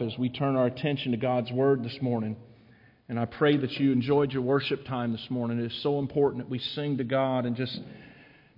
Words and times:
as 0.00 0.16
we 0.18 0.28
turn 0.28 0.56
our 0.56 0.66
attention 0.66 1.12
to 1.12 1.18
God's 1.18 1.50
Word 1.50 1.84
this 1.84 1.98
morning. 2.00 2.36
And 3.08 3.20
I 3.20 3.26
pray 3.26 3.56
that 3.56 3.72
you 3.72 3.92
enjoyed 3.92 4.32
your 4.32 4.42
worship 4.42 4.86
time 4.86 5.12
this 5.12 5.26
morning. 5.30 5.58
It 5.58 5.66
is 5.66 5.82
so 5.82 5.98
important 5.98 6.44
that 6.44 6.50
we 6.50 6.58
sing 6.58 6.98
to 6.98 7.04
God 7.04 7.44
and 7.44 7.54
just 7.54 7.78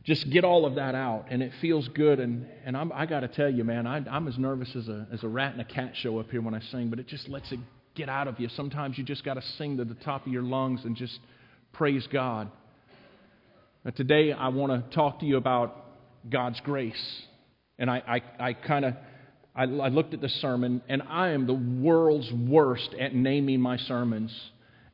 just 0.07 0.31
get 0.31 0.45
all 0.45 0.65
of 0.65 0.77
that 0.77 0.95
out. 0.95 1.27
And 1.31 1.43
it 1.43 1.53
feels 1.61 1.89
good. 1.89 2.21
And, 2.21 2.47
and 2.65 2.77
I'm, 2.77 2.93
I 2.93 3.07
got 3.07 3.21
to 3.21 3.29
tell 3.29 3.51
you, 3.51 3.65
man, 3.65 3.89
I, 3.89 3.97
I'm 4.09 4.29
as 4.29 4.39
nervous 4.39 4.75
as 4.77 4.87
a, 4.89 5.07
as 5.13 5.25
a 5.25 5.29
rat 5.29 5.55
in 5.55 5.61
a 5.61 5.65
cat 5.65 5.95
show 5.97 6.21
up 6.21 6.31
here 6.31 6.41
when 6.41 6.55
I 6.55 6.61
sing, 6.61 6.91
but 6.91 7.01
it 7.01 7.09
just 7.09 7.29
lets 7.29 7.51
it 7.51 7.59
get 7.97 8.09
out 8.09 8.29
of 8.29 8.39
you. 8.39 8.49
Sometimes 8.51 8.97
you 8.97 9.03
just 9.03 9.25
got 9.25 9.35
to 9.35 9.43
sing 9.59 9.79
to 9.79 9.85
the 9.85 9.95
top 9.95 10.25
of 10.25 10.33
your 10.33 10.45
lungs 10.45 10.85
and 10.85 10.95
just 10.95 11.19
praise 11.73 12.07
God. 12.07 12.49
Now, 13.85 13.91
today, 13.91 14.33
I 14.33 14.49
want 14.49 14.73
to 14.73 14.95
talk 14.95 15.21
to 15.21 15.27
you 15.27 15.39
about 15.39 15.85
God's 16.31 16.61
grace. 16.61 17.23
And 17.77 17.91
I, 17.91 18.23
I, 18.39 18.49
I 18.49 18.53
kind 18.53 18.85
of 18.85 18.95
I, 19.57 19.63
I 19.63 19.89
looked 19.89 20.13
at 20.13 20.21
the 20.21 20.29
sermon, 20.29 20.83
and 20.89 21.03
I 21.09 21.31
am 21.31 21.47
the 21.47 21.55
world's 21.55 22.31
worst 22.33 22.95
at 23.01 23.15
naming 23.15 23.61
my 23.61 23.79
sermons. 23.79 24.31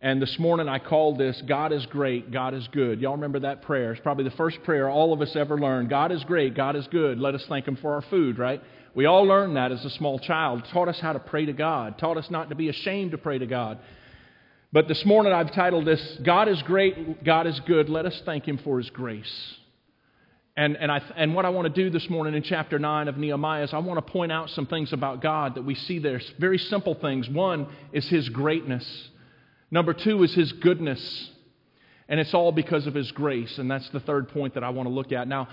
And 0.01 0.21
this 0.21 0.37
morning 0.39 0.69
I 0.69 0.79
called 0.79 1.19
this 1.19 1.41
God 1.47 1.73
is 1.73 1.85
great, 1.87 2.33
God 2.33 2.55
is 2.55 2.67
good. 2.73 3.01
Y'all 3.01 3.15
remember 3.15 3.41
that 3.41 3.63
prayer? 3.63 3.93
It's 3.93 4.01
probably 4.01 4.25
the 4.25 4.37
first 4.37 4.63
prayer 4.65 4.89
all 4.89 5.13
of 5.13 5.21
us 5.21 5.35
ever 5.37 5.59
learned. 5.59 5.91
God 5.91 6.11
is 6.13 6.23
great, 6.25 6.55
God 6.55 6.77
is 6.77 6.87
good. 6.89 7.19
Let 7.19 7.35
us 7.35 7.45
thank 7.49 7.67
Him 7.67 7.77
for 7.77 7.95
our 7.95 8.03
food, 8.03 8.39
right? 8.39 8.63
We 8.95 9.07
all 9.07 9.25
learned 9.25 9.57
that 9.57 9.73
as 9.73 9.85
a 9.85 9.91
small 9.91 10.19
child. 10.19 10.67
Taught 10.73 10.89
us 10.89 10.99
how 11.01 11.13
to 11.13 11.19
pray 11.19 11.47
to 11.47 11.53
God, 11.53 11.99
taught 11.99 12.17
us 12.17 12.31
not 12.31 12.49
to 12.51 12.55
be 12.55 12.69
ashamed 12.69 13.13
to 13.13 13.19
pray 13.19 13.39
to 13.39 13.47
God. 13.47 13.79
But 14.73 14.89
this 14.89 15.05
morning 15.05 15.33
I've 15.33 15.53
titled 15.55 15.87
this 15.87 16.19
God 16.25 16.49
is 16.49 16.61
great, 16.63 17.25
God 17.25 17.47
is 17.47 17.61
good. 17.67 17.89
Let 17.89 18.07
us 18.07 18.21
thank 18.25 18.45
Him 18.45 18.59
for 18.59 18.79
His 18.79 18.91
grace. 18.91 19.57
And, 20.57 20.77
and, 20.77 20.93
I, 20.93 21.01
and 21.17 21.35
what 21.35 21.47
I 21.47 21.49
want 21.49 21.75
to 21.75 21.83
do 21.83 21.89
this 21.89 22.11
morning 22.11 22.35
in 22.35 22.43
chapter 22.43 22.79
9 22.79 23.09
of 23.09 23.17
Nehemiah 23.17 23.65
is 23.65 23.73
I 23.73 23.79
want 23.79 24.05
to 24.05 24.13
point 24.13 24.31
out 24.31 24.51
some 24.51 24.67
things 24.67 24.93
about 24.93 25.23
God 25.23 25.55
that 25.55 25.63
we 25.63 25.75
see 25.75 25.99
there. 25.99 26.21
Very 26.39 26.59
simple 26.59 26.95
things. 26.95 27.29
One 27.29 27.69
is 27.93 28.07
His 28.09 28.29
greatness, 28.29 29.09
number 29.71 29.95
two 29.95 30.23
is 30.23 30.35
His 30.35 30.53
goodness. 30.53 31.31
And 32.09 32.21
it's 32.21 32.35
all 32.35 32.53
because 32.53 32.87
of 32.87 32.95
His 32.95 33.11
grace. 33.13 33.57
And 33.57 33.71
that's 33.71 33.89
the 33.91 34.01
third 34.01 34.29
point 34.29 34.55
that 34.55 34.65
I 34.65 34.69
want 34.69 34.87
to 34.87 34.93
look 34.93 35.13
at. 35.13 35.27
Now, 35.27 35.49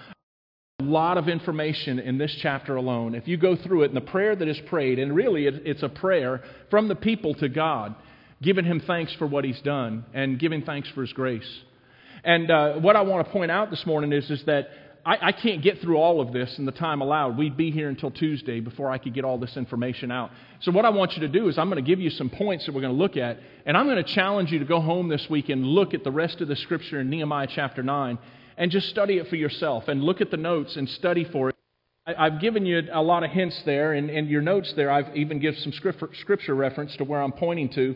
a 0.80 0.84
lot 0.84 1.18
of 1.18 1.30
information 1.30 2.00
in 2.00 2.18
this 2.18 2.36
chapter 2.42 2.76
alone. 2.76 3.16
If 3.16 3.28
you 3.28 3.38
go 3.38 3.56
through 3.56 3.84
it, 3.84 3.92
and 3.92 3.96
the 3.96 4.02
prayer 4.02 4.36
that 4.36 4.48
is 4.48 4.60
prayed, 4.68 5.00
and 5.00 5.16
really 5.16 5.46
it, 5.46 5.62
it's 5.66 5.84
a 5.84 5.90
prayer 5.90 6.44
from 6.70 6.90
the 6.90 6.96
people 6.96 7.34
to 7.36 7.48
God, 7.48 7.96
giving 8.42 8.66
Him 8.66 8.82
thanks 8.86 9.14
for 9.14 9.28
what 9.28 9.46
He's 9.46 9.62
done 9.62 10.04
and 10.14 10.38
giving 10.38 10.64
thanks 10.64 10.90
for 10.90 11.02
His 11.02 11.14
grace. 11.14 11.50
And 12.24 12.52
uh, 12.52 12.74
what 12.76 12.96
I 12.96 13.02
want 13.02 13.26
to 13.26 13.32
point 13.32 13.52
out 13.52 13.70
this 13.70 13.86
morning 13.86 14.12
is, 14.12 14.30
is 14.30 14.44
that 14.46 14.70
I, 15.10 15.30
I, 15.30 15.32
can't 15.32 15.64
get 15.64 15.82
through 15.82 15.98
all 15.98 16.22
of 16.22 16.34
this 16.34 16.60
in 16.60 16.66
the 16.66 16.72
time 16.72 17.02
allowed. 17.02 17.36
We'd 17.36 17.58
be 17.58 17.72
here 17.72 17.90
until 17.90 18.12
Tuesday 18.12 18.60
before 18.60 18.92
I 18.92 19.00
could 19.00 19.16
get 19.16 19.26
all 19.26 19.40
this 19.40 19.58
information 19.58 20.12
out. 20.12 20.30
So, 20.62 20.72
what 20.72 20.86
I 20.86 20.92
want 20.92 21.14
you 21.14 21.22
to 21.22 21.28
do 21.28 21.48
is, 21.48 21.58
I'm 21.58 21.68
going 21.68 21.84
to 21.84 21.88
give 21.90 22.00
you 22.00 22.12
some 22.12 22.30
points 22.30 22.68
that 22.68 22.76
we're 22.76 22.82
going 22.82 22.94
to 22.94 23.00
look 23.00 23.18
at, 23.18 23.40
and 23.66 23.76
I'm 23.76 23.88
going 23.88 24.04
to 24.04 24.14
challenge 24.14 24.52
you 24.52 24.60
to 24.60 24.66
go 24.66 24.80
home 24.80 25.10
this 25.10 25.26
week 25.28 25.50
and 25.50 25.66
look 25.66 25.96
at 25.96 26.04
the 26.04 26.12
rest 26.12 26.42
of 26.42 26.48
the 26.48 26.56
scripture 26.56 27.00
in 27.00 27.10
Nehemiah 27.10 27.48
chapter 27.50 27.82
9 27.82 28.20
and 28.56 28.70
just 28.70 28.90
study 28.90 29.18
it 29.18 29.28
for 29.30 29.36
yourself 29.36 29.88
and 29.88 30.04
look 30.04 30.22
at 30.22 30.30
the 30.30 30.38
notes 30.38 30.76
and 30.76 30.88
study 30.88 31.24
for 31.24 31.50
it. 31.50 31.56
I, 32.06 32.30
have 32.30 32.40
given 32.40 32.68
you 32.68 32.80
a 32.94 33.02
lot 33.02 33.24
of 33.24 33.32
hints 33.32 33.60
there, 33.66 33.94
and 33.94 34.12
in 34.12 34.28
your 34.28 34.44
notes 34.44 34.72
there, 34.76 34.92
I've 34.92 35.16
even 35.16 35.40
given 35.40 35.60
some 35.60 35.72
scripture, 35.72 36.10
scripture 36.22 36.54
reference 36.54 36.96
to 36.98 37.04
where 37.04 37.24
I'm 37.24 37.32
pointing 37.32 37.70
to 37.70 37.96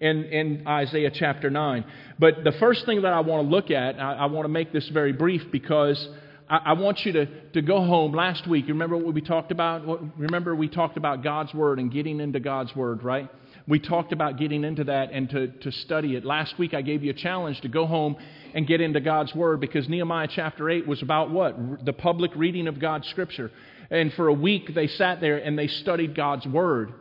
in, 0.00 0.24
in 0.24 0.66
Isaiah 0.66 1.10
chapter 1.10 1.48
9. 1.48 1.86
But 2.18 2.44
the 2.44 2.52
first 2.52 2.84
thing 2.84 3.00
that 3.00 3.14
I 3.14 3.20
want 3.20 3.48
to 3.48 3.50
look 3.50 3.70
at, 3.70 3.98
I, 3.98 4.12
I 4.16 4.26
want 4.26 4.44
to 4.44 4.50
make 4.50 4.74
this 4.74 4.86
very 4.90 5.14
brief 5.14 5.50
because 5.50 6.06
I, 6.50 6.72
want 6.72 7.04
you 7.04 7.12
to, 7.12 7.26
to 7.52 7.62
go 7.62 7.84
home. 7.84 8.12
Last 8.12 8.48
week, 8.48 8.66
you 8.66 8.74
remember 8.74 8.96
what 8.96 9.14
we 9.14 9.20
talked 9.20 9.52
about? 9.52 9.86
What, 9.86 10.18
remember, 10.18 10.52
we 10.54 10.68
talked 10.68 10.96
about 10.96 11.22
God's 11.22 11.54
Word 11.54 11.78
and 11.78 11.92
getting 11.92 12.18
into 12.18 12.40
God's 12.40 12.74
Word, 12.74 13.04
right? 13.04 13.30
We 13.68 13.78
talked 13.78 14.12
about 14.12 14.36
getting 14.36 14.64
into 14.64 14.82
that 14.84 15.12
and 15.12 15.30
to, 15.30 15.46
to 15.46 15.70
study 15.70 16.16
it. 16.16 16.24
Last 16.24 16.58
week, 16.58 16.74
I 16.74 16.82
gave 16.82 17.04
you 17.04 17.10
a 17.10 17.14
challenge 17.14 17.60
to 17.60 17.68
go 17.68 17.86
home 17.86 18.16
and 18.52 18.66
get 18.66 18.80
into 18.80 19.00
God's 19.00 19.32
Word 19.32 19.60
because 19.60 19.88
Nehemiah 19.88 20.26
chapter 20.28 20.68
8 20.68 20.88
was 20.88 21.02
about 21.02 21.30
what? 21.30 21.84
The 21.84 21.92
public 21.92 22.32
reading 22.34 22.66
of 22.66 22.80
God's 22.80 23.06
Scripture. 23.08 23.52
And 23.88 24.12
for 24.14 24.26
a 24.26 24.34
week, 24.34 24.74
they 24.74 24.88
sat 24.88 25.20
there 25.20 25.36
and 25.38 25.56
they 25.56 25.68
studied 25.68 26.16
God's 26.16 26.46
Word 26.46 26.92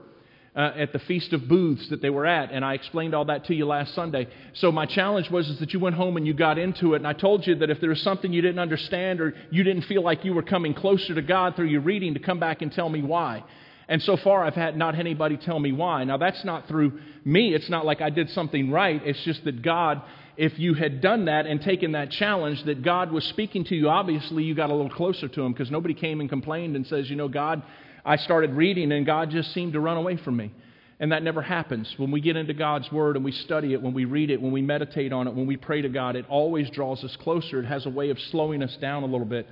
uh, 0.55 0.71
at 0.75 0.93
the 0.93 0.99
Feast 0.99 1.33
of 1.33 1.47
Booths 1.47 1.89
that 1.89 2.01
they 2.01 2.09
were 2.09 2.25
at, 2.25 2.51
and 2.51 2.65
I 2.65 2.73
explained 2.73 3.13
all 3.13 3.25
that 3.25 3.45
to 3.45 3.55
you 3.55 3.65
last 3.65 3.93
Sunday. 3.93 4.27
So 4.53 4.71
my 4.71 4.85
challenge 4.85 5.29
was 5.29 5.47
is 5.49 5.59
that 5.59 5.73
you 5.73 5.79
went 5.79 5.95
home 5.95 6.17
and 6.17 6.25
you 6.25 6.33
got 6.33 6.57
into 6.57 6.93
it, 6.93 6.97
and 6.97 7.07
I 7.07 7.13
told 7.13 7.45
you 7.45 7.55
that 7.55 7.69
if 7.69 7.79
there 7.79 7.89
was 7.89 8.01
something 8.01 8.33
you 8.33 8.41
didn't 8.41 8.59
understand 8.59 9.21
or 9.21 9.35
you 9.51 9.63
didn't 9.63 9.83
feel 9.83 10.03
like 10.03 10.25
you 10.25 10.33
were 10.33 10.43
coming 10.43 10.73
closer 10.73 11.13
to 11.15 11.21
God 11.21 11.55
through 11.55 11.67
your 11.67 11.81
reading, 11.81 12.13
to 12.15 12.19
come 12.19 12.39
back 12.39 12.61
and 12.61 12.71
tell 12.71 12.89
me 12.89 13.01
why. 13.01 13.43
And 13.89 14.01
so 14.03 14.17
far, 14.17 14.43
I've 14.43 14.53
had 14.53 14.77
not 14.77 14.97
anybody 14.97 15.35
tell 15.35 15.59
me 15.59 15.71
why. 15.71 16.03
Now, 16.03 16.17
that's 16.17 16.45
not 16.45 16.67
through 16.67 16.99
me. 17.25 17.55
It's 17.55 17.69
not 17.71 17.85
like 17.85 18.01
I 18.01 18.11
did 18.11 18.29
something 18.29 18.69
right. 18.69 19.01
It's 19.03 19.23
just 19.23 19.43
that 19.45 19.63
God, 19.63 20.03
if 20.37 20.59
you 20.59 20.75
had 20.75 21.01
done 21.01 21.25
that 21.25 21.47
and 21.47 21.59
taken 21.59 21.93
that 21.93 22.11
challenge, 22.11 22.63
that 22.65 22.83
God 22.83 23.11
was 23.11 23.23
speaking 23.25 23.63
to 23.65 23.75
you, 23.75 23.89
obviously 23.89 24.43
you 24.43 24.53
got 24.53 24.69
a 24.69 24.75
little 24.75 24.91
closer 24.91 25.27
to 25.27 25.41
Him 25.41 25.53
because 25.53 25.71
nobody 25.71 25.95
came 25.95 26.19
and 26.19 26.29
complained 26.29 26.75
and 26.75 26.85
says, 26.85 27.09
you 27.09 27.15
know, 27.15 27.27
God, 27.27 27.63
I 28.09 28.15
started 28.15 28.55
reading 28.55 28.91
and 28.91 29.05
God 29.05 29.29
just 29.29 29.53
seemed 29.53 29.73
to 29.73 29.79
run 29.79 29.95
away 29.95 30.17
from 30.17 30.35
me. 30.35 30.51
And 30.99 31.11
that 31.11 31.21
never 31.21 31.43
happens. 31.43 31.93
When 31.97 32.09
we 32.09 32.21
get 32.21 32.35
into 32.37 32.55
God's 32.55 32.91
Word 32.91 33.15
and 33.15 33.23
we 33.23 33.31
study 33.31 33.73
it, 33.73 33.83
when 33.83 33.93
we 33.93 34.05
read 34.05 34.31
it, 34.31 34.41
when 34.41 34.51
we 34.51 34.63
meditate 34.63 35.13
on 35.13 35.27
it, 35.27 35.35
when 35.35 35.45
we 35.45 35.57
pray 35.57 35.83
to 35.83 35.89
God, 35.89 36.15
it 36.15 36.25
always 36.27 36.71
draws 36.71 37.03
us 37.03 37.15
closer. 37.17 37.59
It 37.59 37.67
has 37.67 37.85
a 37.85 37.89
way 37.89 38.09
of 38.09 38.19
slowing 38.19 38.63
us 38.63 38.75
down 38.77 39.03
a 39.03 39.05
little 39.05 39.27
bit. 39.27 39.47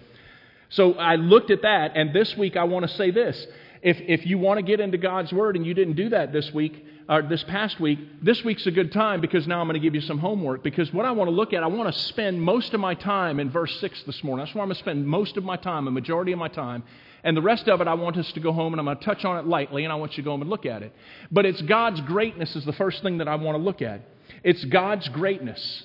So 0.69 0.95
I 0.95 1.17
looked 1.17 1.51
at 1.51 1.61
that, 1.61 1.95
and 1.95 2.13
this 2.13 2.35
week 2.35 2.57
I 2.57 2.63
want 2.63 2.85
to 2.89 2.93
say 2.95 3.11
this. 3.11 3.45
If, 3.83 4.01
if 4.01 4.25
you 4.25 4.39
want 4.39 4.57
to 4.57 4.63
get 4.63 4.79
into 4.79 4.97
God's 4.97 5.31
Word 5.31 5.55
and 5.55 5.63
you 5.63 5.75
didn't 5.75 5.95
do 5.95 6.09
that 6.09 6.33
this 6.33 6.51
week, 6.51 6.83
or 7.07 7.21
this 7.21 7.43
past 7.43 7.79
week, 7.79 7.99
this 8.23 8.43
week's 8.43 8.65
a 8.65 8.71
good 8.71 8.91
time 8.91 9.21
because 9.21 9.47
now 9.47 9.61
I'm 9.61 9.67
going 9.67 9.79
to 9.79 9.85
give 9.85 9.95
you 9.95 10.01
some 10.01 10.17
homework. 10.17 10.63
Because 10.63 10.91
what 10.91 11.05
I 11.05 11.11
want 11.11 11.29
to 11.29 11.35
look 11.35 11.53
at, 11.53 11.63
I 11.63 11.67
want 11.67 11.93
to 11.93 11.97
spend 11.97 12.41
most 12.41 12.73
of 12.73 12.81
my 12.81 12.95
time 12.95 13.39
in 13.39 13.49
verse 13.49 13.79
6 13.79 14.03
this 14.03 14.23
morning. 14.23 14.43
That's 14.43 14.55
where 14.55 14.63
I'm 14.63 14.67
going 14.67 14.75
to 14.75 14.81
spend 14.81 15.07
most 15.07 15.37
of 15.37 15.45
my 15.45 15.55
time, 15.55 15.87
a 15.87 15.91
majority 15.91 16.33
of 16.33 16.39
my 16.39 16.49
time. 16.49 16.83
And 17.27 17.35
the 17.35 17.41
rest 17.41 17.67
of 17.67 17.81
it, 17.81 17.89
I 17.89 17.93
want 17.93 18.15
us 18.15 18.31
to 18.31 18.39
go 18.39 18.53
home 18.53 18.73
and 18.73 18.79
I'm 18.79 18.85
going 18.85 18.97
to 18.99 19.03
touch 19.03 19.25
on 19.25 19.37
it 19.37 19.45
lightly 19.45 19.83
and 19.83 19.91
I 19.91 19.97
want 19.97 20.13
you 20.13 20.23
to 20.23 20.25
go 20.25 20.31
home 20.31 20.39
and 20.39 20.49
look 20.49 20.65
at 20.65 20.81
it. 20.81 20.93
But 21.29 21.45
it's 21.45 21.61
God's 21.61 21.99
greatness 21.99 22.55
is 22.55 22.63
the 22.63 22.71
first 22.71 23.03
thing 23.03 23.17
that 23.17 23.27
I 23.27 23.35
want 23.35 23.57
to 23.57 23.61
look 23.61 23.81
at. 23.81 23.99
It's 24.45 24.63
God's 24.63 25.09
greatness. 25.09 25.83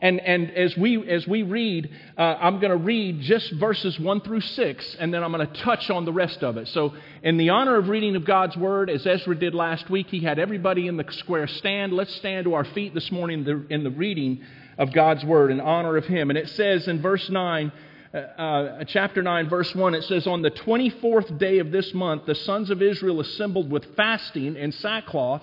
And, 0.00 0.20
and 0.20 0.50
as, 0.50 0.76
we, 0.76 1.08
as 1.08 1.26
we 1.26 1.44
read, 1.44 1.88
uh, 2.18 2.20
I'm 2.20 2.60
going 2.60 2.72
to 2.72 2.76
read 2.76 3.22
just 3.22 3.52
verses 3.52 3.98
1 3.98 4.20
through 4.20 4.42
6, 4.42 4.96
and 5.00 5.14
then 5.14 5.24
I'm 5.24 5.32
going 5.32 5.46
to 5.46 5.62
touch 5.62 5.88
on 5.88 6.04
the 6.04 6.12
rest 6.12 6.42
of 6.42 6.58
it. 6.58 6.68
So, 6.68 6.92
in 7.22 7.38
the 7.38 7.48
honor 7.48 7.76
of 7.76 7.88
reading 7.88 8.14
of 8.14 8.26
God's 8.26 8.56
Word, 8.56 8.90
as 8.90 9.06
Ezra 9.06 9.38
did 9.38 9.54
last 9.54 9.88
week, 9.88 10.08
he 10.08 10.20
had 10.20 10.38
everybody 10.38 10.88
in 10.88 10.98
the 10.98 11.06
square 11.10 11.46
stand. 11.46 11.94
Let's 11.94 12.14
stand 12.16 12.44
to 12.44 12.54
our 12.54 12.64
feet 12.64 12.92
this 12.92 13.10
morning 13.10 13.38
in 13.38 13.44
the, 13.44 13.74
in 13.74 13.84
the 13.84 13.90
reading 13.90 14.42
of 14.76 14.92
God's 14.92 15.24
Word 15.24 15.52
in 15.52 15.60
honor 15.60 15.96
of 15.96 16.04
Him. 16.04 16.30
And 16.30 16.38
it 16.38 16.48
says 16.50 16.86
in 16.88 17.00
verse 17.00 17.30
9, 17.30 17.72
uh, 18.14 18.18
uh, 18.18 18.84
chapter 18.84 19.22
9, 19.22 19.48
verse 19.48 19.74
1, 19.74 19.94
it 19.94 20.04
says, 20.04 20.26
On 20.26 20.42
the 20.42 20.50
24th 20.50 21.38
day 21.38 21.58
of 21.60 21.70
this 21.72 21.94
month, 21.94 22.26
the 22.26 22.34
sons 22.34 22.70
of 22.70 22.82
Israel 22.82 23.20
assembled 23.20 23.70
with 23.70 23.96
fasting 23.96 24.56
and 24.56 24.74
sackcloth 24.74 25.42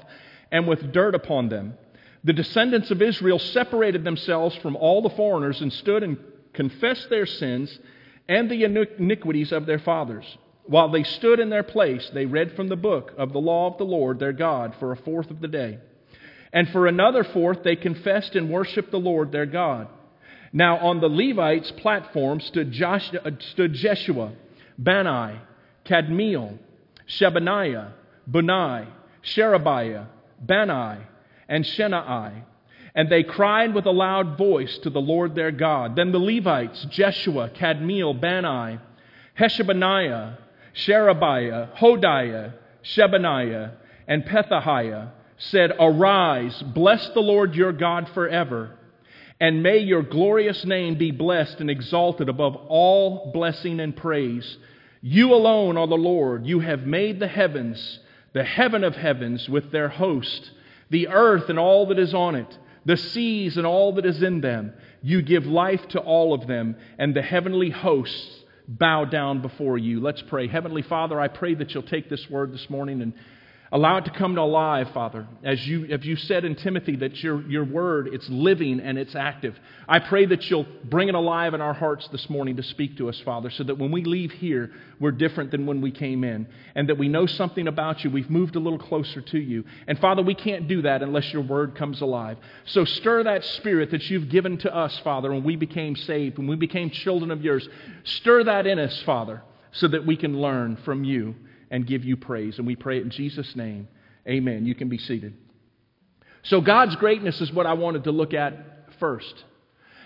and 0.51 0.67
with 0.67 0.91
dirt 0.91 1.15
upon 1.15 1.49
them. 1.49 1.73
The 2.23 2.33
descendants 2.33 2.91
of 2.91 3.01
Israel 3.01 3.39
separated 3.39 4.03
themselves 4.03 4.55
from 4.57 4.75
all 4.75 5.01
the 5.01 5.09
foreigners 5.09 5.61
and 5.61 5.73
stood 5.73 6.03
and 6.03 6.17
confessed 6.53 7.09
their 7.09 7.25
sins 7.25 7.79
and 8.27 8.51
the 8.51 8.63
iniquities 8.63 9.51
of 9.51 9.65
their 9.65 9.79
fathers. 9.79 10.25
While 10.65 10.89
they 10.91 11.03
stood 11.03 11.39
in 11.39 11.49
their 11.49 11.63
place, 11.63 12.07
they 12.13 12.27
read 12.27 12.55
from 12.55 12.67
the 12.67 12.75
book 12.75 13.13
of 13.17 13.33
the 13.33 13.39
law 13.39 13.71
of 13.71 13.79
the 13.79 13.85
Lord 13.85 14.19
their 14.19 14.33
God 14.33 14.75
for 14.79 14.91
a 14.91 14.97
fourth 14.97 15.31
of 15.31 15.41
the 15.41 15.47
day. 15.47 15.79
And 16.53 16.69
for 16.69 16.85
another 16.85 17.23
fourth, 17.23 17.63
they 17.63 17.75
confessed 17.75 18.35
and 18.35 18.51
worshiped 18.51 18.91
the 18.91 18.99
Lord 18.99 19.31
their 19.31 19.47
God. 19.47 19.87
Now, 20.51 20.77
on 20.79 20.99
the 20.99 21.09
Levites' 21.09 21.71
platform 21.77 22.39
stood, 22.39 22.71
Josh, 22.71 23.11
uh, 23.13 23.31
stood 23.51 23.73
Jeshua, 23.73 24.31
Bani, 24.77 25.39
Kadmiel, 25.85 26.57
Shebaniah, 27.07 27.91
Bunai, 28.29 28.87
Sherebiah, 29.21 30.05
Bani, 30.41 31.01
and 31.47 31.65
Shenai. 31.65 32.43
And 32.95 33.09
they 33.09 33.23
cried 33.23 33.73
with 33.73 33.85
a 33.85 33.91
loud 33.91 34.37
voice 34.37 34.77
to 34.79 34.89
the 34.89 34.99
Lord 34.99 35.35
their 35.35 35.51
God. 35.51 35.95
Then 35.95 36.11
the 36.11 36.19
Levites, 36.19 36.85
Jeshua, 36.89 37.49
Kadmiel, 37.49 38.19
Bani, 38.19 38.79
Heshabaniah, 39.39 40.37
Sherebiah, 40.73 41.69
Hodiah, 41.77 42.53
Shebaniah, 42.83 43.71
and 44.07 44.23
Pethahiah, 44.25 45.11
said, 45.37 45.71
Arise, 45.79 46.61
bless 46.73 47.09
the 47.09 47.19
Lord 47.19 47.55
your 47.55 47.71
God 47.71 48.09
forever, 48.13 48.77
and 49.39 49.63
may 49.63 49.77
your 49.79 50.03
glorious 50.03 50.65
name 50.65 50.95
be 50.97 51.11
blessed 51.11 51.59
and 51.59 51.69
exalted 51.69 52.29
above 52.29 52.55
all 52.67 53.31
blessing 53.33 53.79
and 53.79 53.95
praise. 53.95 54.57
You 55.01 55.33
alone 55.33 55.77
are 55.77 55.87
the 55.87 55.95
Lord. 55.95 56.45
You 56.45 56.59
have 56.59 56.81
made 56.85 57.19
the 57.19 57.27
heavens, 57.27 57.99
the 58.33 58.43
heaven 58.43 58.83
of 58.83 58.95
heavens, 58.95 59.47
with 59.47 59.71
their 59.71 59.89
host 59.89 60.51
the 60.89 61.07
earth 61.07 61.49
and 61.49 61.59
all 61.59 61.87
that 61.87 61.99
is 61.99 62.13
on 62.13 62.35
it, 62.35 62.57
the 62.85 62.97
seas 62.97 63.57
and 63.57 63.65
all 63.65 63.93
that 63.93 64.05
is 64.05 64.21
in 64.21 64.41
them. 64.41 64.73
You 65.01 65.21
give 65.21 65.45
life 65.45 65.87
to 65.89 65.99
all 65.99 66.33
of 66.33 66.47
them, 66.47 66.75
and 66.97 67.15
the 67.15 67.21
heavenly 67.21 67.69
hosts 67.69 68.43
bow 68.67 69.05
down 69.05 69.41
before 69.41 69.77
you. 69.77 69.99
Let's 69.99 70.21
pray. 70.23 70.47
Heavenly 70.47 70.81
Father, 70.81 71.19
I 71.19 71.27
pray 71.27 71.55
that 71.55 71.73
you'll 71.73 71.83
take 71.83 72.09
this 72.09 72.29
word 72.29 72.53
this 72.53 72.69
morning 72.69 73.01
and 73.01 73.13
Allow 73.71 73.97
it 73.97 74.05
to 74.05 74.11
come 74.11 74.33
to 74.33 74.43
life, 74.43 74.87
Father, 74.95 75.27
as 75.43 75.65
you, 75.67 75.85
as 75.85 76.03
you 76.03 76.15
said 76.15 76.43
in 76.43 76.55
Timothy 76.55 76.95
that 76.97 77.21
your, 77.21 77.47
your 77.47 77.63
word, 77.63 78.09
it's 78.11 78.27
living 78.27 78.79
and 78.79 78.97
it's 78.97 79.13
active. 79.13 79.55
I 79.87 79.99
pray 79.99 80.25
that 80.25 80.49
you'll 80.49 80.65
bring 80.85 81.07
it 81.07 81.13
alive 81.13 81.53
in 81.53 81.61
our 81.61 81.75
hearts 81.75 82.07
this 82.11 82.27
morning 82.31 82.55
to 82.55 82.63
speak 82.63 82.97
to 82.97 83.09
us, 83.09 83.21
Father, 83.23 83.51
so 83.51 83.63
that 83.63 83.77
when 83.77 83.91
we 83.91 84.03
leave 84.03 84.31
here, 84.31 84.71
we're 84.99 85.11
different 85.11 85.51
than 85.51 85.67
when 85.67 85.81
we 85.81 85.91
came 85.91 86.23
in, 86.23 86.47
and 86.73 86.89
that 86.89 86.97
we 86.97 87.09
know 87.09 87.27
something 87.27 87.67
about 87.67 88.03
you. 88.03 88.09
We've 88.09 88.29
moved 88.29 88.55
a 88.55 88.59
little 88.59 88.79
closer 88.79 89.21
to 89.21 89.39
you. 89.39 89.63
And 89.87 89.99
Father, 89.99 90.23
we 90.23 90.33
can't 90.33 90.67
do 90.67 90.81
that 90.81 91.03
unless 91.03 91.31
your 91.31 91.43
word 91.43 91.75
comes 91.75 92.01
alive. 92.01 92.39
So 92.65 92.85
stir 92.85 93.23
that 93.25 93.45
spirit 93.45 93.91
that 93.91 94.09
you've 94.09 94.29
given 94.29 94.57
to 94.59 94.75
us, 94.75 94.99
Father, 95.03 95.31
when 95.31 95.43
we 95.43 95.55
became 95.55 95.95
saved, 95.95 96.39
when 96.39 96.47
we 96.47 96.55
became 96.55 96.89
children 96.89 97.29
of 97.29 97.43
yours. 97.43 97.69
Stir 98.03 98.45
that 98.45 98.65
in 98.65 98.79
us, 98.79 98.99
Father, 99.03 99.43
so 99.73 99.87
that 99.89 100.07
we 100.07 100.17
can 100.17 100.41
learn 100.41 100.75
from 100.83 101.03
you 101.03 101.35
and 101.71 101.85
give 101.85 102.03
you 102.03 102.17
praise. 102.17 102.57
And 102.57 102.67
we 102.67 102.75
pray 102.75 102.97
it 102.97 103.03
in 103.03 103.11
Jesus' 103.11 103.55
name. 103.55 103.87
Amen. 104.27 104.65
You 104.65 104.75
can 104.75 104.89
be 104.89 104.97
seated. 104.97 105.33
So, 106.43 106.61
God's 106.61 106.95
greatness 106.95 107.41
is 107.41 107.51
what 107.51 107.65
I 107.65 107.73
wanted 107.73 108.05
to 108.05 108.11
look 108.11 108.33
at 108.33 108.53
first. 108.99 109.43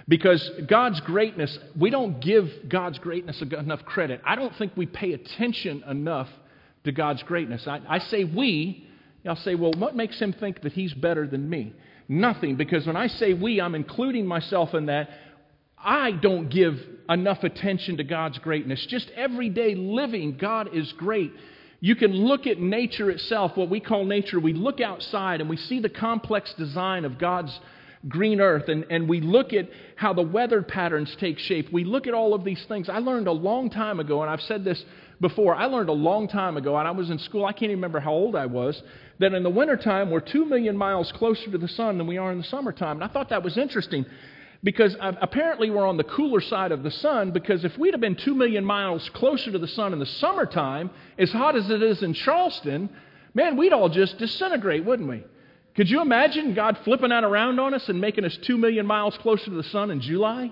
Because 0.08 0.50
God's 0.68 1.00
greatness, 1.02 1.58
we 1.80 1.90
don't 1.90 2.20
give 2.20 2.50
God's 2.68 3.00
greatness 3.00 3.42
enough 3.42 3.86
credit. 3.86 4.22
I 4.26 4.36
don't 4.36 4.54
think 4.58 4.74
we 4.76 4.86
pay 4.86 5.14
attention 5.14 5.84
enough 5.88 6.28
to 6.84 6.92
God's 6.92 7.24
greatness. 7.24 7.66
I, 7.68 7.80
I 7.88 8.00
say 8.00 8.26
we, 8.26 8.86
I'll 9.26 9.38
say, 9.38 9.56
well, 9.56 9.72
what 9.78 9.96
makes 9.96 10.20
him 10.20 10.34
think 10.34 10.62
that 10.64 10.74
he's 10.74 10.94
better 10.94 11.26
than 11.26 11.50
me? 11.50 11.74
Nothing, 12.10 12.58
because 12.58 12.86
when 12.86 12.98
I 12.98 13.08
say 13.08 13.34
we, 13.34 13.62
I'm 13.62 13.76
including 13.76 14.26
myself 14.26 14.74
in 14.74 14.88
that. 14.88 15.10
I 15.84 16.12
don't 16.12 16.50
give 16.50 16.80
enough 17.10 17.44
attention 17.44 17.98
to 17.98 18.04
God's 18.04 18.38
greatness. 18.40 18.86
Just 18.90 19.10
everyday 19.16 19.76
living, 19.76 20.38
God 20.38 20.70
is 20.74 20.92
great. 20.94 21.32
You 21.84 21.98
can 21.98 22.14
look 22.14 22.48
at 22.48 22.62
nature 22.62 23.12
itself, 23.12 23.58
what 23.58 23.70
we 23.70 23.82
call 23.82 24.06
nature. 24.06 24.40
We 24.40 24.54
look 24.54 24.80
outside 24.80 25.42
and 25.42 25.50
we 25.50 25.58
see 25.58 25.82
the 25.82 25.90
complex 25.90 26.54
design 26.54 27.04
of 27.04 27.18
God's 27.18 27.60
green 28.08 28.40
earth, 28.40 28.70
and, 28.70 28.86
and 28.90 29.10
we 29.10 29.20
look 29.20 29.52
at 29.52 29.68
how 29.98 30.14
the 30.14 30.22
weather 30.22 30.62
patterns 30.62 31.14
take 31.20 31.40
shape. 31.40 31.74
We 31.74 31.84
look 31.84 32.08
at 32.08 32.14
all 32.14 32.34
of 32.34 32.46
these 32.46 32.64
things. 32.70 32.88
I 32.88 33.00
learned 33.00 33.28
a 33.28 33.34
long 33.34 33.70
time 33.70 34.00
ago, 34.00 34.22
and 34.22 34.32
I've 34.32 34.40
said 34.44 34.64
this 34.64 34.82
before, 35.20 35.56
I 35.56 35.66
learned 35.66 35.90
a 35.90 35.94
long 35.94 36.30
time 36.30 36.56
ago, 36.56 36.78
and 36.78 36.88
I 36.88 36.92
was 36.92 37.10
in 37.10 37.20
school, 37.20 37.46
I 37.46 37.52
can't 37.52 37.64
even 37.64 37.80
remember 37.80 38.00
how 38.00 38.14
old 38.14 38.38
I 38.38 38.46
was, 38.46 38.82
that 39.20 39.34
in 39.34 39.44
the 39.44 39.50
wintertime 39.50 40.10
we're 40.10 40.22
two 40.22 40.46
million 40.46 40.78
miles 40.78 41.12
closer 41.12 41.52
to 41.52 41.58
the 41.58 41.68
sun 41.68 41.98
than 41.98 42.08
we 42.08 42.18
are 42.18 42.32
in 42.32 42.38
the 42.38 42.46
summertime. 42.46 43.02
And 43.02 43.04
I 43.04 43.10
thought 43.10 43.28
that 43.28 43.44
was 43.44 43.58
interesting 43.58 44.06
because 44.64 44.96
uh, 45.00 45.12
apparently 45.22 45.70
we're 45.70 45.86
on 45.86 45.98
the 45.98 46.04
cooler 46.04 46.40
side 46.40 46.72
of 46.72 46.84
the 46.84 46.92
sun 46.92 47.32
because 47.32 47.66
if 47.66 47.78
we'd 47.78 47.94
have 47.94 48.02
been 48.02 48.16
2 48.16 48.34
million 48.34 48.64
miles 48.64 49.08
closer 49.10 49.52
to 49.52 49.60
the 49.60 49.68
sun 49.68 49.94
in 49.94 50.00
the 50.00 50.06
summertime, 50.06 50.90
as 51.18 51.32
hot 51.32 51.56
as 51.56 51.70
it 51.70 51.84
is 51.84 52.02
in 52.02 52.14
Charleston, 52.14 52.90
man, 53.34 53.58
we'd 53.58 53.74
all 53.74 53.90
just 53.90 54.18
disintegrate, 54.18 54.86
wouldn't 54.86 55.10
we? 55.10 55.24
Could 55.76 55.90
you 55.90 56.02
imagine 56.02 56.54
God 56.54 56.78
flipping 56.84 57.10
that 57.10 57.24
around 57.24 57.60
on 57.60 57.74
us 57.74 57.90
and 57.90 58.00
making 58.00 58.26
us 58.26 58.38
2 58.44 58.58
million 58.58 58.86
miles 58.86 59.18
closer 59.18 59.46
to 59.46 59.52
the 59.52 59.64
sun 59.64 59.92
in 59.92 60.00
July? 60.00 60.52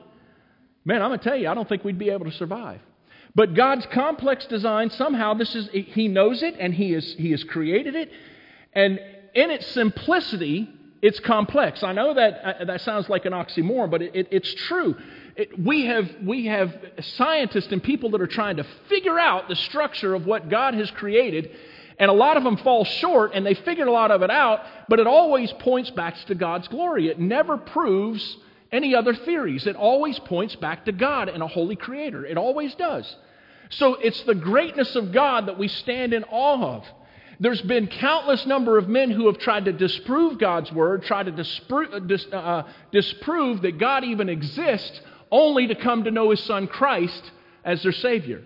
Man, 0.84 1.02
I'm 1.02 1.10
going 1.10 1.20
to 1.20 1.24
tell 1.24 1.38
you, 1.38 1.48
I 1.48 1.54
don't 1.54 1.70
think 1.70 1.84
we'd 1.84 2.00
be 2.00 2.10
able 2.10 2.26
to 2.26 2.32
survive. 2.32 2.82
But 3.34 3.54
God's 3.54 3.86
complex 3.86 4.46
design, 4.48 4.90
somehow, 4.90 5.36
this 5.36 5.56
is, 5.56 5.70
He 5.72 6.08
knows 6.08 6.42
it 6.42 6.56
and 6.60 6.74
He, 6.74 6.94
is, 6.94 7.16
he 7.18 7.32
has 7.32 7.44
created 7.44 7.96
it. 7.96 8.12
And 8.74 9.00
in 9.36 9.52
its 9.52 9.68
simplicity, 9.68 10.70
it's 11.02 11.20
complex. 11.20 11.84
I 11.84 11.94
know 11.94 12.14
that 12.14 12.62
uh, 12.62 12.66
that 12.66 12.82
sounds 12.82 13.10
like 13.10 13.26
an 13.26 13.34
oxymoron, 13.34 13.90
but 13.90 14.02
it, 14.02 14.16
it, 14.16 14.28
it's 14.32 14.54
true. 14.54 14.96
It, 15.36 15.58
we, 15.58 15.86
have, 15.86 16.10
we 16.24 16.46
have 16.48 16.74
scientists 17.00 17.72
and 17.72 17.82
people 17.82 18.12
that 18.12 18.22
are 18.22 18.28
trying 18.28 18.58
to 18.58 18.66
figure 18.90 19.18
out 19.18 19.48
the 19.48 19.56
structure 19.56 20.14
of 20.14 20.26
what 20.26 20.50
God 20.50 20.74
has 20.74 20.92
created, 20.92 21.52
and 21.98 22.12
a 22.12 22.14
lot 22.14 22.38
of 22.38 22.44
them 22.44 22.58
fall 22.58 22.84
short, 22.86 23.32
and 23.34 23.46
they 23.46 23.54
figured 23.54 23.88
a 23.88 23.92
lot 23.92 24.12
of 24.12 24.22
it 24.22 24.30
out, 24.30 24.62
but 24.90 25.00
it 25.00 25.08
always 25.08 25.52
points 25.54 25.90
back 25.92 26.18
to 26.26 26.36
God's 26.36 26.68
glory. 26.68 27.08
It 27.08 27.20
never 27.20 27.58
proves 27.58 28.38
any 28.72 28.94
other 28.96 29.14
theories. 29.14 29.68
It 29.68 29.76
always 29.76 30.20
points 30.20 30.56
back 30.56 30.86
to 30.86 30.92
God 30.92 31.30
and 31.30 31.42
a 31.42 31.48
holy 31.48 31.76
creator. 31.76 32.26
It 32.26 32.38
always 32.38 32.76
does. 32.76 33.16
So 33.70 33.96
it's 33.96 34.22
the 34.24 34.36
greatness 34.36 34.96
of 34.96 35.12
God 35.12 35.48
that 35.48 35.58
we 35.58 35.68
stand 35.68 36.14
in 36.14 36.24
awe 36.26 36.76
of. 36.78 36.86
There's 37.42 37.62
been 37.62 37.88
countless 37.88 38.46
number 38.46 38.78
of 38.78 38.88
men 38.88 39.10
who 39.10 39.26
have 39.26 39.40
tried 39.40 39.66
to 39.66 39.74
disprove 39.74 40.38
God's 40.38 40.72
word, 40.72 41.02
tried 41.02 41.26
to 41.26 41.32
disprove, 41.32 41.92
uh, 41.92 41.98
dis, 41.98 42.24
uh, 42.32 42.36
uh, 42.36 42.68
disprove 42.92 43.64
that 43.64 43.80
God 43.80 44.04
even 44.04 44.30
exists, 44.30 45.02
only 45.32 45.66
to 45.66 45.74
come 45.74 46.04
to 46.04 46.12
know 46.12 46.30
his 46.30 46.40
son 46.42 46.68
Christ 46.68 47.32
as 47.66 47.82
their 47.82 47.94
Savior. 47.94 48.44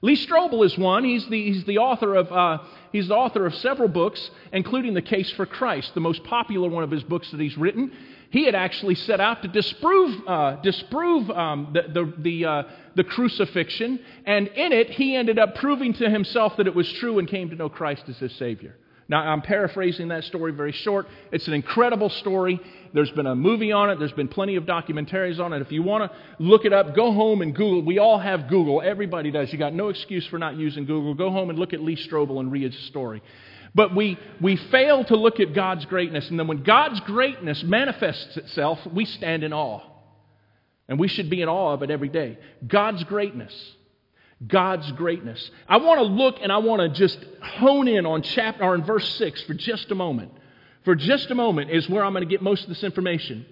Lee 0.00 0.16
Strobel 0.16 0.64
is 0.64 0.78
one. 0.78 1.04
He's 1.04 1.26
the, 1.28 1.52
he's 1.52 1.64
the 1.64 1.76
author 1.76 2.14
of 2.14 2.32
uh, 2.32 2.64
he's 2.90 3.08
the 3.08 3.14
author 3.14 3.44
of 3.44 3.54
several 3.56 3.88
books, 3.88 4.30
including 4.50 4.94
The 4.94 5.02
Case 5.02 5.30
for 5.32 5.44
Christ, 5.44 5.92
the 5.92 6.00
most 6.00 6.24
popular 6.24 6.70
one 6.70 6.84
of 6.84 6.90
his 6.90 7.02
books 7.02 7.30
that 7.32 7.40
he's 7.40 7.58
written 7.58 7.92
he 8.36 8.44
had 8.44 8.54
actually 8.54 8.94
set 8.94 9.20
out 9.20 9.42
to 9.42 9.48
disprove, 9.48 10.20
uh, 10.26 10.56
disprove 10.56 11.30
um, 11.30 11.72
the, 11.72 11.82
the, 11.92 12.12
the, 12.18 12.44
uh, 12.44 12.62
the, 12.94 13.04
crucifixion, 13.04 14.00
and 14.24 14.48
in 14.48 14.72
it, 14.72 14.90
he 14.90 15.16
ended 15.16 15.38
up 15.38 15.54
proving 15.56 15.92
to 15.94 16.10
himself 16.10 16.56
that 16.56 16.66
it 16.66 16.74
was 16.74 16.90
true 16.94 17.18
and 17.18 17.28
came 17.28 17.50
to 17.50 17.56
know 17.56 17.68
Christ 17.68 18.04
as 18.08 18.18
his 18.18 18.34
Savior. 18.36 18.76
Now, 19.08 19.20
I'm 19.20 19.40
paraphrasing 19.40 20.08
that 20.08 20.24
story 20.24 20.50
very 20.50 20.72
short. 20.72 21.06
It's 21.30 21.46
an 21.46 21.54
incredible 21.54 22.08
story. 22.08 22.58
There's 22.92 23.10
been 23.12 23.26
a 23.26 23.36
movie 23.36 23.70
on 23.70 23.90
it, 23.90 23.98
there's 24.00 24.12
been 24.12 24.28
plenty 24.28 24.56
of 24.56 24.64
documentaries 24.64 25.38
on 25.38 25.52
it. 25.52 25.62
If 25.62 25.70
you 25.70 25.82
want 25.82 26.10
to 26.10 26.18
look 26.40 26.64
it 26.64 26.72
up, 26.72 26.96
go 26.96 27.12
home 27.12 27.40
and 27.40 27.54
Google. 27.54 27.82
We 27.82 27.98
all 27.98 28.18
have 28.18 28.48
Google, 28.48 28.82
everybody 28.82 29.30
does. 29.30 29.52
You 29.52 29.58
got 29.58 29.74
no 29.74 29.88
excuse 29.88 30.26
for 30.26 30.38
not 30.38 30.56
using 30.56 30.86
Google. 30.86 31.14
Go 31.14 31.30
home 31.30 31.50
and 31.50 31.58
look 31.58 31.72
at 31.72 31.80
Lee 31.80 31.96
Strobel 31.96 32.40
and 32.40 32.50
read 32.50 32.72
his 32.72 32.82
story. 32.86 33.22
But 33.76 33.94
we, 33.94 34.18
we 34.40 34.56
fail 34.56 35.04
to 35.04 35.16
look 35.16 35.38
at 35.38 35.52
God's 35.52 35.84
greatness. 35.84 36.30
And 36.30 36.40
then 36.40 36.46
when 36.46 36.62
God's 36.62 36.98
greatness 37.00 37.62
manifests 37.62 38.38
itself, 38.38 38.80
we 38.90 39.04
stand 39.04 39.44
in 39.44 39.52
awe. 39.52 39.82
And 40.88 40.98
we 40.98 41.08
should 41.08 41.28
be 41.28 41.42
in 41.42 41.48
awe 41.50 41.74
of 41.74 41.82
it 41.82 41.90
every 41.90 42.08
day. 42.08 42.38
God's 42.66 43.04
greatness. 43.04 43.52
God's 44.46 44.90
greatness. 44.92 45.50
I 45.68 45.76
want 45.76 45.98
to 45.98 46.04
look 46.04 46.36
and 46.40 46.50
I 46.50 46.56
want 46.56 46.80
to 46.80 46.88
just 46.88 47.18
hone 47.42 47.86
in 47.86 48.06
on 48.06 48.22
chapter 48.22 48.64
or 48.64 48.74
in 48.74 48.82
verse 48.82 49.06
6 49.16 49.42
for 49.42 49.52
just 49.52 49.90
a 49.90 49.94
moment. 49.94 50.32
For 50.86 50.94
just 50.94 51.30
a 51.30 51.34
moment 51.34 51.70
is 51.70 51.86
where 51.86 52.02
I'm 52.02 52.14
going 52.14 52.24
to 52.24 52.30
get 52.30 52.40
most 52.40 52.62
of 52.62 52.70
this 52.70 52.82
information. 52.82 53.44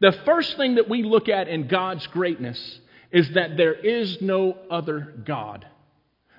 The 0.00 0.10
first 0.24 0.56
thing 0.56 0.74
that 0.74 0.88
we 0.88 1.04
look 1.04 1.28
at 1.28 1.46
in 1.46 1.68
God's 1.68 2.06
greatness 2.08 2.80
is 3.12 3.30
that 3.34 3.56
there 3.56 3.74
is 3.74 4.20
no 4.20 4.58
other 4.72 5.14
God. 5.24 5.68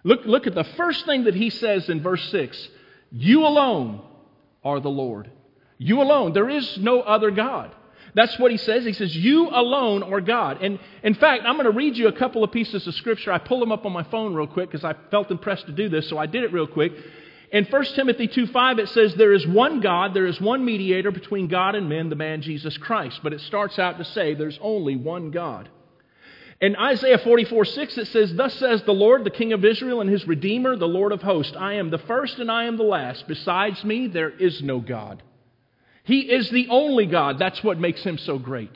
Look, 0.04 0.26
look 0.26 0.46
at 0.46 0.56
the 0.56 0.66
first 0.76 1.06
thing 1.06 1.24
that 1.24 1.36
he 1.36 1.50
says 1.50 1.88
in 1.88 2.04
verse 2.04 2.30
6 2.32 2.70
you 3.12 3.46
alone 3.46 4.02
are 4.64 4.80
the 4.80 4.90
Lord. 4.90 5.32
You 5.78 6.02
alone. 6.02 6.34
There 6.34 6.50
is 6.50 6.78
no 6.78 7.02
other 7.02 7.32
God. 7.32 7.74
That's 8.16 8.38
what 8.40 8.52
he 8.52 8.58
says. 8.58 8.86
He 8.86 8.94
says, 8.94 9.16
You 9.16 9.50
alone 9.50 10.04
are 10.04 10.22
God. 10.22 10.62
And 10.62 10.80
in 11.04 11.14
fact, 11.14 11.44
I'm 11.46 11.56
going 11.56 11.66
to 11.66 11.72
read 11.72 11.96
you 11.96 12.08
a 12.08 12.14
couple 12.14 12.44
of 12.44 12.52
pieces 12.52 12.86
of 12.88 12.96
scripture. 12.96 13.32
I 13.32 13.38
pulled 13.38 13.62
them 13.62 13.72
up 13.72 13.86
on 13.86 13.94
my 13.94 14.04
phone 14.04 14.34
real 14.34 14.48
quick 14.48 14.70
because 14.70 14.84
I 14.84 14.96
felt 15.12 15.32
impressed 15.32 15.68
to 15.68 15.72
do 15.72 15.90
this, 15.90 16.10
so 16.10 16.18
I 16.18 16.26
did 16.26 16.44
it 16.44 16.52
real 16.52 16.68
quick. 16.68 16.94
In 17.52 17.66
1 17.66 17.86
Timothy 17.96 18.28
2 18.28 18.48
5, 18.48 18.80
it 18.80 18.90
says, 18.90 19.16
There 19.16 19.34
is 19.34 19.46
one 19.48 19.80
God, 19.80 20.14
there 20.14 20.28
is 20.28 20.40
one 20.40 20.66
mediator 20.66 21.12
between 21.12 21.48
God 21.48 21.76
and 21.76 21.90
men, 21.90 22.10
the 22.10 22.16
man 22.16 22.42
Jesus 22.42 22.78
Christ. 22.78 23.22
But 23.24 23.34
it 23.34 23.42
starts 23.42 23.80
out 23.80 23.98
to 23.98 24.06
say, 24.06 24.34
There's 24.34 24.60
only 24.62 24.96
one 24.96 25.32
God. 25.32 25.70
In 26.62 26.76
Isaiah 26.76 27.20
44 27.20 27.66
6, 27.66 27.98
it 27.98 28.08
says, 28.08 28.36
Thus 28.36 28.54
says 28.56 28.84
the 28.84 28.92
Lord, 28.92 29.24
the 29.24 29.30
King 29.30 29.54
of 29.54 29.64
Israel 29.64 30.02
and 30.02 30.10
his 30.10 30.28
Redeemer, 30.28 30.76
the 30.76 30.88
Lord 30.88 31.14
of 31.14 31.22
hosts 31.22 31.56
I 31.58 31.74
am 31.76 31.90
the 31.90 32.00
first 32.00 32.38
and 32.38 32.52
I 32.52 32.66
am 32.66 32.76
the 32.76 32.84
last. 32.84 33.28
Besides 33.28 33.84
me, 33.86 34.08
there 34.08 34.30
is 34.30 34.62
no 34.62 34.80
God. 34.80 35.24
He 36.04 36.22
is 36.22 36.50
the 36.50 36.68
only 36.70 37.06
God. 37.06 37.40
That's 37.40 37.64
what 37.64 37.80
makes 37.80 38.04
him 38.04 38.18
so 38.18 38.38
great. 38.38 38.72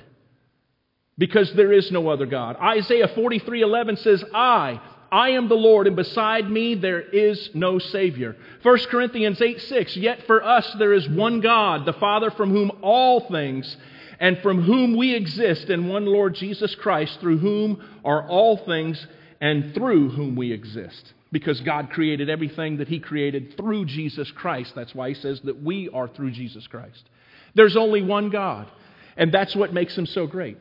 Because 1.17 1.51
there 1.53 1.73
is 1.73 1.91
no 1.91 2.07
other 2.07 2.25
God. 2.25 2.55
Isaiah 2.55 3.09
43 3.09 3.61
11 3.61 3.97
says, 3.97 4.23
I, 4.33 4.79
I 5.11 5.31
am 5.31 5.49
the 5.49 5.55
Lord, 5.55 5.85
and 5.85 5.95
beside 5.95 6.49
me 6.49 6.75
there 6.75 7.01
is 7.01 7.49
no 7.53 7.79
Savior. 7.79 8.37
1 8.61 8.79
Corinthians 8.89 9.41
8 9.41 9.61
6, 9.61 9.97
Yet 9.97 10.25
for 10.25 10.41
us 10.41 10.73
there 10.79 10.93
is 10.93 11.07
one 11.09 11.41
God, 11.41 11.85
the 11.85 11.93
Father 11.93 12.31
from 12.31 12.49
whom 12.49 12.71
all 12.81 13.27
things 13.27 13.75
and 14.19 14.39
from 14.39 14.63
whom 14.63 14.95
we 14.95 15.13
exist, 15.13 15.69
in 15.69 15.87
one 15.87 16.05
Lord 16.05 16.35
Jesus 16.35 16.75
Christ, 16.75 17.19
through 17.19 17.39
whom 17.39 17.83
are 18.03 18.27
all 18.27 18.57
things 18.57 19.05
and 19.41 19.73
through 19.73 20.09
whom 20.09 20.35
we 20.35 20.51
exist. 20.51 21.13
Because 21.31 21.59
God 21.61 21.89
created 21.89 22.29
everything 22.29 22.77
that 22.77 22.87
He 22.87 22.99
created 22.99 23.57
through 23.57 23.85
Jesus 23.85 24.29
Christ. 24.31 24.73
That's 24.75 24.93
why 24.93 25.09
He 25.09 25.15
says 25.15 25.41
that 25.41 25.61
we 25.61 25.89
are 25.89 26.07
through 26.07 26.31
Jesus 26.31 26.67
Christ. 26.67 27.09
There's 27.55 27.75
only 27.75 28.01
one 28.01 28.29
God, 28.29 28.69
and 29.17 29.31
that's 29.31 29.55
what 29.55 29.73
makes 29.73 29.97
Him 29.97 30.05
so 30.05 30.27
great. 30.27 30.57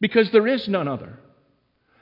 Because 0.00 0.30
there 0.30 0.46
is 0.46 0.66
none 0.68 0.88
other. 0.88 1.18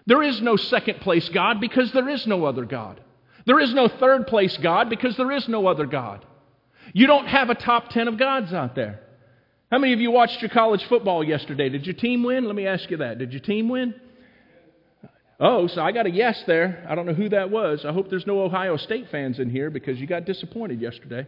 There 0.06 0.22
is 0.22 0.40
no 0.40 0.56
second 0.56 1.00
place 1.00 1.28
God 1.28 1.60
because 1.60 1.92
there 1.92 2.08
is 2.08 2.26
no 2.26 2.44
other 2.44 2.64
God. 2.64 3.00
There 3.46 3.60
is 3.60 3.74
no 3.74 3.88
third 3.88 4.26
place 4.26 4.56
God 4.56 4.88
because 4.88 5.16
there 5.16 5.32
is 5.32 5.48
no 5.48 5.66
other 5.66 5.86
God. 5.86 6.24
You 6.92 7.06
don't 7.06 7.26
have 7.26 7.50
a 7.50 7.54
top 7.54 7.90
10 7.90 8.08
of 8.08 8.18
gods 8.18 8.52
out 8.52 8.74
there. 8.74 9.00
How 9.70 9.78
many 9.78 9.92
of 9.92 10.00
you 10.00 10.10
watched 10.10 10.42
your 10.42 10.50
college 10.50 10.84
football 10.88 11.22
yesterday? 11.22 11.68
Did 11.68 11.86
your 11.86 11.94
team 11.94 12.24
win? 12.24 12.44
Let 12.44 12.56
me 12.56 12.66
ask 12.66 12.90
you 12.90 12.96
that. 12.96 13.18
Did 13.18 13.32
your 13.32 13.40
team 13.40 13.68
win? 13.68 13.94
Oh, 15.38 15.68
so 15.68 15.80
I 15.80 15.92
got 15.92 16.06
a 16.06 16.10
yes 16.10 16.42
there. 16.48 16.84
I 16.88 16.96
don't 16.96 17.06
know 17.06 17.14
who 17.14 17.28
that 17.28 17.50
was. 17.50 17.84
I 17.86 17.92
hope 17.92 18.10
there's 18.10 18.26
no 18.26 18.42
Ohio 18.42 18.76
State 18.76 19.06
fans 19.12 19.38
in 19.38 19.48
here 19.48 19.70
because 19.70 19.98
you 20.00 20.08
got 20.08 20.24
disappointed 20.24 20.80
yesterday. 20.80 21.24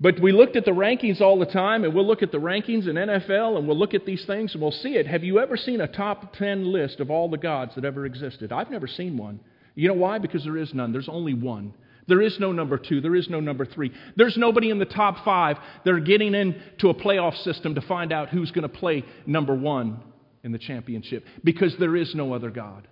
But 0.00 0.20
we 0.20 0.32
looked 0.32 0.56
at 0.56 0.64
the 0.64 0.72
rankings 0.72 1.20
all 1.20 1.38
the 1.38 1.46
time, 1.46 1.84
and 1.84 1.94
we'll 1.94 2.06
look 2.06 2.24
at 2.24 2.32
the 2.32 2.38
rankings 2.38 2.88
in 2.88 2.96
NFL, 2.96 3.56
and 3.56 3.68
we'll 3.68 3.78
look 3.78 3.94
at 3.94 4.04
these 4.04 4.24
things, 4.26 4.52
and 4.52 4.60
we'll 4.60 4.72
see 4.72 4.96
it. 4.96 5.06
Have 5.06 5.22
you 5.22 5.38
ever 5.38 5.56
seen 5.56 5.80
a 5.80 5.86
top 5.86 6.34
10 6.34 6.72
list 6.72 6.98
of 6.98 7.08
all 7.08 7.30
the 7.30 7.38
gods 7.38 7.76
that 7.76 7.84
ever 7.84 8.04
existed? 8.04 8.50
I've 8.50 8.70
never 8.70 8.88
seen 8.88 9.16
one. 9.16 9.38
You 9.76 9.86
know 9.86 9.94
why? 9.94 10.18
Because 10.18 10.42
there 10.42 10.56
is 10.56 10.74
none. 10.74 10.92
There's 10.92 11.08
only 11.08 11.34
one. 11.34 11.72
There 12.06 12.20
is 12.20 12.38
no 12.38 12.52
number 12.52 12.78
two. 12.78 13.00
There 13.00 13.14
is 13.14 13.28
no 13.28 13.40
number 13.40 13.64
three. 13.64 13.92
There's 14.16 14.36
nobody 14.36 14.70
in 14.70 14.78
the 14.78 14.84
top 14.84 15.24
five 15.24 15.58
that 15.84 15.92
are 15.92 16.00
getting 16.00 16.34
into 16.34 16.90
a 16.90 16.94
playoff 16.94 17.36
system 17.42 17.74
to 17.74 17.80
find 17.80 18.12
out 18.12 18.28
who's 18.28 18.50
going 18.50 18.68
to 18.68 18.68
play 18.68 19.04
number 19.26 19.54
one 19.54 20.00
in 20.42 20.52
the 20.52 20.58
championship 20.58 21.24
because 21.42 21.76
there 21.76 21.96
is 21.96 22.14
no 22.14 22.34
other 22.34 22.50
God. 22.50 22.86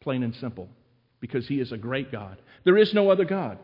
Plain 0.00 0.22
and 0.22 0.34
simple. 0.36 0.68
Because 1.20 1.48
He 1.48 1.60
is 1.60 1.72
a 1.72 1.78
great 1.78 2.12
God. 2.12 2.40
There 2.64 2.76
is 2.76 2.94
no 2.94 3.10
other 3.10 3.24
God. 3.24 3.58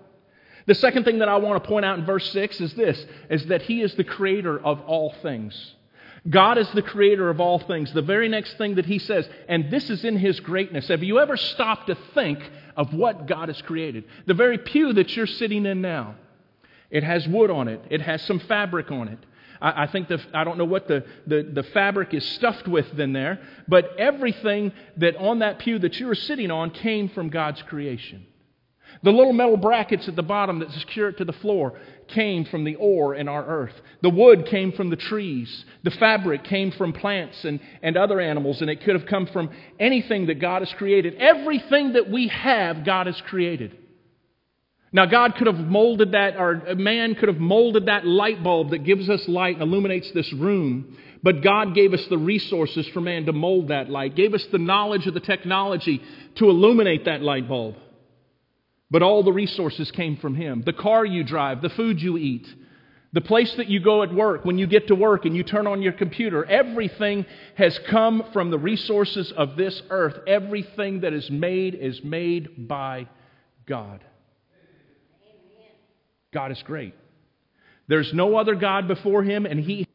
The 0.66 0.74
second 0.74 1.04
thing 1.04 1.18
that 1.18 1.28
I 1.28 1.36
want 1.36 1.62
to 1.62 1.68
point 1.68 1.84
out 1.84 1.98
in 1.98 2.06
verse 2.06 2.32
6 2.32 2.60
is 2.60 2.74
this 2.74 3.04
is 3.30 3.46
that 3.46 3.62
He 3.62 3.82
is 3.82 3.94
the 3.94 4.04
creator 4.04 4.58
of 4.58 4.80
all 4.80 5.14
things. 5.22 5.74
God 6.28 6.56
is 6.56 6.70
the 6.70 6.82
creator 6.82 7.28
of 7.28 7.38
all 7.38 7.58
things. 7.58 7.92
The 7.92 8.00
very 8.00 8.28
next 8.28 8.56
thing 8.56 8.76
that 8.76 8.86
he 8.86 8.98
says, 8.98 9.28
and 9.46 9.70
this 9.70 9.90
is 9.90 10.04
in 10.04 10.16
his 10.16 10.40
greatness. 10.40 10.88
Have 10.88 11.02
you 11.02 11.20
ever 11.20 11.36
stopped 11.36 11.88
to 11.88 11.98
think 12.14 12.38
of 12.76 12.92
what 12.92 13.26
God 13.26 13.48
has 13.48 13.60
created? 13.62 14.04
The 14.26 14.34
very 14.34 14.58
pew 14.58 14.92
that 14.92 15.16
you're 15.16 15.26
sitting 15.26 15.66
in 15.66 15.80
now, 15.80 16.14
it 16.90 17.02
has 17.02 17.26
wood 17.26 17.50
on 17.50 17.68
it, 17.68 17.80
it 17.90 18.00
has 18.00 18.22
some 18.22 18.40
fabric 18.40 18.90
on 18.90 19.08
it. 19.08 19.18
I, 19.60 19.86
think 19.86 20.08
the, 20.08 20.20
I 20.34 20.44
don't 20.44 20.58
know 20.58 20.66
what 20.66 20.88
the, 20.88 21.04
the, 21.26 21.42
the 21.42 21.62
fabric 21.62 22.12
is 22.12 22.24
stuffed 22.32 22.68
with 22.68 22.98
in 23.00 23.14
there, 23.14 23.40
but 23.66 23.96
everything 23.98 24.72
that 24.98 25.16
on 25.16 25.38
that 25.38 25.58
pew 25.58 25.78
that 25.78 25.98
you 25.98 26.10
are 26.10 26.14
sitting 26.14 26.50
on 26.50 26.70
came 26.70 27.08
from 27.08 27.30
God's 27.30 27.62
creation. 27.62 28.26
The 29.02 29.10
little 29.10 29.32
metal 29.32 29.56
brackets 29.56 30.08
at 30.08 30.16
the 30.16 30.22
bottom 30.22 30.60
that 30.60 30.70
secure 30.72 31.08
it 31.08 31.18
to 31.18 31.24
the 31.24 31.32
floor 31.32 31.78
came 32.08 32.44
from 32.44 32.64
the 32.64 32.76
ore 32.76 33.14
in 33.14 33.28
our 33.28 33.44
earth. 33.44 33.74
The 34.02 34.10
wood 34.10 34.46
came 34.46 34.72
from 34.72 34.90
the 34.90 34.96
trees. 34.96 35.64
The 35.82 35.90
fabric 35.90 36.44
came 36.44 36.70
from 36.70 36.92
plants 36.92 37.44
and, 37.44 37.60
and 37.82 37.96
other 37.96 38.20
animals, 38.20 38.60
and 38.60 38.70
it 38.70 38.82
could 38.82 38.94
have 38.94 39.06
come 39.06 39.26
from 39.26 39.50
anything 39.78 40.26
that 40.26 40.40
God 40.40 40.62
has 40.62 40.72
created. 40.74 41.16
Everything 41.16 41.94
that 41.94 42.10
we 42.10 42.28
have, 42.28 42.84
God 42.84 43.06
has 43.06 43.20
created. 43.22 43.76
Now, 44.92 45.06
God 45.06 45.34
could 45.34 45.48
have 45.48 45.58
molded 45.58 46.12
that, 46.12 46.36
or 46.36 46.76
man 46.76 47.16
could 47.16 47.28
have 47.28 47.40
molded 47.40 47.86
that 47.86 48.06
light 48.06 48.44
bulb 48.44 48.70
that 48.70 48.84
gives 48.84 49.10
us 49.10 49.26
light 49.26 49.56
and 49.56 49.62
illuminates 49.62 50.12
this 50.12 50.32
room. 50.32 50.96
But 51.20 51.42
God 51.42 51.74
gave 51.74 51.92
us 51.94 52.06
the 52.08 52.18
resources 52.18 52.86
for 52.88 53.00
man 53.00 53.26
to 53.26 53.32
mold 53.32 53.68
that 53.68 53.90
light, 53.90 54.14
gave 54.14 54.34
us 54.34 54.46
the 54.52 54.58
knowledge 54.58 55.08
of 55.08 55.14
the 55.14 55.20
technology 55.20 56.00
to 56.36 56.48
illuminate 56.48 57.06
that 57.06 57.22
light 57.22 57.48
bulb. 57.48 57.74
But 58.94 59.02
all 59.02 59.24
the 59.24 59.32
resources 59.32 59.90
came 59.90 60.16
from 60.18 60.36
Him. 60.36 60.62
The 60.64 60.72
car 60.72 61.04
you 61.04 61.24
drive, 61.24 61.62
the 61.62 61.68
food 61.68 62.00
you 62.00 62.16
eat, 62.16 62.46
the 63.12 63.20
place 63.20 63.52
that 63.56 63.68
you 63.68 63.80
go 63.80 64.04
at 64.04 64.14
work, 64.14 64.44
when 64.44 64.56
you 64.56 64.68
get 64.68 64.86
to 64.86 64.94
work 64.94 65.24
and 65.24 65.34
you 65.34 65.42
turn 65.42 65.66
on 65.66 65.82
your 65.82 65.94
computer, 65.94 66.44
everything 66.44 67.26
has 67.56 67.76
come 67.90 68.22
from 68.32 68.52
the 68.52 68.58
resources 68.58 69.32
of 69.36 69.56
this 69.56 69.82
earth. 69.90 70.14
Everything 70.28 71.00
that 71.00 71.12
is 71.12 71.28
made 71.28 71.74
is 71.74 72.04
made 72.04 72.68
by 72.68 73.08
God. 73.66 74.04
God 76.32 76.52
is 76.52 76.62
great. 76.62 76.94
There's 77.88 78.14
no 78.14 78.36
other 78.36 78.54
God 78.54 78.86
before 78.86 79.24
him, 79.24 79.44
and 79.44 79.58
he 79.58 79.88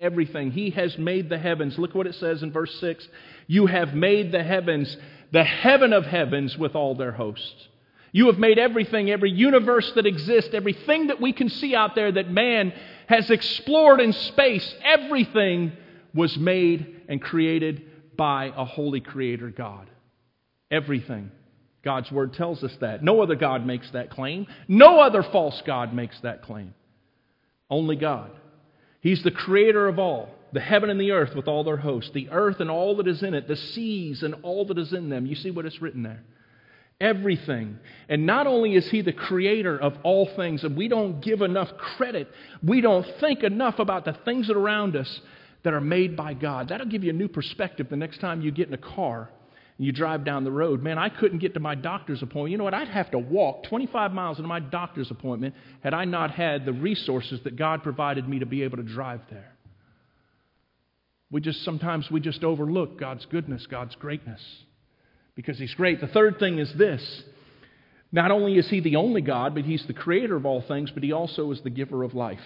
everything. 0.00 0.50
He 0.50 0.70
has 0.70 0.96
made 0.96 1.28
the 1.28 1.36
heavens. 1.38 1.78
Look 1.78 1.94
what 1.94 2.06
it 2.06 2.14
says 2.14 2.42
in 2.42 2.52
verse 2.52 2.74
6. 2.80 3.06
You 3.48 3.66
have 3.66 3.92
made 3.92 4.32
the 4.32 4.42
heavens, 4.42 4.96
the 5.30 5.44
heaven 5.44 5.92
of 5.92 6.06
heavens 6.06 6.56
with 6.56 6.74
all 6.74 6.94
their 6.94 7.12
hosts. 7.12 7.68
You 8.16 8.28
have 8.28 8.38
made 8.38 8.58
everything, 8.58 9.10
every 9.10 9.30
universe 9.30 9.92
that 9.94 10.06
exists, 10.06 10.54
everything 10.54 11.08
that 11.08 11.20
we 11.20 11.34
can 11.34 11.50
see 11.50 11.74
out 11.74 11.94
there 11.94 12.10
that 12.10 12.30
man 12.30 12.72
has 13.08 13.28
explored 13.28 14.00
in 14.00 14.14
space, 14.14 14.74
everything 14.82 15.72
was 16.14 16.34
made 16.38 17.02
and 17.10 17.20
created 17.20 18.16
by 18.16 18.54
a 18.56 18.64
holy 18.64 19.02
creator 19.02 19.50
God. 19.50 19.90
Everything. 20.70 21.30
God's 21.84 22.10
word 22.10 22.32
tells 22.32 22.64
us 22.64 22.74
that. 22.80 23.04
No 23.04 23.20
other 23.20 23.34
God 23.34 23.66
makes 23.66 23.90
that 23.90 24.08
claim. 24.08 24.46
No 24.66 24.98
other 24.98 25.22
false 25.22 25.60
God 25.66 25.92
makes 25.92 26.18
that 26.20 26.40
claim. 26.42 26.72
Only 27.68 27.96
God. 27.96 28.30
He's 29.02 29.22
the 29.24 29.30
creator 29.30 29.88
of 29.88 29.98
all, 29.98 30.30
the 30.54 30.60
heaven 30.60 30.88
and 30.88 30.98
the 30.98 31.12
earth 31.12 31.34
with 31.34 31.48
all 31.48 31.64
their 31.64 31.76
hosts, 31.76 32.12
the 32.14 32.30
earth 32.30 32.60
and 32.60 32.70
all 32.70 32.96
that 32.96 33.08
is 33.08 33.22
in 33.22 33.34
it, 33.34 33.46
the 33.46 33.56
seas 33.56 34.22
and 34.22 34.36
all 34.42 34.64
that 34.64 34.78
is 34.78 34.94
in 34.94 35.10
them. 35.10 35.26
You 35.26 35.34
see 35.34 35.50
what 35.50 35.66
it's 35.66 35.82
written 35.82 36.02
there. 36.02 36.24
Everything. 37.00 37.78
And 38.08 38.24
not 38.24 38.46
only 38.46 38.74
is 38.74 38.88
He 38.88 39.02
the 39.02 39.12
creator 39.12 39.78
of 39.78 39.98
all 40.02 40.26
things, 40.34 40.64
and 40.64 40.76
we 40.76 40.88
don't 40.88 41.20
give 41.20 41.42
enough 41.42 41.76
credit, 41.76 42.28
we 42.62 42.80
don't 42.80 43.06
think 43.20 43.42
enough 43.42 43.78
about 43.78 44.04
the 44.04 44.14
things 44.24 44.48
around 44.48 44.96
us 44.96 45.20
that 45.62 45.74
are 45.74 45.80
made 45.80 46.16
by 46.16 46.32
God. 46.32 46.68
That'll 46.68 46.86
give 46.86 47.04
you 47.04 47.10
a 47.10 47.14
new 47.14 47.28
perspective 47.28 47.88
the 47.90 47.96
next 47.96 48.18
time 48.18 48.40
you 48.40 48.50
get 48.50 48.68
in 48.68 48.74
a 48.74 48.78
car 48.78 49.30
and 49.76 49.84
you 49.86 49.92
drive 49.92 50.24
down 50.24 50.44
the 50.44 50.50
road, 50.50 50.82
man, 50.82 50.96
I 50.96 51.10
couldn't 51.10 51.40
get 51.40 51.52
to 51.54 51.60
my 51.60 51.74
doctor's 51.74 52.22
appointment. 52.22 52.52
You 52.52 52.58
know 52.58 52.64
what? 52.64 52.72
I'd 52.72 52.88
have 52.88 53.10
to 53.10 53.18
walk 53.18 53.64
25 53.64 54.12
miles 54.12 54.38
to 54.38 54.42
my 54.44 54.60
doctor's 54.60 55.10
appointment 55.10 55.54
had 55.82 55.92
I 55.92 56.06
not 56.06 56.30
had 56.30 56.64
the 56.64 56.72
resources 56.72 57.40
that 57.44 57.56
God 57.56 57.82
provided 57.82 58.26
me 58.26 58.38
to 58.38 58.46
be 58.46 58.62
able 58.62 58.78
to 58.78 58.82
drive 58.82 59.20
there. 59.28 59.52
We 61.30 61.42
just 61.42 61.62
sometimes 61.62 62.10
we 62.10 62.20
just 62.20 62.42
overlook 62.42 62.98
God's 62.98 63.26
goodness, 63.26 63.66
God's 63.66 63.96
greatness 63.96 64.40
because 65.36 65.58
he's 65.58 65.74
great. 65.74 66.00
The 66.00 66.08
third 66.08 66.40
thing 66.40 66.58
is 66.58 66.72
this. 66.72 67.22
Not 68.10 68.30
only 68.30 68.56
is 68.56 68.68
he 68.68 68.80
the 68.80 68.96
only 68.96 69.20
God, 69.20 69.54
but 69.54 69.64
he's 69.64 69.84
the 69.86 69.92
creator 69.92 70.36
of 70.36 70.46
all 70.46 70.62
things, 70.62 70.90
but 70.90 71.02
he 71.02 71.12
also 71.12 71.52
is 71.52 71.60
the 71.60 71.70
giver 71.70 72.02
of 72.02 72.14
life. 72.14 72.40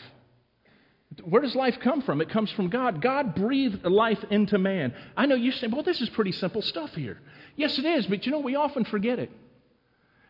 Where 1.24 1.42
does 1.42 1.54
life 1.54 1.76
come 1.82 2.02
from? 2.02 2.20
It 2.20 2.30
comes 2.30 2.50
from 2.52 2.68
God. 2.68 3.02
God 3.02 3.34
breathed 3.34 3.84
life 3.84 4.22
into 4.30 4.58
man. 4.58 4.94
I 5.16 5.26
know 5.26 5.34
you 5.34 5.52
say, 5.52 5.66
well, 5.66 5.82
this 5.82 6.00
is 6.00 6.08
pretty 6.10 6.32
simple 6.32 6.62
stuff 6.62 6.90
here. 6.90 7.18
Yes, 7.56 7.78
it 7.78 7.84
is, 7.84 8.06
but 8.06 8.26
you 8.26 8.32
know, 8.32 8.40
we 8.40 8.54
often 8.54 8.84
forget 8.84 9.18
it. 9.18 9.30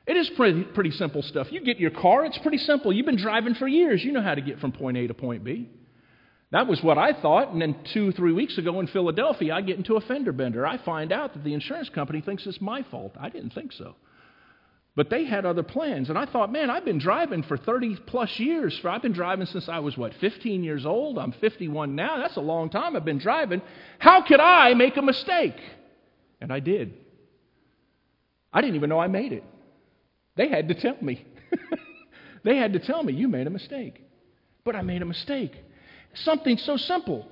It 0.07 0.17
is 0.17 0.29
pretty, 0.31 0.65
pretty 0.65 0.91
simple 0.93 1.23
stuff. 1.23 1.53
You 1.53 1.61
get 1.61 1.79
your 1.79 1.91
car, 1.91 2.25
it's 2.25 2.39
pretty 2.39 2.59
simple. 2.59 2.93
You've 2.93 3.07
been 3.07 3.19
driving 3.19 3.55
for 3.55 3.69
years. 3.69 4.03
You 4.03 4.13
know 4.13 4.23
how 4.23 4.35
to 4.35 4.41
get 4.41 4.59
from 4.59 4.73
point 4.73 4.97
A 4.97 5.07
to 5.07 5.15
point 5.15 5.45
B. 5.45 5.69
That 6.53 6.67
was 6.67 6.83
what 6.83 6.99
I 6.99 7.13
thought. 7.13 7.53
And 7.53 7.63
then 7.63 7.77
two, 7.93 8.13
three 8.13 8.33
weeks 8.33 8.59
ago 8.59 8.81
in 8.81 8.89
Philadelphia, 8.89 9.55
I 9.55 9.61
get 9.61 9.77
into 9.77 9.95
a 9.95 10.01
fender 10.01 10.33
bender. 10.33 10.67
I 10.67 10.79
find 10.79 11.13
out 11.13 11.33
that 11.35 11.45
the 11.45 11.55
insurance 11.55 11.89
company 11.89 12.21
thinks 12.21 12.47
it's 12.47 12.61
my 12.61 12.83
fault. 12.91 13.13
I 13.19 13.29
didn't 13.29 13.51
think 13.51 13.73
so. 13.73 13.95
But 14.97 15.09
they 15.09 15.25
had 15.25 15.47
other 15.47 15.63
plans. 15.63 16.09
And 16.09 16.19
I 16.19 16.27
thought, 16.27 16.51
man, 16.51 16.69
I've 16.69 16.85
been 16.85 16.99
driving 16.99 17.45
for 17.45 17.57
30 17.57 17.99
plus 18.07 18.39
years. 18.39 18.79
I've 18.85 19.03
been 19.03 19.13
driving 19.13 19.47
since 19.47 19.69
I 19.69 19.79
was, 19.79 19.97
what, 19.97 20.13
15 20.21 20.65
years 20.65 20.85
old? 20.85 21.19
I'm 21.19 21.33
51 21.33 21.95
now. 21.95 22.19
That's 22.19 22.37
a 22.37 22.41
long 22.41 22.69
time 22.69 22.97
I've 22.97 23.05
been 23.05 23.19
driving. 23.19 23.63
How 24.01 24.23
could 24.23 24.41
I 24.41 24.75
make 24.75 24.97
a 24.97 25.03
mistake? 25.03 25.57
And 26.41 26.53
I 26.53 26.59
did. 26.59 26.95
I 28.53 28.61
didn't 28.61 28.75
even 28.75 28.91
know 28.91 28.99
I 28.99 29.07
made 29.07 29.33
it. 29.33 29.45
They 30.37 30.49
had 30.49 30.69
to 30.69 30.75
tell 30.75 30.97
me. 31.01 31.25
they 32.45 32.57
had 32.57 32.73
to 32.73 32.81
tell 32.81 33.05
me, 33.05 33.13
you 33.13 33.29
made 33.29 33.47
a 33.47 33.51
mistake. 33.51 34.03
But 34.65 34.75
I 34.75 34.83
made 34.83 35.03
a 35.03 35.07
mistake. 35.07 35.53
Something 36.15 36.57
so 36.59 36.77
simple. 36.77 37.27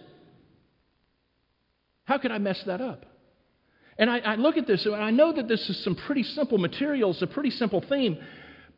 How 2.04 2.18
could 2.18 2.30
I 2.30 2.38
mess 2.38 2.62
that 2.66 2.80
up? 2.80 3.04
And 3.98 4.08
I, 4.08 4.18
I 4.18 4.34
look 4.36 4.56
at 4.56 4.66
this, 4.66 4.86
and 4.86 4.94
I 4.94 5.10
know 5.10 5.32
that 5.32 5.48
this 5.48 5.68
is 5.68 5.82
some 5.82 5.96
pretty 5.96 6.22
simple 6.22 6.56
material, 6.56 7.10
it's 7.10 7.20
a 7.20 7.26
pretty 7.26 7.50
simple 7.50 7.80
theme, 7.80 8.16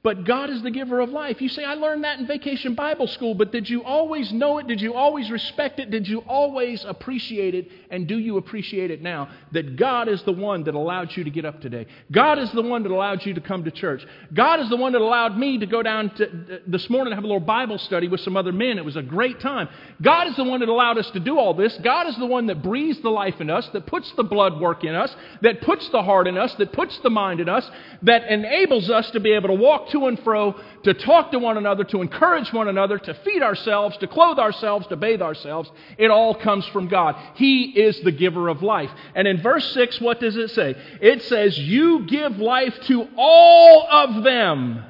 but 0.02 0.24
God 0.24 0.48
is 0.48 0.62
the 0.62 0.70
giver 0.70 1.00
of 1.00 1.10
life. 1.10 1.42
You 1.42 1.48
say, 1.50 1.62
I 1.62 1.74
learned 1.74 2.04
that 2.04 2.18
in 2.18 2.26
vacation 2.26 2.74
Bible 2.74 3.06
school, 3.06 3.34
but 3.34 3.52
did 3.52 3.68
you 3.68 3.84
always 3.84 4.32
know 4.32 4.56
it? 4.56 4.66
Did 4.66 4.80
you 4.80 4.94
always 4.94 5.30
respect 5.30 5.78
it? 5.78 5.90
Did 5.90 6.08
you 6.08 6.20
always 6.20 6.82
appreciate 6.86 7.54
it? 7.54 7.68
And 7.90 8.08
do 8.08 8.18
you 8.18 8.38
appreciate 8.38 8.90
it 8.90 9.02
now? 9.02 9.28
That 9.52 9.76
God 9.76 10.08
is 10.08 10.22
the 10.22 10.32
one 10.32 10.64
that 10.64 10.74
allowed 10.74 11.14
you 11.14 11.24
to 11.24 11.30
get 11.30 11.44
up 11.44 11.60
today. 11.60 11.86
God 12.10 12.38
is 12.38 12.50
the 12.52 12.62
one 12.62 12.82
that 12.84 12.92
allowed 12.92 13.26
you 13.26 13.34
to 13.34 13.42
come 13.42 13.64
to 13.64 13.70
church. 13.70 14.06
God 14.32 14.60
is 14.60 14.70
the 14.70 14.76
one 14.76 14.92
that 14.92 15.02
allowed 15.02 15.36
me 15.36 15.58
to 15.58 15.66
go 15.66 15.82
down 15.82 16.14
to, 16.14 16.26
uh, 16.26 16.58
this 16.66 16.88
morning 16.88 17.12
and 17.12 17.18
have 17.18 17.24
a 17.24 17.26
little 17.26 17.38
Bible 17.38 17.76
study 17.76 18.08
with 18.08 18.20
some 18.20 18.38
other 18.38 18.52
men. 18.52 18.78
It 18.78 18.84
was 18.84 18.96
a 18.96 19.02
great 19.02 19.38
time. 19.40 19.68
God 20.00 20.28
is 20.28 20.36
the 20.36 20.44
one 20.44 20.60
that 20.60 20.70
allowed 20.70 20.96
us 20.96 21.10
to 21.10 21.20
do 21.20 21.38
all 21.38 21.52
this. 21.52 21.76
God 21.82 22.06
is 22.06 22.16
the 22.16 22.26
one 22.26 22.46
that 22.46 22.62
breathes 22.62 23.00
the 23.02 23.10
life 23.10 23.38
in 23.38 23.50
us, 23.50 23.68
that 23.74 23.84
puts 23.84 24.10
the 24.12 24.24
blood 24.24 24.60
work 24.60 24.82
in 24.82 24.94
us, 24.94 25.14
that 25.42 25.60
puts 25.60 25.86
the 25.90 26.02
heart 26.02 26.26
in 26.26 26.38
us, 26.38 26.54
that 26.54 26.72
puts 26.72 26.98
the 27.00 27.10
mind 27.10 27.40
in 27.40 27.50
us, 27.50 27.70
that 28.02 28.24
enables 28.30 28.88
us 28.88 29.10
to 29.10 29.20
be 29.20 29.32
able 29.32 29.48
to 29.48 29.54
walk 29.54 29.89
to 29.90 30.06
and 30.06 30.18
fro, 30.20 30.54
to 30.84 30.94
talk 30.94 31.30
to 31.32 31.38
one 31.38 31.56
another, 31.56 31.84
to 31.84 32.02
encourage 32.02 32.52
one 32.52 32.68
another, 32.68 32.98
to 32.98 33.14
feed 33.24 33.42
ourselves, 33.42 33.96
to 33.98 34.06
clothe 34.06 34.38
ourselves, 34.38 34.86
to 34.88 34.96
bathe 34.96 35.22
ourselves. 35.22 35.70
It 35.98 36.10
all 36.10 36.34
comes 36.34 36.66
from 36.68 36.88
God. 36.88 37.16
He 37.34 37.64
is 37.64 38.00
the 38.00 38.12
giver 38.12 38.48
of 38.48 38.62
life. 38.62 38.90
And 39.14 39.28
in 39.28 39.42
verse 39.42 39.72
6, 39.74 40.00
what 40.00 40.20
does 40.20 40.36
it 40.36 40.50
say? 40.50 40.74
It 41.00 41.22
says, 41.22 41.58
You 41.58 42.06
give 42.06 42.38
life 42.38 42.74
to 42.86 43.08
all 43.16 43.86
of 43.90 44.24
them. 44.24 44.84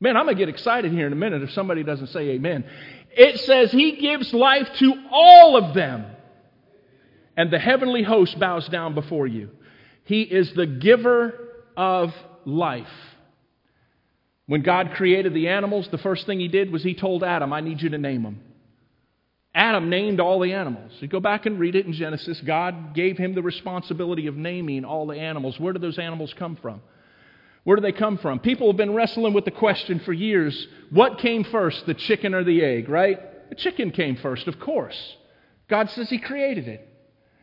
Man, 0.00 0.16
I'm 0.16 0.26
going 0.26 0.36
to 0.36 0.40
get 0.40 0.48
excited 0.48 0.92
here 0.92 1.06
in 1.06 1.12
a 1.12 1.16
minute 1.16 1.42
if 1.42 1.50
somebody 1.52 1.82
doesn't 1.82 2.08
say 2.08 2.30
amen. 2.30 2.64
It 3.12 3.40
says, 3.40 3.72
He 3.72 3.96
gives 3.96 4.32
life 4.34 4.68
to 4.78 4.94
all 5.10 5.56
of 5.56 5.74
them. 5.74 6.04
And 7.36 7.50
the 7.50 7.58
heavenly 7.58 8.02
host 8.02 8.38
bows 8.38 8.68
down 8.68 8.94
before 8.94 9.26
you. 9.26 9.50
He 10.04 10.22
is 10.22 10.52
the 10.52 10.66
giver 10.66 11.34
of 11.76 12.14
life. 12.44 12.86
When 14.46 14.62
God 14.62 14.92
created 14.94 15.34
the 15.34 15.48
animals, 15.48 15.88
the 15.90 15.98
first 15.98 16.26
thing 16.26 16.38
he 16.38 16.48
did 16.48 16.70
was 16.70 16.82
he 16.82 16.94
told 16.94 17.24
Adam, 17.24 17.52
I 17.52 17.60
need 17.60 17.82
you 17.82 17.90
to 17.90 17.98
name 17.98 18.22
them. 18.22 18.40
Adam 19.54 19.88
named 19.88 20.20
all 20.20 20.38
the 20.38 20.52
animals. 20.52 20.92
You 21.00 21.08
go 21.08 21.18
back 21.18 21.46
and 21.46 21.58
read 21.58 21.74
it 21.74 21.86
in 21.86 21.94
Genesis. 21.94 22.40
God 22.46 22.94
gave 22.94 23.16
him 23.16 23.34
the 23.34 23.42
responsibility 23.42 24.26
of 24.26 24.36
naming 24.36 24.84
all 24.84 25.06
the 25.06 25.18
animals. 25.18 25.58
Where 25.58 25.72
do 25.72 25.78
those 25.78 25.98
animals 25.98 26.34
come 26.38 26.56
from? 26.56 26.82
Where 27.64 27.76
do 27.76 27.82
they 27.82 27.90
come 27.90 28.18
from? 28.18 28.38
People 28.38 28.68
have 28.68 28.76
been 28.76 28.94
wrestling 28.94 29.32
with 29.32 29.44
the 29.44 29.50
question 29.50 29.98
for 30.04 30.12
years 30.12 30.68
what 30.90 31.18
came 31.18 31.42
first, 31.42 31.84
the 31.86 31.94
chicken 31.94 32.34
or 32.34 32.44
the 32.44 32.62
egg, 32.62 32.88
right? 32.88 33.18
The 33.48 33.56
chicken 33.56 33.90
came 33.90 34.16
first, 34.16 34.46
of 34.46 34.60
course. 34.60 35.16
God 35.68 35.90
says 35.90 36.08
He 36.08 36.18
created 36.18 36.68
it. 36.68 36.86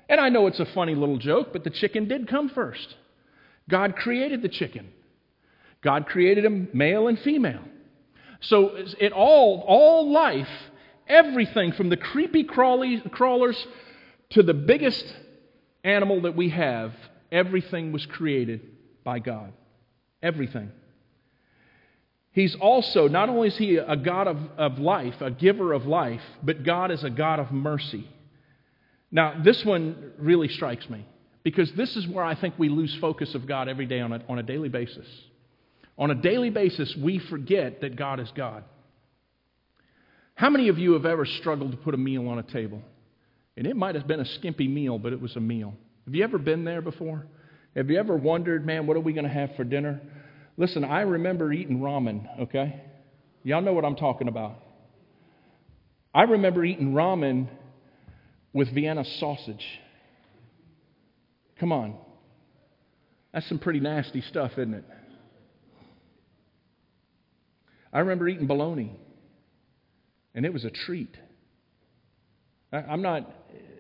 And 0.07 0.21
I 0.21 0.29
know 0.29 0.47
it's 0.47 0.59
a 0.59 0.65
funny 0.65 0.95
little 0.95 1.17
joke, 1.17 1.49
but 1.51 1.63
the 1.63 1.69
chicken 1.69 2.07
did 2.07 2.29
come 2.29 2.49
first. 2.49 2.95
God 3.69 3.95
created 3.95 4.41
the 4.41 4.49
chicken. 4.49 4.89
God 5.83 6.07
created 6.07 6.45
them 6.45 6.69
male 6.73 7.07
and 7.07 7.19
female. 7.19 7.63
So 8.41 8.71
it 8.99 9.11
all, 9.11 9.63
all 9.67 10.11
life, 10.11 10.49
everything 11.07 11.73
from 11.73 11.89
the 11.89 11.97
creepy 11.97 12.43
crawly, 12.43 13.01
crawlers 13.11 13.67
to 14.31 14.43
the 14.43 14.53
biggest 14.53 15.05
animal 15.83 16.21
that 16.21 16.35
we 16.35 16.49
have, 16.49 16.93
everything 17.31 17.91
was 17.91 18.05
created 18.05 18.61
by 19.03 19.19
God. 19.19 19.53
Everything. 20.21 20.71
He's 22.31 22.55
also, 22.55 23.07
not 23.07 23.29
only 23.29 23.49
is 23.49 23.57
he 23.57 23.75
a 23.75 23.95
God 23.95 24.27
of, 24.27 24.37
of 24.57 24.79
life, 24.79 25.21
a 25.21 25.29
giver 25.29 25.71
of 25.71 25.85
life, 25.85 26.21
but 26.41 26.63
God 26.63 26.89
is 26.91 27.03
a 27.03 27.09
God 27.09 27.39
of 27.39 27.51
mercy. 27.51 28.09
Now, 29.11 29.39
this 29.43 29.63
one 29.63 30.13
really 30.17 30.47
strikes 30.47 30.89
me 30.89 31.05
because 31.43 31.71
this 31.73 31.95
is 31.95 32.07
where 32.07 32.23
I 32.23 32.33
think 32.33 32.55
we 32.57 32.69
lose 32.69 32.95
focus 32.95 33.35
of 33.35 33.45
God 33.45 33.67
every 33.67 33.85
day 33.85 33.99
on 33.99 34.13
a, 34.13 34.21
on 34.27 34.39
a 34.39 34.43
daily 34.43 34.69
basis. 34.69 35.05
On 35.97 36.09
a 36.09 36.15
daily 36.15 36.49
basis, 36.49 36.95
we 36.95 37.19
forget 37.19 37.81
that 37.81 37.95
God 37.95 38.19
is 38.19 38.31
God. 38.35 38.63
How 40.35 40.49
many 40.49 40.69
of 40.69 40.79
you 40.79 40.93
have 40.93 41.05
ever 41.05 41.25
struggled 41.25 41.71
to 41.71 41.77
put 41.77 41.93
a 41.93 41.97
meal 41.97 42.27
on 42.27 42.39
a 42.39 42.43
table? 42.43 42.81
And 43.55 43.67
it 43.67 43.75
might 43.75 43.95
have 43.95 44.07
been 44.07 44.19
a 44.19 44.25
skimpy 44.25 44.67
meal, 44.67 44.97
but 44.97 45.13
it 45.13 45.21
was 45.21 45.35
a 45.35 45.39
meal. 45.39 45.75
Have 46.05 46.15
you 46.15 46.23
ever 46.23 46.39
been 46.39 46.63
there 46.65 46.81
before? 46.81 47.27
Have 47.75 47.89
you 47.89 47.99
ever 47.99 48.15
wondered, 48.15 48.65
man, 48.65 48.87
what 48.87 48.97
are 48.97 49.01
we 49.01 49.13
going 49.13 49.25
to 49.25 49.31
have 49.31 49.55
for 49.55 49.63
dinner? 49.63 50.01
Listen, 50.57 50.83
I 50.83 51.01
remember 51.01 51.53
eating 51.53 51.79
ramen, 51.79 52.41
okay? 52.41 52.81
Y'all 53.43 53.61
know 53.61 53.73
what 53.73 53.85
I'm 53.85 53.95
talking 53.95 54.27
about. 54.27 54.55
I 56.13 56.23
remember 56.23 56.63
eating 56.63 56.93
ramen 56.93 57.47
with 58.53 58.73
Vienna 58.73 59.03
sausage. 59.03 59.65
Come 61.59 61.71
on. 61.71 61.95
That's 63.33 63.47
some 63.49 63.59
pretty 63.59 63.79
nasty 63.79 64.21
stuff, 64.21 64.51
isn't 64.53 64.75
it? 64.75 64.85
I 67.93 67.99
remember 67.99 68.27
eating 68.27 68.47
bologna, 68.47 68.91
and 70.33 70.45
it 70.45 70.51
was 70.51 70.65
a 70.65 70.71
treat. 70.71 71.15
I'm 72.71 73.03
not 73.03 73.31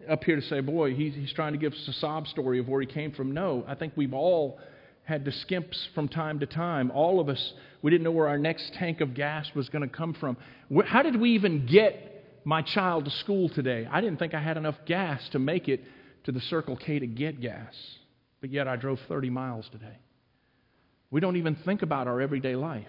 up 0.07 0.23
here 0.23 0.35
to 0.35 0.41
say, 0.43 0.59
boy, 0.59 0.93
he's, 0.93 1.15
he's 1.15 1.33
trying 1.33 1.53
to 1.53 1.57
give 1.57 1.73
us 1.73 1.87
a 1.87 1.93
sob 1.93 2.27
story 2.27 2.59
of 2.59 2.67
where 2.67 2.79
he 2.79 2.85
came 2.85 3.11
from. 3.11 3.31
No, 3.31 3.65
I 3.67 3.73
think 3.73 3.93
we've 3.95 4.13
all 4.13 4.59
had 5.03 5.25
to 5.25 5.31
skimps 5.31 5.77
from 5.95 6.07
time 6.07 6.39
to 6.41 6.45
time. 6.45 6.91
All 6.91 7.19
of 7.19 7.27
us, 7.27 7.53
we 7.81 7.89
didn't 7.89 8.03
know 8.03 8.11
where 8.11 8.27
our 8.27 8.37
next 8.37 8.73
tank 8.75 9.01
of 9.01 9.15
gas 9.15 9.49
was 9.55 9.67
going 9.69 9.81
to 9.81 9.93
come 9.93 10.13
from. 10.13 10.37
How 10.85 11.01
did 11.01 11.19
we 11.19 11.31
even 11.31 11.65
get 11.65 12.41
my 12.45 12.61
child 12.61 13.05
to 13.05 13.11
school 13.11 13.49
today? 13.49 13.87
I 13.89 13.99
didn't 13.99 14.19
think 14.19 14.35
I 14.35 14.41
had 14.41 14.57
enough 14.57 14.75
gas 14.85 15.27
to 15.31 15.39
make 15.39 15.67
it 15.67 15.83
to 16.25 16.31
the 16.31 16.41
Circle 16.41 16.77
K 16.77 16.99
to 16.99 17.07
get 17.07 17.41
gas, 17.41 17.73
but 18.41 18.51
yet 18.51 18.67
I 18.67 18.75
drove 18.75 18.99
30 19.07 19.31
miles 19.31 19.67
today. 19.71 19.97
We 21.09 21.19
don't 21.19 21.35
even 21.35 21.55
think 21.65 21.81
about 21.81 22.07
our 22.07 22.21
everyday 22.21 22.55
life. 22.55 22.87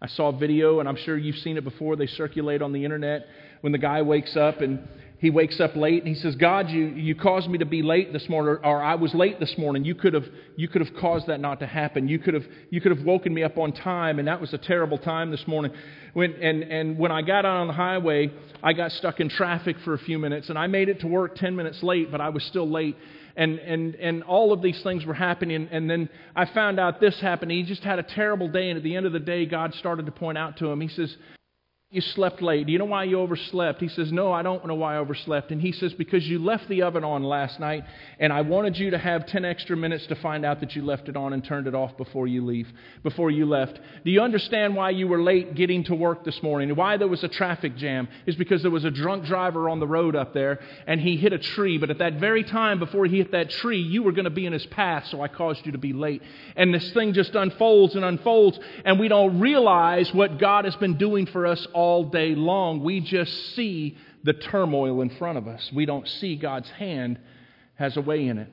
I 0.00 0.08
saw 0.08 0.28
a 0.28 0.36
video, 0.36 0.80
and 0.80 0.88
I'm 0.88 0.96
sure 0.96 1.16
you've 1.16 1.38
seen 1.38 1.56
it 1.56 1.64
before. 1.64 1.96
They 1.96 2.06
circulate 2.06 2.62
on 2.62 2.72
the 2.72 2.84
internet 2.84 3.26
when 3.62 3.72
the 3.72 3.78
guy 3.78 4.02
wakes 4.02 4.36
up 4.36 4.60
and 4.60 4.86
he 5.18 5.30
wakes 5.30 5.60
up 5.60 5.74
late 5.76 6.02
and 6.04 6.14
he 6.14 6.20
says, 6.20 6.36
God, 6.36 6.68
you, 6.68 6.88
you 6.88 7.14
caused 7.14 7.48
me 7.48 7.58
to 7.58 7.64
be 7.64 7.82
late 7.82 8.12
this 8.12 8.28
morning, 8.28 8.58
or, 8.62 8.82
I 8.82 8.96
was 8.96 9.14
late 9.14 9.40
this 9.40 9.56
morning. 9.56 9.84
You 9.84 9.94
could, 9.94 10.12
have, 10.12 10.26
you 10.56 10.68
could 10.68 10.84
have 10.86 10.94
caused 10.96 11.28
that 11.28 11.40
not 11.40 11.60
to 11.60 11.66
happen. 11.66 12.06
You 12.06 12.18
could, 12.18 12.34
have, 12.34 12.44
you 12.68 12.82
could 12.82 12.94
have 12.96 13.04
woken 13.04 13.32
me 13.32 13.42
up 13.42 13.56
on 13.56 13.72
time, 13.72 14.18
and 14.18 14.28
that 14.28 14.40
was 14.40 14.52
a 14.52 14.58
terrible 14.58 14.98
time 14.98 15.30
this 15.30 15.46
morning. 15.46 15.72
When, 16.12 16.34
and, 16.34 16.62
and 16.64 16.98
when 16.98 17.12
I 17.12 17.22
got 17.22 17.46
out 17.46 17.56
on 17.56 17.66
the 17.66 17.72
highway, 17.72 18.30
I 18.62 18.74
got 18.74 18.92
stuck 18.92 19.20
in 19.20 19.30
traffic 19.30 19.76
for 19.84 19.94
a 19.94 19.98
few 19.98 20.18
minutes, 20.18 20.50
and 20.50 20.58
I 20.58 20.66
made 20.66 20.90
it 20.90 21.00
to 21.00 21.06
work 21.06 21.36
10 21.36 21.56
minutes 21.56 21.82
late, 21.82 22.10
but 22.10 22.20
I 22.20 22.28
was 22.28 22.44
still 22.44 22.68
late. 22.68 22.96
And, 23.36 23.58
and, 23.58 23.94
and 23.96 24.22
all 24.22 24.52
of 24.52 24.62
these 24.62 24.82
things 24.82 25.04
were 25.04 25.14
happening. 25.14 25.68
And 25.70 25.90
then 25.90 26.08
I 26.34 26.46
found 26.46 26.80
out 26.80 27.00
this 27.00 27.20
happened. 27.20 27.50
He 27.50 27.62
just 27.64 27.82
had 27.82 27.98
a 27.98 28.02
terrible 28.02 28.48
day, 28.48 28.70
and 28.70 28.78
at 28.78 28.82
the 28.82 28.96
end 28.96 29.04
of 29.04 29.12
the 29.12 29.20
day, 29.20 29.44
God 29.44 29.74
started 29.74 30.06
to 30.06 30.12
point 30.12 30.38
out 30.38 30.56
to 30.58 30.66
him. 30.66 30.80
He 30.80 30.88
says, 30.88 31.14
you 31.92 32.00
slept 32.00 32.42
late. 32.42 32.66
Do 32.66 32.72
you 32.72 32.80
know 32.80 32.84
why 32.84 33.04
you 33.04 33.20
overslept? 33.20 33.80
He 33.80 33.88
says, 33.88 34.10
No, 34.10 34.32
I 34.32 34.42
don't 34.42 34.66
know 34.66 34.74
why 34.74 34.96
I 34.96 34.98
overslept. 34.98 35.52
And 35.52 35.62
he 35.62 35.70
says, 35.70 35.92
Because 35.92 36.26
you 36.26 36.40
left 36.40 36.68
the 36.68 36.82
oven 36.82 37.04
on 37.04 37.22
last 37.22 37.60
night, 37.60 37.84
and 38.18 38.32
I 38.32 38.40
wanted 38.40 38.76
you 38.76 38.90
to 38.90 38.98
have 38.98 39.24
10 39.26 39.44
extra 39.44 39.76
minutes 39.76 40.04
to 40.08 40.16
find 40.16 40.44
out 40.44 40.58
that 40.60 40.74
you 40.74 40.84
left 40.84 41.08
it 41.08 41.16
on 41.16 41.32
and 41.32 41.44
turned 41.44 41.68
it 41.68 41.76
off 41.76 41.96
before 41.96 42.26
you 42.26 42.44
leave, 42.44 42.66
before 43.04 43.30
you 43.30 43.46
left. 43.46 43.78
Do 44.04 44.10
you 44.10 44.20
understand 44.20 44.74
why 44.74 44.90
you 44.90 45.06
were 45.06 45.22
late 45.22 45.54
getting 45.54 45.84
to 45.84 45.94
work 45.94 46.24
this 46.24 46.42
morning? 46.42 46.74
Why 46.74 46.96
there 46.96 47.06
was 47.06 47.22
a 47.22 47.28
traffic 47.28 47.76
jam? 47.76 48.08
Is 48.26 48.34
because 48.34 48.62
there 48.62 48.70
was 48.72 48.84
a 48.84 48.90
drunk 48.90 49.24
driver 49.24 49.68
on 49.68 49.78
the 49.78 49.86
road 49.86 50.16
up 50.16 50.34
there, 50.34 50.58
and 50.88 51.00
he 51.00 51.16
hit 51.16 51.32
a 51.32 51.38
tree. 51.38 51.78
But 51.78 51.90
at 51.90 51.98
that 51.98 52.14
very 52.14 52.42
time, 52.42 52.80
before 52.80 53.06
he 53.06 53.18
hit 53.18 53.30
that 53.30 53.50
tree, 53.50 53.80
you 53.80 54.02
were 54.02 54.12
going 54.12 54.24
to 54.24 54.30
be 54.30 54.44
in 54.44 54.52
his 54.52 54.66
path, 54.66 55.06
so 55.06 55.22
I 55.22 55.28
caused 55.28 55.64
you 55.64 55.70
to 55.70 55.78
be 55.78 55.92
late. 55.92 56.20
And 56.56 56.74
this 56.74 56.90
thing 56.90 57.12
just 57.12 57.36
unfolds 57.36 57.94
and 57.94 58.04
unfolds, 58.04 58.58
and 58.84 58.98
we 58.98 59.06
don't 59.06 59.38
realize 59.38 60.12
what 60.12 60.38
God 60.38 60.64
has 60.64 60.74
been 60.74 60.98
doing 60.98 61.26
for 61.26 61.46
us 61.46 61.64
all 61.76 62.04
day 62.04 62.34
long. 62.34 62.82
We 62.82 63.00
just 63.00 63.54
see 63.54 63.98
the 64.24 64.32
turmoil 64.32 65.02
in 65.02 65.10
front 65.10 65.36
of 65.36 65.46
us. 65.46 65.70
We 65.74 65.84
don't 65.84 66.08
see 66.08 66.34
God's 66.36 66.70
hand 66.70 67.18
has 67.74 67.98
a 67.98 68.00
way 68.00 68.26
in 68.26 68.38
it. 68.38 68.50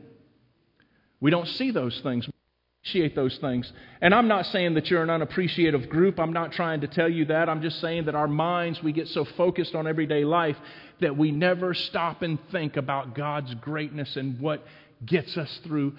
We 1.21 1.31
don't 1.31 1.47
see 1.47 1.71
those 1.71 1.97
things. 2.01 2.27
We 2.27 2.33
appreciate 2.81 3.15
those 3.15 3.37
things. 3.37 3.71
And 4.01 4.13
I'm 4.13 4.27
not 4.27 4.45
saying 4.47 4.73
that 4.73 4.91
you're 4.91 5.01
an 5.01 5.09
unappreciative 5.09 5.89
group. 5.89 6.19
I'm 6.19 6.33
not 6.33 6.51
trying 6.51 6.81
to 6.81 6.87
tell 6.87 7.07
you 7.07 7.23
that. 7.25 7.47
I'm 7.47 7.61
just 7.61 7.79
saying 7.79 8.05
that 8.05 8.15
our 8.15 8.27
minds, 8.27 8.83
we 8.83 8.91
get 8.91 9.07
so 9.07 9.23
focused 9.23 9.73
on 9.73 9.87
everyday 9.87 10.25
life 10.25 10.57
that 10.99 11.15
we 11.15 11.31
never 11.31 11.73
stop 11.73 12.23
and 12.23 12.37
think 12.51 12.75
about 12.75 13.15
God's 13.15 13.53
greatness 13.55 14.17
and 14.17 14.37
what 14.41 14.65
gets 15.05 15.37
us 15.37 15.61
through 15.63 15.93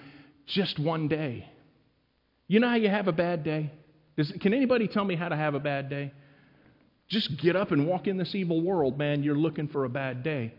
just 0.45 0.77
one 0.77 1.07
day. 1.07 1.49
You 2.47 2.59
know 2.59 2.69
how 2.69 2.75
you 2.75 2.89
have 2.89 3.07
a 3.07 3.11
bad 3.11 3.43
day? 3.43 3.71
Does, 4.15 4.31
can 4.39 4.53
anybody 4.53 4.87
tell 4.87 5.03
me 5.03 5.15
how 5.15 5.29
to 5.29 5.35
have 5.35 5.55
a 5.55 5.59
bad 5.59 5.89
day? 5.89 6.13
Just 7.07 7.37
get 7.37 7.55
up 7.55 7.71
and 7.71 7.87
walk 7.87 8.07
in 8.07 8.17
this 8.17 8.33
evil 8.33 8.61
world, 8.61 8.97
man. 8.97 9.23
You're 9.23 9.37
looking 9.37 9.67
for 9.67 9.85
a 9.85 9.89
bad 9.89 10.23
day. 10.23 10.53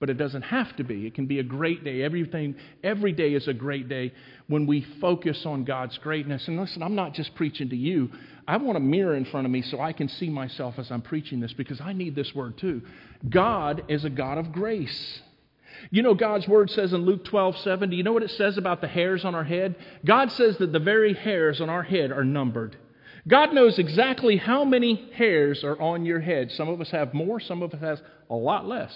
But 0.00 0.10
it 0.10 0.18
doesn't 0.18 0.42
have 0.42 0.74
to 0.76 0.84
be. 0.84 1.06
It 1.06 1.14
can 1.14 1.26
be 1.26 1.38
a 1.38 1.44
great 1.44 1.84
day. 1.84 2.02
Everything, 2.02 2.56
every 2.82 3.12
day 3.12 3.34
is 3.34 3.46
a 3.46 3.54
great 3.54 3.88
day 3.88 4.12
when 4.48 4.66
we 4.66 4.84
focus 5.00 5.46
on 5.46 5.62
God's 5.62 5.96
greatness. 5.98 6.48
And 6.48 6.58
listen, 6.58 6.82
I'm 6.82 6.96
not 6.96 7.14
just 7.14 7.36
preaching 7.36 7.68
to 7.68 7.76
you. 7.76 8.10
I 8.48 8.56
want 8.56 8.76
a 8.76 8.80
mirror 8.80 9.14
in 9.14 9.24
front 9.24 9.46
of 9.46 9.52
me 9.52 9.62
so 9.62 9.80
I 9.80 9.92
can 9.92 10.08
see 10.08 10.28
myself 10.28 10.74
as 10.78 10.90
I'm 10.90 11.02
preaching 11.02 11.38
this 11.38 11.52
because 11.52 11.80
I 11.80 11.92
need 11.92 12.16
this 12.16 12.34
word 12.34 12.58
too. 12.58 12.82
God 13.28 13.84
is 13.86 14.04
a 14.04 14.10
God 14.10 14.38
of 14.38 14.50
grace. 14.50 15.20
You 15.90 16.02
know, 16.02 16.14
God's 16.14 16.48
word 16.48 16.70
says 16.70 16.92
in 16.92 17.06
Luke 17.06 17.24
12, 17.24 17.58
7, 17.58 17.90
do 17.90 17.96
you 17.96 18.02
know 18.02 18.12
what 18.12 18.24
it 18.24 18.30
says 18.32 18.58
about 18.58 18.80
the 18.80 18.88
hairs 18.88 19.24
on 19.24 19.36
our 19.36 19.44
head? 19.44 19.76
God 20.04 20.32
says 20.32 20.58
that 20.58 20.72
the 20.72 20.80
very 20.80 21.14
hairs 21.14 21.60
on 21.60 21.70
our 21.70 21.84
head 21.84 22.10
are 22.10 22.24
numbered. 22.24 22.76
God 23.26 23.52
knows 23.54 23.78
exactly 23.78 24.36
how 24.36 24.64
many 24.64 25.10
hairs 25.14 25.62
are 25.62 25.80
on 25.80 26.04
your 26.04 26.20
head. 26.20 26.50
Some 26.52 26.68
of 26.68 26.80
us 26.80 26.90
have 26.90 27.14
more, 27.14 27.38
some 27.40 27.62
of 27.62 27.72
us 27.72 27.80
have 27.80 28.00
a 28.28 28.34
lot 28.34 28.66
less. 28.66 28.92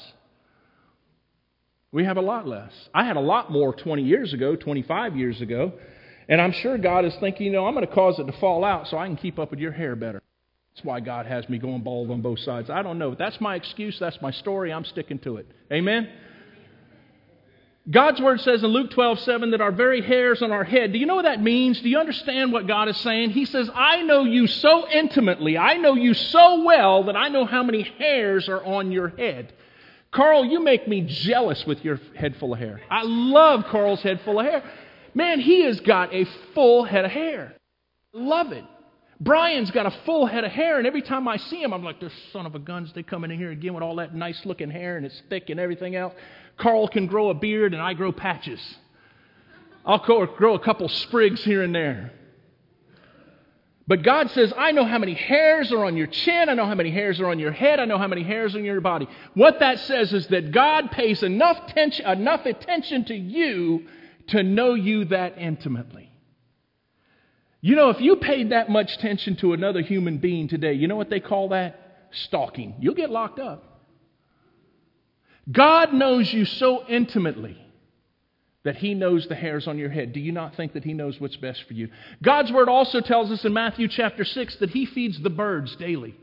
We 1.92 2.04
have 2.04 2.16
a 2.16 2.22
lot 2.22 2.46
less. 2.46 2.72
I 2.92 3.04
had 3.04 3.16
a 3.16 3.20
lot 3.20 3.52
more 3.52 3.74
20 3.74 4.02
years 4.02 4.32
ago, 4.32 4.56
25 4.56 5.16
years 5.16 5.40
ago, 5.40 5.72
and 6.28 6.40
I'm 6.40 6.52
sure 6.52 6.76
God 6.76 7.04
is 7.04 7.14
thinking, 7.20 7.46
you 7.46 7.52
know, 7.52 7.66
I'm 7.66 7.74
going 7.74 7.86
to 7.86 7.94
cause 7.94 8.18
it 8.18 8.24
to 8.24 8.38
fall 8.40 8.64
out 8.64 8.88
so 8.88 8.98
I 8.98 9.06
can 9.06 9.16
keep 9.16 9.38
up 9.38 9.50
with 9.50 9.60
your 9.60 9.72
hair 9.72 9.94
better. 9.94 10.20
That's 10.74 10.84
why 10.84 11.00
God 11.00 11.26
has 11.26 11.48
me 11.48 11.58
going 11.58 11.82
bald 11.82 12.10
on 12.10 12.20
both 12.20 12.40
sides. 12.40 12.68
I 12.68 12.82
don't 12.82 12.98
know. 12.98 13.14
That's 13.14 13.40
my 13.40 13.54
excuse. 13.54 13.96
That's 13.98 14.20
my 14.20 14.32
story. 14.32 14.72
I'm 14.72 14.84
sticking 14.84 15.18
to 15.20 15.36
it. 15.36 15.46
Amen? 15.72 16.08
God's 17.88 18.20
word 18.20 18.40
says 18.40 18.64
in 18.64 18.70
Luke 18.70 18.90
12, 18.90 19.20
7 19.20 19.52
that 19.52 19.60
our 19.60 19.70
very 19.70 20.02
hairs 20.02 20.42
on 20.42 20.50
our 20.50 20.64
head, 20.64 20.92
do 20.92 20.98
you 20.98 21.06
know 21.06 21.14
what 21.14 21.24
that 21.24 21.40
means? 21.40 21.80
Do 21.80 21.88
you 21.88 21.98
understand 21.98 22.52
what 22.52 22.66
God 22.66 22.88
is 22.88 22.96
saying? 22.98 23.30
He 23.30 23.44
says, 23.44 23.70
I 23.72 24.02
know 24.02 24.24
you 24.24 24.48
so 24.48 24.88
intimately, 24.88 25.56
I 25.56 25.74
know 25.76 25.94
you 25.94 26.12
so 26.12 26.64
well 26.64 27.04
that 27.04 27.16
I 27.16 27.28
know 27.28 27.44
how 27.44 27.62
many 27.62 27.82
hairs 27.82 28.48
are 28.48 28.64
on 28.64 28.90
your 28.90 29.08
head. 29.08 29.52
Carl, 30.10 30.44
you 30.44 30.60
make 30.60 30.88
me 30.88 31.02
jealous 31.02 31.64
with 31.64 31.84
your 31.84 32.00
head 32.16 32.36
full 32.36 32.54
of 32.54 32.58
hair. 32.58 32.80
I 32.90 33.02
love 33.04 33.64
Carl's 33.66 34.02
head 34.02 34.20
full 34.24 34.40
of 34.40 34.46
hair. 34.46 34.64
Man, 35.14 35.38
he 35.38 35.62
has 35.64 35.78
got 35.80 36.12
a 36.12 36.24
full 36.54 36.84
head 36.84 37.04
of 37.04 37.10
hair. 37.12 37.54
Love 38.12 38.50
it. 38.50 38.64
Brian's 39.18 39.70
got 39.70 39.86
a 39.86 39.90
full 40.04 40.26
head 40.26 40.44
of 40.44 40.52
hair, 40.52 40.78
and 40.78 40.86
every 40.86 41.00
time 41.00 41.26
I 41.26 41.38
see 41.38 41.62
him, 41.62 41.72
I'm 41.72 41.82
like, 41.82 42.00
this 42.00 42.12
son 42.32 42.44
of 42.44 42.54
a 42.54 42.58
guns, 42.58 42.92
they 42.92 43.02
come 43.02 43.24
in 43.24 43.30
here 43.30 43.50
again 43.50 43.72
with 43.72 43.82
all 43.82 43.96
that 43.96 44.14
nice 44.14 44.44
looking 44.44 44.70
hair 44.70 44.98
and 44.98 45.06
it's 45.06 45.22
thick 45.30 45.48
and 45.48 45.58
everything 45.58 45.96
else. 45.96 46.12
Carl 46.58 46.88
can 46.88 47.06
grow 47.06 47.30
a 47.30 47.34
beard 47.34 47.72
and 47.72 47.82
I 47.82 47.94
grow 47.94 48.12
patches. 48.12 48.60
I'll 49.86 49.98
grow 49.98 50.54
a 50.54 50.58
couple 50.58 50.88
sprigs 50.88 51.42
here 51.44 51.62
and 51.62 51.74
there. 51.74 52.12
But 53.88 54.02
God 54.02 54.30
says, 54.32 54.52
I 54.56 54.72
know 54.72 54.84
how 54.84 54.98
many 54.98 55.14
hairs 55.14 55.70
are 55.70 55.84
on 55.84 55.96
your 55.96 56.08
chin. 56.08 56.48
I 56.48 56.54
know 56.54 56.66
how 56.66 56.74
many 56.74 56.90
hairs 56.90 57.20
are 57.20 57.28
on 57.28 57.38
your 57.38 57.52
head. 57.52 57.78
I 57.78 57.84
know 57.84 57.98
how 57.98 58.08
many 58.08 58.24
hairs 58.24 58.54
are 58.54 58.58
on 58.58 58.64
your 58.64 58.80
body. 58.80 59.06
What 59.34 59.60
that 59.60 59.78
says 59.80 60.12
is 60.12 60.26
that 60.28 60.50
God 60.50 60.90
pays 60.90 61.22
enough, 61.22 61.68
tension, 61.68 62.04
enough 62.04 62.46
attention 62.46 63.04
to 63.04 63.14
you 63.14 63.86
to 64.28 64.42
know 64.42 64.74
you 64.74 65.04
that 65.06 65.38
intimately. 65.38 66.10
You 67.66 67.74
know, 67.74 67.90
if 67.90 68.00
you 68.00 68.14
paid 68.14 68.50
that 68.50 68.70
much 68.70 68.94
attention 68.94 69.34
to 69.38 69.52
another 69.52 69.80
human 69.80 70.18
being 70.18 70.46
today, 70.46 70.74
you 70.74 70.86
know 70.86 70.94
what 70.94 71.10
they 71.10 71.18
call 71.18 71.48
that? 71.48 72.06
Stalking. 72.12 72.76
You'll 72.78 72.94
get 72.94 73.10
locked 73.10 73.40
up. 73.40 73.82
God 75.50 75.92
knows 75.92 76.32
you 76.32 76.44
so 76.44 76.86
intimately 76.86 77.58
that 78.62 78.76
He 78.76 78.94
knows 78.94 79.26
the 79.26 79.34
hairs 79.34 79.66
on 79.66 79.78
your 79.78 79.90
head. 79.90 80.12
Do 80.12 80.20
you 80.20 80.30
not 80.30 80.54
think 80.54 80.74
that 80.74 80.84
He 80.84 80.92
knows 80.92 81.20
what's 81.20 81.34
best 81.34 81.64
for 81.64 81.74
you? 81.74 81.88
God's 82.22 82.52
Word 82.52 82.68
also 82.68 83.00
tells 83.00 83.32
us 83.32 83.44
in 83.44 83.52
Matthew 83.52 83.88
chapter 83.88 84.24
6 84.24 84.56
that 84.58 84.70
He 84.70 84.86
feeds 84.86 85.20
the 85.20 85.28
birds 85.28 85.74
daily. 85.74 86.14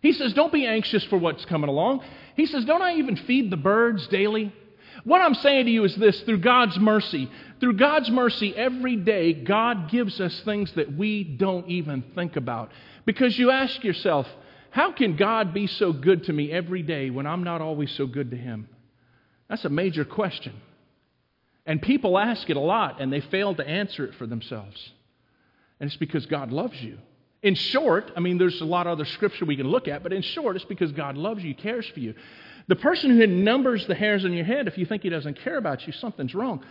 He 0.00 0.12
says, 0.14 0.32
Don't 0.32 0.50
be 0.50 0.66
anxious 0.66 1.04
for 1.04 1.18
what's 1.18 1.44
coming 1.44 1.68
along. 1.68 2.00
He 2.36 2.46
says, 2.46 2.64
Don't 2.64 2.80
I 2.80 2.94
even 2.94 3.16
feed 3.16 3.50
the 3.50 3.58
birds 3.58 4.06
daily? 4.06 4.50
What 5.04 5.20
I'm 5.20 5.34
saying 5.34 5.66
to 5.66 5.70
you 5.70 5.84
is 5.84 5.94
this 5.96 6.20
through 6.22 6.38
God's 6.38 6.78
mercy, 6.78 7.30
through 7.60 7.74
God's 7.74 8.10
mercy, 8.10 8.56
every 8.56 8.96
day, 8.96 9.34
God 9.34 9.90
gives 9.90 10.20
us 10.20 10.38
things 10.44 10.72
that 10.72 10.96
we 10.96 11.24
don't 11.24 11.68
even 11.68 12.02
think 12.14 12.36
about. 12.36 12.72
Because 13.04 13.38
you 13.38 13.50
ask 13.50 13.84
yourself, 13.84 14.26
how 14.70 14.92
can 14.92 15.16
God 15.16 15.54
be 15.54 15.66
so 15.66 15.92
good 15.92 16.24
to 16.24 16.32
me 16.32 16.50
every 16.50 16.82
day 16.82 17.10
when 17.10 17.26
I'm 17.26 17.44
not 17.44 17.60
always 17.60 17.92
so 17.92 18.06
good 18.06 18.30
to 18.30 18.36
Him? 18.36 18.68
That's 19.48 19.64
a 19.66 19.70
major 19.70 20.04
question. 20.04 20.54
And 21.66 21.80
people 21.80 22.18
ask 22.18 22.48
it 22.48 22.56
a 22.56 22.60
lot 22.60 23.00
and 23.00 23.12
they 23.12 23.20
fail 23.20 23.54
to 23.54 23.66
answer 23.66 24.04
it 24.06 24.14
for 24.14 24.26
themselves. 24.26 24.92
And 25.80 25.88
it's 25.88 25.96
because 25.96 26.26
God 26.26 26.50
loves 26.50 26.80
you. 26.80 26.98
In 27.42 27.54
short, 27.54 28.10
I 28.16 28.20
mean, 28.20 28.38
there's 28.38 28.62
a 28.62 28.64
lot 28.64 28.86
of 28.86 28.92
other 28.92 29.04
scripture 29.04 29.44
we 29.44 29.56
can 29.56 29.68
look 29.68 29.86
at, 29.86 30.02
but 30.02 30.14
in 30.14 30.22
short, 30.22 30.56
it's 30.56 30.64
because 30.64 30.92
God 30.92 31.18
loves 31.18 31.44
you, 31.44 31.54
cares 31.54 31.86
for 31.92 32.00
you. 32.00 32.14
The 32.68 32.76
person 32.76 33.18
who 33.18 33.26
numbers 33.26 33.86
the 33.86 33.94
hairs 33.94 34.24
on 34.24 34.32
your 34.32 34.44
head, 34.44 34.68
if 34.68 34.78
you 34.78 34.86
think 34.86 35.02
he 35.02 35.10
doesn't 35.10 35.38
care 35.40 35.58
about 35.58 35.86
you, 35.86 35.92
something's 35.92 36.34
wrong. 36.34 36.64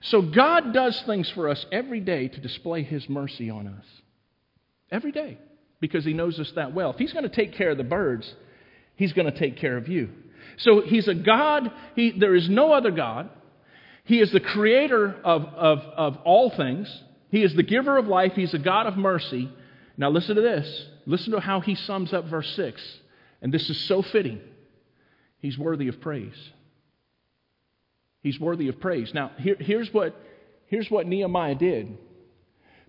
So 0.00 0.22
God 0.22 0.72
does 0.72 1.00
things 1.02 1.28
for 1.30 1.48
us 1.48 1.64
every 1.72 2.00
day 2.00 2.28
to 2.28 2.40
display 2.40 2.82
his 2.82 3.08
mercy 3.08 3.50
on 3.50 3.66
us. 3.68 3.84
Every 4.90 5.12
day. 5.12 5.38
Because 5.80 6.04
he 6.04 6.12
knows 6.12 6.38
us 6.38 6.50
that 6.52 6.74
well. 6.74 6.90
If 6.90 6.96
he's 6.96 7.12
going 7.12 7.28
to 7.28 7.34
take 7.34 7.54
care 7.54 7.70
of 7.70 7.78
the 7.78 7.84
birds, 7.84 8.32
he's 8.96 9.12
going 9.12 9.30
to 9.30 9.38
take 9.38 9.56
care 9.56 9.76
of 9.76 9.88
you. 9.88 10.10
So 10.58 10.82
he's 10.82 11.08
a 11.08 11.14
God, 11.14 11.70
he, 11.96 12.12
there 12.12 12.34
is 12.34 12.48
no 12.48 12.72
other 12.72 12.90
God. 12.90 13.30
He 14.04 14.20
is 14.20 14.30
the 14.30 14.40
creator 14.40 15.16
of, 15.24 15.44
of, 15.44 15.78
of 15.80 16.16
all 16.24 16.50
things. 16.50 16.88
He 17.30 17.42
is 17.42 17.54
the 17.54 17.62
giver 17.62 17.96
of 17.96 18.06
life. 18.06 18.32
He's 18.34 18.54
a 18.54 18.58
God 18.58 18.86
of 18.86 18.96
mercy. 18.96 19.50
Now, 19.96 20.10
listen 20.10 20.36
to 20.36 20.42
this. 20.42 20.86
Listen 21.06 21.32
to 21.32 21.40
how 21.40 21.60
he 21.60 21.74
sums 21.74 22.12
up 22.12 22.26
verse 22.26 22.50
6. 22.56 22.82
And 23.42 23.52
this 23.52 23.68
is 23.70 23.80
so 23.86 24.02
fitting. 24.02 24.40
He's 25.44 25.58
worthy 25.58 25.88
of 25.88 26.00
praise. 26.00 26.32
He's 28.22 28.40
worthy 28.40 28.68
of 28.68 28.80
praise. 28.80 29.12
Now, 29.12 29.30
here, 29.36 29.56
here's, 29.60 29.92
what, 29.92 30.18
here's 30.68 30.90
what 30.90 31.06
Nehemiah 31.06 31.54
did. 31.54 31.98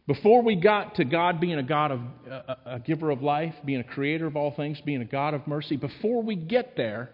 Before 0.07 0.41
we 0.41 0.55
got 0.55 0.95
to 0.95 1.03
God 1.03 1.41
being 1.41 1.57
a 1.57 1.63
God 1.63 1.91
of 1.91 1.99
a, 2.25 2.57
a 2.65 2.79
giver 2.79 3.09
of 3.09 3.21
life, 3.21 3.53
being 3.65 3.81
a 3.81 3.83
creator 3.83 4.25
of 4.25 4.37
all 4.37 4.51
things, 4.51 4.79
being 4.79 5.01
a 5.01 5.05
God 5.05 5.33
of 5.33 5.45
mercy, 5.47 5.75
before 5.75 6.23
we 6.23 6.37
get 6.37 6.77
there, 6.77 7.09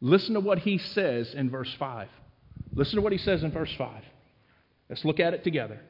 listen 0.00 0.34
to 0.34 0.40
what 0.40 0.58
he 0.58 0.78
says 0.78 1.32
in 1.32 1.48
verse 1.48 1.72
5. 1.78 2.08
Listen 2.74 2.96
to 2.96 3.02
what 3.02 3.12
he 3.12 3.18
says 3.18 3.44
in 3.44 3.52
verse 3.52 3.72
5. 3.78 4.02
Let's 4.90 5.04
look 5.04 5.20
at 5.20 5.32
it 5.32 5.44
together. 5.44 5.80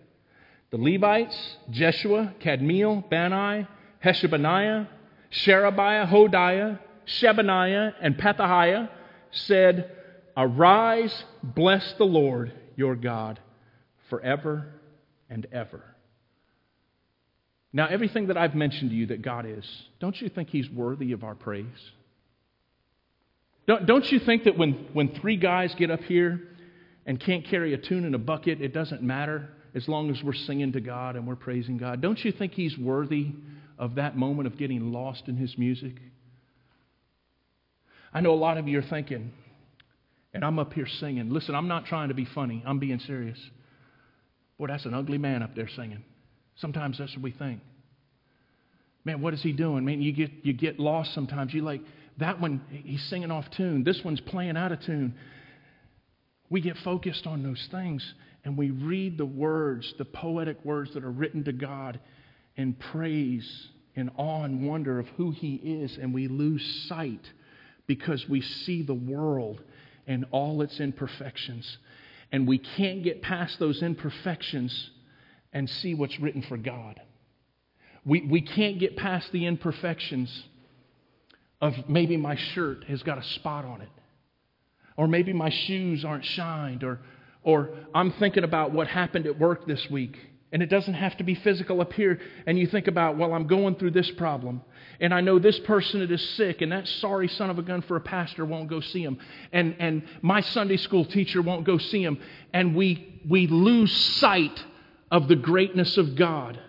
The 0.70 0.76
Levites, 0.76 1.56
Jeshua, 1.70 2.34
Kadmiel, 2.42 3.08
Bani, 3.08 3.66
Heshabaniah, 4.04 4.86
Sherebiah, 5.30 6.06
Hodiah, 6.06 6.78
Shebaniah, 7.06 7.94
and 8.00 8.16
Pethahiah 8.16 8.88
said, 9.30 9.90
Arise, 10.36 11.24
bless 11.42 11.94
the 11.94 12.04
Lord 12.04 12.52
your 12.76 12.94
God 12.94 13.40
forever 14.10 14.74
and 15.30 15.46
ever. 15.52 15.82
Now, 17.72 17.86
everything 17.86 18.28
that 18.28 18.36
I've 18.36 18.54
mentioned 18.54 18.90
to 18.90 18.96
you 18.96 19.06
that 19.06 19.22
God 19.22 19.46
is, 19.46 19.66
don't 20.00 20.20
you 20.20 20.28
think 20.28 20.50
He's 20.50 20.68
worthy 20.70 21.12
of 21.12 21.24
our 21.24 21.34
praise? 21.34 21.66
Don't, 23.66 23.86
don't 23.86 24.10
you 24.10 24.18
think 24.18 24.44
that 24.44 24.56
when, 24.56 24.72
when 24.92 25.14
three 25.14 25.36
guys 25.36 25.74
get 25.74 25.90
up 25.90 26.02
here 26.04 26.40
and 27.04 27.18
can't 27.20 27.44
carry 27.44 27.74
a 27.74 27.78
tune 27.78 28.04
in 28.04 28.14
a 28.14 28.18
bucket, 28.18 28.60
it 28.60 28.72
doesn't 28.72 29.02
matter 29.02 29.48
as 29.74 29.88
long 29.88 30.10
as 30.10 30.22
we're 30.22 30.32
singing 30.32 30.72
to 30.72 30.80
God 30.80 31.16
and 31.16 31.26
we're 31.26 31.36
praising 31.36 31.76
God. 31.76 32.00
Don't 32.00 32.24
you 32.24 32.32
think 32.32 32.52
He's 32.52 32.78
worthy 32.78 33.32
of 33.78 33.96
that 33.96 34.16
moment 34.16 34.46
of 34.46 34.56
getting 34.56 34.92
lost 34.92 35.28
in 35.28 35.36
His 35.36 35.58
music? 35.58 35.96
I 38.12 38.20
know 38.20 38.32
a 38.32 38.36
lot 38.36 38.58
of 38.58 38.68
you 38.68 38.78
are 38.78 38.88
thinking, 38.88 39.32
and 40.32 40.44
I'm 40.44 40.58
up 40.58 40.72
here 40.72 40.86
singing. 40.86 41.30
Listen, 41.30 41.54
I'm 41.54 41.68
not 41.68 41.86
trying 41.86 42.08
to 42.08 42.14
be 42.14 42.26
funny, 42.34 42.62
I'm 42.66 42.78
being 42.78 43.00
serious. 43.00 43.38
Boy, 44.58 44.68
that's 44.68 44.86
an 44.86 44.94
ugly 44.94 45.18
man 45.18 45.42
up 45.42 45.54
there 45.54 45.68
singing. 45.68 46.02
Sometimes 46.56 46.98
that's 46.98 47.14
what 47.14 47.22
we 47.22 47.32
think. 47.32 47.60
Man, 49.04 49.20
what 49.20 49.34
is 49.34 49.42
he 49.42 49.52
doing? 49.52 49.84
Man, 49.84 50.00
you 50.00 50.12
get, 50.12 50.30
you 50.42 50.52
get 50.52 50.80
lost 50.80 51.14
sometimes. 51.14 51.52
You 51.52 51.62
like, 51.62 51.82
that 52.18 52.40
one, 52.40 52.62
he's 52.70 53.02
singing 53.10 53.30
off 53.30 53.44
tune. 53.56 53.84
This 53.84 54.00
one's 54.04 54.20
playing 54.20 54.56
out 54.56 54.72
of 54.72 54.80
tune. 54.80 55.14
We 56.48 56.60
get 56.60 56.76
focused 56.78 57.26
on 57.26 57.42
those 57.42 57.68
things 57.70 58.14
and 58.44 58.56
we 58.56 58.70
read 58.70 59.18
the 59.18 59.26
words, 59.26 59.92
the 59.98 60.04
poetic 60.04 60.64
words 60.64 60.94
that 60.94 61.02
are 61.02 61.10
written 61.10 61.44
to 61.44 61.52
God 61.52 61.98
in 62.54 62.74
praise 62.74 63.68
and 63.96 64.10
awe 64.16 64.44
and 64.44 64.66
wonder 64.66 64.98
of 65.00 65.06
who 65.16 65.32
He 65.32 65.56
is, 65.56 65.98
and 66.00 66.14
we 66.14 66.28
lose 66.28 66.62
sight 66.88 67.26
because 67.86 68.28
we 68.28 68.40
see 68.40 68.82
the 68.82 68.94
world 68.94 69.62
and 70.06 70.26
all 70.30 70.62
its 70.62 70.80
imperfections. 70.80 71.78
And 72.32 72.46
we 72.46 72.58
can't 72.58 73.02
get 73.02 73.22
past 73.22 73.58
those 73.58 73.82
imperfections 73.82 74.90
and 75.52 75.68
see 75.68 75.94
what's 75.94 76.18
written 76.20 76.42
for 76.42 76.56
God. 76.56 77.00
We, 78.04 78.22
we 78.22 78.40
can't 78.40 78.78
get 78.78 78.96
past 78.96 79.32
the 79.32 79.46
imperfections 79.46 80.44
of 81.60 81.88
maybe 81.88 82.16
my 82.16 82.36
shirt 82.36 82.84
has 82.84 83.02
got 83.02 83.18
a 83.18 83.22
spot 83.22 83.64
on 83.64 83.80
it 83.80 83.88
or 84.96 85.06
maybe 85.06 85.32
my 85.32 85.50
shoes 85.50 86.04
aren't 86.04 86.24
shined, 86.24 86.82
or, 86.82 87.00
or 87.42 87.70
I'm 87.94 88.12
thinking 88.12 88.44
about 88.44 88.72
what 88.72 88.88
happened 88.88 89.26
at 89.26 89.38
work 89.38 89.66
this 89.66 89.88
week. 89.90 90.16
And 90.52 90.62
it 90.62 90.66
doesn't 90.66 90.94
have 90.94 91.16
to 91.18 91.24
be 91.24 91.34
physical 91.34 91.80
up 91.80 91.92
here. 91.92 92.20
And 92.46 92.58
you 92.58 92.66
think 92.66 92.86
about, 92.86 93.18
well, 93.18 93.34
I'm 93.34 93.46
going 93.46 93.74
through 93.74 93.90
this 93.90 94.10
problem. 94.12 94.62
And 95.00 95.12
I 95.12 95.20
know 95.20 95.38
this 95.38 95.58
person 95.60 96.00
that 96.00 96.10
is 96.10 96.22
sick, 96.30 96.62
and 96.62 96.70
that 96.72 96.86
sorry 96.86 97.28
son 97.28 97.50
of 97.50 97.58
a 97.58 97.62
gun 97.62 97.82
for 97.82 97.96
a 97.96 98.00
pastor 98.00 98.44
won't 98.44 98.68
go 98.68 98.80
see 98.80 99.02
him. 99.02 99.18
And, 99.52 99.76
and 99.80 100.04
my 100.22 100.40
Sunday 100.40 100.76
school 100.76 101.04
teacher 101.04 101.42
won't 101.42 101.66
go 101.66 101.78
see 101.78 102.02
him. 102.02 102.18
And 102.52 102.76
we, 102.76 103.20
we 103.28 103.48
lose 103.48 103.92
sight 103.92 104.64
of 105.10 105.28
the 105.28 105.36
greatness 105.36 105.98
of 105.98 106.16
God. 106.16 106.60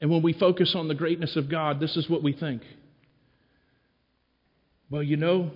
And 0.00 0.10
when 0.10 0.22
we 0.22 0.34
focus 0.34 0.74
on 0.74 0.88
the 0.88 0.94
greatness 0.94 1.36
of 1.36 1.48
God, 1.48 1.80
this 1.80 1.96
is 1.96 2.10
what 2.10 2.22
we 2.22 2.34
think. 2.34 2.62
Well, 4.90 5.02
you 5.02 5.16
know, 5.16 5.50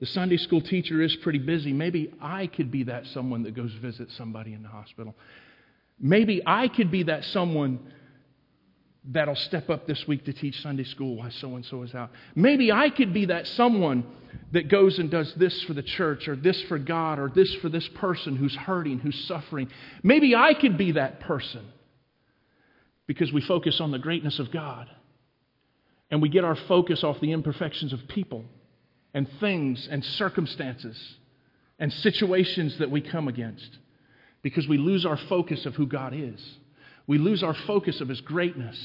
the 0.00 0.06
Sunday 0.06 0.38
school 0.38 0.62
teacher 0.62 1.02
is 1.02 1.14
pretty 1.16 1.38
busy. 1.38 1.74
Maybe 1.74 2.12
I 2.20 2.46
could 2.46 2.70
be 2.70 2.84
that 2.84 3.06
someone 3.08 3.42
that 3.42 3.54
goes 3.54 3.72
visit 3.74 4.10
somebody 4.12 4.54
in 4.54 4.62
the 4.62 4.68
hospital. 4.68 5.14
Maybe 6.00 6.42
I 6.46 6.68
could 6.68 6.90
be 6.90 7.02
that 7.04 7.22
someone 7.26 7.92
that'll 9.04 9.36
step 9.36 9.68
up 9.68 9.86
this 9.86 10.06
week 10.06 10.24
to 10.24 10.32
teach 10.32 10.60
Sunday 10.62 10.84
school 10.84 11.16
while 11.16 11.30
so 11.30 11.54
and 11.54 11.64
so 11.66 11.82
is 11.82 11.94
out. 11.94 12.10
Maybe 12.34 12.72
I 12.72 12.88
could 12.88 13.12
be 13.12 13.26
that 13.26 13.46
someone 13.46 14.04
that 14.52 14.68
goes 14.68 14.98
and 14.98 15.10
does 15.10 15.34
this 15.34 15.62
for 15.64 15.74
the 15.74 15.82
church 15.82 16.28
or 16.28 16.36
this 16.36 16.60
for 16.62 16.78
God 16.78 17.18
or 17.18 17.28
this 17.28 17.54
for 17.56 17.68
this 17.68 17.86
person 17.88 18.36
who's 18.36 18.54
hurting, 18.54 19.00
who's 19.00 19.24
suffering. 19.26 19.68
Maybe 20.02 20.34
I 20.34 20.54
could 20.54 20.78
be 20.78 20.92
that 20.92 21.20
person 21.20 21.66
because 23.06 23.32
we 23.32 23.42
focus 23.42 23.80
on 23.80 23.90
the 23.90 23.98
greatness 23.98 24.38
of 24.38 24.50
God 24.50 24.88
and 26.10 26.22
we 26.22 26.30
get 26.30 26.44
our 26.44 26.56
focus 26.56 27.04
off 27.04 27.20
the 27.20 27.32
imperfections 27.32 27.92
of 27.92 28.00
people 28.08 28.44
and 29.14 29.28
things 29.40 29.88
and 29.90 30.04
circumstances 30.04 30.96
and 31.78 31.92
situations 31.92 32.78
that 32.78 32.90
we 32.90 33.00
come 33.00 33.28
against 33.28 33.78
because 34.42 34.68
we 34.68 34.78
lose 34.78 35.04
our 35.04 35.16
focus 35.16 35.66
of 35.66 35.74
who 35.74 35.86
God 35.86 36.14
is. 36.14 36.40
We 37.06 37.18
lose 37.18 37.42
our 37.42 37.54
focus 37.54 38.00
of 38.00 38.08
His 38.08 38.20
greatness. 38.20 38.78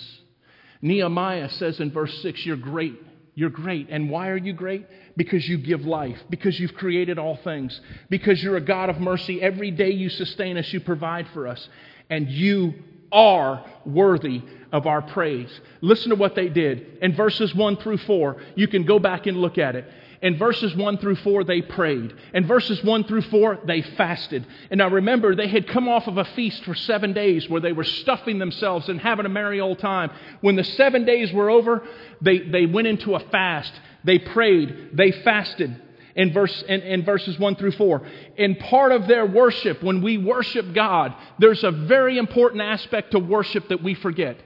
Nehemiah 0.82 1.50
says 1.50 1.80
in 1.80 1.92
verse 1.92 2.22
6, 2.22 2.46
You're 2.46 2.58
great. 2.58 2.96
You're 3.36 3.50
great. 3.50 3.90
And 3.90 4.10
why 4.10 4.30
are 4.30 4.38
you 4.38 4.54
great? 4.54 4.88
Because 5.18 5.48
you 5.48 5.58
give 5.58 5.82
life, 5.82 6.18
because 6.30 6.58
you've 6.60 6.74
created 6.74 7.20
all 7.20 7.38
things, 7.44 7.80
because 8.10 8.42
you're 8.42 8.56
a 8.56 8.62
God 8.62 8.90
of 8.90 9.00
mercy. 9.00 9.42
Every 9.42 9.72
day 9.72 9.92
you 9.92 10.10
sustain 10.10 10.58
us, 10.58 10.72
you 10.72 10.80
provide 10.80 11.28
for 11.34 11.48
us, 11.48 11.68
and 12.10 12.30
you 12.30 12.74
are 13.12 13.66
worthy 13.86 14.42
of 14.72 14.88
our 14.88 15.02
praise. 15.02 15.50
Listen 15.82 16.10
to 16.10 16.16
what 16.16 16.36
they 16.36 16.48
did. 16.48 16.98
In 17.02 17.14
verses 17.14 17.54
1 17.54 17.78
through 17.78 17.98
4, 18.00 18.38
you 18.56 18.68
can 18.68 18.86
go 18.86 19.00
back 19.00 19.26
and 19.28 19.38
look 19.38 19.58
at 19.58 19.76
it. 19.76 19.86
In 20.26 20.40
verses 20.40 20.76
1 20.76 20.98
through 20.98 21.18
4, 21.18 21.44
they 21.44 21.62
prayed. 21.62 22.12
In 22.34 22.48
verses 22.48 22.84
1 22.84 23.04
through 23.04 23.22
4, 23.22 23.60
they 23.68 23.84
fasted. 23.84 24.44
And 24.72 24.80
now 24.80 24.90
remember, 24.90 25.36
they 25.36 25.48
had 25.48 25.68
come 25.68 25.88
off 25.88 26.08
of 26.08 26.18
a 26.18 26.26
feast 26.26 26.64
for 26.64 26.74
seven 26.74 27.14
days 27.14 27.48
where 27.48 27.62
they 27.62 27.74
were 27.74 27.84
stuffing 27.84 28.40
themselves 28.40 28.90
and 28.90 29.00
having 29.00 29.28
a 29.28 29.30
merry 29.30 29.62
old 29.62 29.78
time. 29.78 30.10
When 30.42 30.56
the 30.56 30.64
seven 30.64 31.06
days 31.06 31.32
were 31.32 31.52
over, 31.52 31.84
they, 32.22 32.40
they 32.40 32.66
went 32.66 32.88
into 32.88 33.14
a 33.14 33.20
fast. 33.20 33.72
They 34.04 34.18
prayed. 34.18 34.90
They 34.94 35.12
fasted. 35.12 35.80
In, 36.16 36.34
verse, 36.34 36.64
in, 36.68 36.82
in 36.82 37.06
verses 37.06 37.38
1 37.38 37.58
through 37.58 37.74
4. 37.74 38.02
In 38.38 38.56
part 38.56 38.94
of 38.94 39.06
their 39.06 39.28
worship, 39.28 39.84
when 39.84 40.02
we 40.02 40.18
worship 40.18 40.74
God, 40.74 41.14
there's 41.38 41.64
a 41.64 41.70
very 41.70 42.18
important 42.18 42.64
aspect 42.64 43.12
to 43.12 43.20
worship 43.20 43.68
that 43.68 43.84
we 43.84 43.94
forget. 43.94 44.38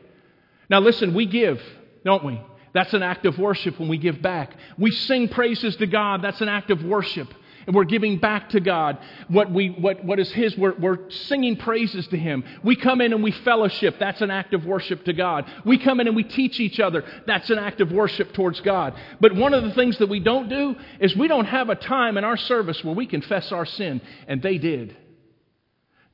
Now, 0.70 0.82
listen, 0.82 1.13
we 1.13 1.26
give, 1.26 1.62
don't 2.04 2.26
we? 2.26 2.42
That's 2.73 2.93
an 2.93 3.03
act 3.03 3.25
of 3.25 3.38
worship 3.38 3.79
when 3.79 3.89
we 3.89 3.97
give 3.97 4.21
back. 4.21 4.55
We 4.77 4.91
sing 4.91 5.29
praises 5.29 5.75
to 5.77 5.88
God. 5.88 6.21
That's 6.21 6.41
an 6.41 6.49
act 6.49 6.71
of 6.71 6.84
worship. 6.84 7.34
And 7.65 7.75
we're 7.75 7.84
giving 7.84 8.17
back 8.17 8.49
to 8.49 8.60
God 8.60 8.97
what, 9.27 9.51
we, 9.51 9.69
what, 9.69 10.03
what 10.03 10.19
is 10.19 10.32
His. 10.32 10.58
We're, 10.58 10.75
we're 10.79 11.10
singing 11.10 11.55
praises 11.55 12.08
to 12.08 12.17
Him. 12.17 12.43
We 12.63 12.75
come 12.75 12.99
in 12.99 13.13
and 13.13 13.21
we 13.21 13.32
fellowship. 13.32 13.97
That's 13.99 14.21
an 14.21 14.32
act 14.32 14.55
of 14.55 14.65
worship 14.65 15.05
to 15.05 15.13
God. 15.13 15.45
We 15.65 15.77
come 15.77 15.99
in 15.99 16.08
and 16.08 16.15
we 16.15 16.23
teach 16.23 16.60
each 16.60 16.79
other. 16.79 17.03
That's 17.27 17.49
an 17.51 17.60
act 17.60 17.79
of 17.82 17.91
worship 17.91 18.34
towards 18.34 18.60
God. 18.62 18.95
But 19.19 19.36
one 19.36 19.53
of 19.53 19.63
the 19.63 19.73
things 19.73 19.97
that 19.99 20.10
we 20.10 20.19
don't 20.19 20.49
do 20.49 20.75
is 20.99 21.15
we 21.15 21.27
don't 21.27 21.45
have 21.45 21.69
a 21.69 21.75
time 21.75 22.17
in 22.17 22.23
our 22.23 22.38
service 22.38 22.84
where 22.84 22.95
we 22.95 23.05
confess 23.05 23.51
our 23.51 23.65
sin. 23.65 24.01
And 24.27 24.41
they 24.41 24.58
did. 24.58 24.97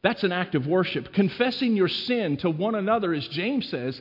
That's 0.01 0.23
an 0.23 0.31
act 0.31 0.55
of 0.55 0.67
worship. 0.67 1.13
Confessing 1.13 1.75
your 1.75 1.87
sin 1.87 2.37
to 2.37 2.49
one 2.49 2.75
another, 2.75 3.13
as 3.13 3.27
James 3.29 3.69
says, 3.69 3.99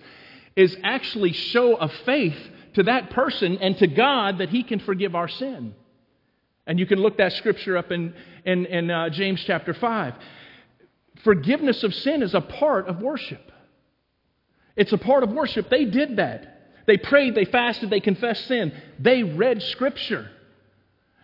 is 0.57 0.77
actually 0.83 1.33
show 1.33 1.77
of 1.77 1.93
faith 2.05 2.37
to 2.75 2.85
that 2.85 3.11
person 3.11 3.59
and 3.59 3.77
to 3.79 3.87
God 3.87 4.39
that 4.39 4.51
He 4.51 4.63
can 4.63 4.81
forgive 4.81 5.15
our 5.15 5.29
sin. 5.29 5.75
And 6.67 6.79
you 6.79 6.87
can 6.87 6.99
look 6.99 7.19
that 7.19 7.33
scripture 7.35 7.77
up 7.77 7.93
in, 7.93 8.15
in, 8.45 8.67
in 8.67 8.91
uh, 8.91 9.11
James 9.11 9.43
chapter 9.47 9.75
5. 9.75 10.15
Forgiveness 11.23 11.83
of 11.83 11.95
sin 11.95 12.23
is 12.23 12.35
a 12.35 12.41
part 12.41 12.89
of 12.89 13.01
worship. 13.01 13.53
It's 14.77 14.93
a 14.93 14.99
part 14.99 15.23
of 15.23 15.31
worship. 15.31 15.69
They 15.71 15.85
did 15.85 16.17
that. 16.17 16.51
They 16.87 16.97
prayed, 16.97 17.35
they 17.35 17.45
fasted, 17.45 17.91
they 17.91 18.01
confessed 18.01 18.47
sin. 18.47 18.73
They 18.99 19.23
read 19.23 19.63
scripture. 19.63 20.31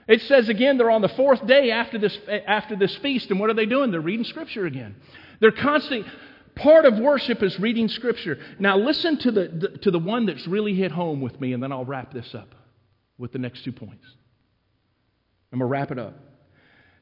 It 0.09 0.23
says 0.23 0.49
again, 0.49 0.79
they're 0.79 0.91
on 0.91 1.03
the 1.03 1.09
fourth 1.11 1.47
day 1.47 1.71
after 1.71 1.99
this, 1.99 2.17
after 2.47 2.77
this 2.77 2.95
feast, 2.97 3.31
and 3.31 3.39
what 3.39 3.51
are 3.51 3.55
they 3.55 3.67
doing? 3.67 3.91
They're 3.91 4.01
reading 4.01 4.25
scripture 4.25 4.67
again. 4.67 4.97
They're 5.41 5.53
constantly, 5.53 6.11
Part 6.61 6.85
of 6.85 6.99
worship 6.99 7.43
is 7.43 7.59
reading 7.59 7.89
Scripture. 7.89 8.39
Now, 8.59 8.77
listen 8.77 9.19
to 9.21 9.31
the, 9.31 9.49
the, 9.49 9.69
to 9.79 9.91
the 9.91 9.99
one 9.99 10.27
that's 10.27 10.47
really 10.47 10.75
hit 10.75 10.93
home 10.93 11.23
with 11.23 11.41
me, 11.41 11.55
and 11.55 11.63
then 11.63 11.73
I'll 11.73 11.87
wrap 11.87 12.13
this 12.13 12.35
up 12.35 12.55
with 13.17 13.33
the 13.33 13.39
next 13.39 13.65
two 13.65 13.73
points. 13.73 14.05
I'm 15.53 15.59
going 15.59 15.69
to 15.69 15.73
wrap 15.73 15.91
it 15.91 15.99
up. 15.99 16.15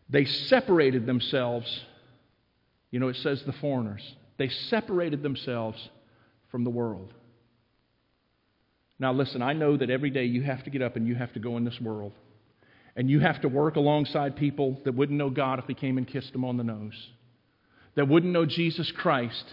They 0.08 0.26
separated 0.26 1.06
themselves. 1.06 1.80
You 2.92 3.00
know, 3.00 3.08
it 3.08 3.16
says 3.16 3.42
the 3.42 3.52
foreigners. 3.52 4.02
They 4.36 4.48
separated 4.48 5.24
themselves 5.24 5.88
from 6.52 6.62
the 6.62 6.70
world. 6.70 7.12
Now, 9.00 9.12
listen, 9.12 9.42
I 9.42 9.54
know 9.54 9.76
that 9.76 9.90
every 9.90 10.10
day 10.10 10.24
you 10.26 10.42
have 10.42 10.62
to 10.64 10.70
get 10.70 10.82
up 10.82 10.94
and 10.94 11.06
you 11.06 11.16
have 11.16 11.32
to 11.32 11.40
go 11.40 11.56
in 11.56 11.64
this 11.64 11.80
world. 11.80 12.12
And 12.94 13.10
you 13.10 13.18
have 13.20 13.40
to 13.40 13.48
work 13.48 13.74
alongside 13.74 14.36
people 14.36 14.80
that 14.84 14.94
wouldn't 14.94 15.18
know 15.18 15.30
God 15.30 15.58
if 15.58 15.64
He 15.66 15.74
came 15.74 15.98
and 15.98 16.06
kissed 16.06 16.32
them 16.32 16.44
on 16.44 16.56
the 16.56 16.64
nose 16.64 17.10
that 17.98 18.06
wouldn't 18.06 18.32
know 18.32 18.46
Jesus 18.46 18.92
Christ 18.96 19.44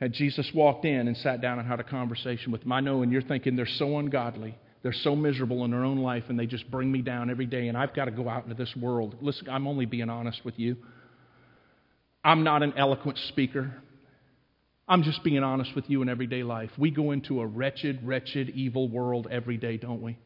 had 0.00 0.14
Jesus 0.14 0.50
walked 0.54 0.86
in 0.86 1.08
and 1.08 1.14
sat 1.18 1.42
down 1.42 1.58
and 1.58 1.68
had 1.68 1.78
a 1.78 1.84
conversation 1.84 2.50
with 2.50 2.62
them. 2.62 2.72
I 2.72 2.80
know, 2.80 3.02
and 3.02 3.12
you're 3.12 3.20
thinking 3.20 3.54
they're 3.54 3.66
so 3.66 3.98
ungodly, 3.98 4.56
they're 4.82 4.94
so 4.94 5.14
miserable 5.14 5.62
in 5.66 5.70
their 5.70 5.84
own 5.84 5.98
life, 5.98 6.24
and 6.30 6.40
they 6.40 6.46
just 6.46 6.70
bring 6.70 6.90
me 6.90 7.02
down 7.02 7.28
every 7.28 7.44
day, 7.44 7.68
and 7.68 7.76
I've 7.76 7.92
got 7.92 8.06
to 8.06 8.12
go 8.12 8.30
out 8.30 8.44
into 8.44 8.54
this 8.54 8.74
world. 8.74 9.16
Listen, 9.20 9.50
I'm 9.50 9.66
only 9.66 9.84
being 9.84 10.08
honest 10.08 10.42
with 10.42 10.58
you. 10.58 10.78
I'm 12.24 12.44
not 12.44 12.62
an 12.62 12.72
eloquent 12.78 13.18
speaker. 13.28 13.74
I'm 14.88 15.02
just 15.02 15.22
being 15.22 15.42
honest 15.42 15.74
with 15.76 15.90
you 15.90 16.00
in 16.00 16.08
everyday 16.08 16.44
life. 16.44 16.70
We 16.78 16.90
go 16.90 17.10
into 17.10 17.42
a 17.42 17.46
wretched, 17.46 18.08
wretched, 18.08 18.48
evil 18.54 18.88
world 18.88 19.28
every 19.30 19.58
day, 19.58 19.76
don't 19.76 20.00
we? 20.00 20.16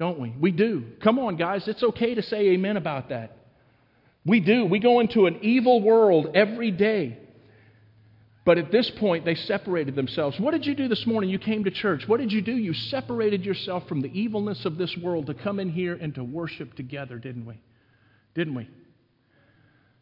Don't 0.00 0.18
we? 0.18 0.30
We 0.30 0.50
do. 0.50 0.82
Come 1.00 1.20
on, 1.20 1.36
guys. 1.36 1.68
It's 1.68 1.84
okay 1.84 2.16
to 2.16 2.22
say 2.22 2.48
amen 2.48 2.76
about 2.76 3.10
that. 3.10 3.43
We 4.26 4.40
do. 4.40 4.64
We 4.64 4.78
go 4.78 5.00
into 5.00 5.26
an 5.26 5.38
evil 5.42 5.82
world 5.82 6.28
every 6.34 6.70
day. 6.70 7.18
But 8.44 8.58
at 8.58 8.70
this 8.70 8.90
point, 8.90 9.24
they 9.24 9.34
separated 9.34 9.94
themselves. 9.94 10.38
What 10.38 10.50
did 10.50 10.66
you 10.66 10.74
do 10.74 10.86
this 10.86 11.06
morning? 11.06 11.30
You 11.30 11.38
came 11.38 11.64
to 11.64 11.70
church. 11.70 12.06
What 12.06 12.20
did 12.20 12.30
you 12.30 12.42
do? 12.42 12.52
You 12.52 12.74
separated 12.74 13.44
yourself 13.44 13.88
from 13.88 14.02
the 14.02 14.18
evilness 14.18 14.66
of 14.66 14.76
this 14.76 14.94
world 14.98 15.26
to 15.26 15.34
come 15.34 15.58
in 15.60 15.70
here 15.70 15.94
and 15.94 16.14
to 16.14 16.24
worship 16.24 16.74
together, 16.74 17.18
didn't 17.18 17.46
we? 17.46 17.58
Didn't 18.34 18.54
we? 18.54 18.68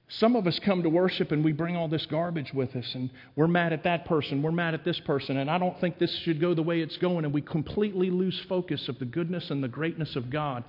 Some 0.09 0.37
of 0.37 0.47
us 0.47 0.59
come 0.59 0.83
to 0.83 0.91
worship 0.91 1.33
and 1.33 1.45
we 1.45 1.53
bring 1.53 1.75
all 1.75 1.89
this 1.89 2.05
garbage 2.07 2.53
with 2.53 2.77
us, 2.77 2.95
and 2.95 3.09
we're 3.35 3.47
mad 3.47 3.73
at 3.73 3.85
that 3.85 4.05
person, 4.05 4.43
we're 4.43 4.53
mad 4.53 4.75
at 4.75 4.85
this 4.85 5.01
person, 5.01 5.39
and 5.39 5.51
I 5.51 5.57
don't 5.57 5.79
think 5.81 5.99
this 5.99 6.15
should 6.19 6.39
go 6.39 6.53
the 6.53 6.63
way 6.63 6.81
it's 6.81 6.99
going, 6.99 7.25
and 7.25 7.33
we 7.33 7.41
completely 7.41 8.11
lose 8.11 8.39
focus 8.47 8.89
of 8.89 8.99
the 8.99 9.07
goodness 9.07 9.51
and 9.51 9.65
the 9.65 9.69
greatness 9.69 10.15
of 10.15 10.29
God. 10.29 10.65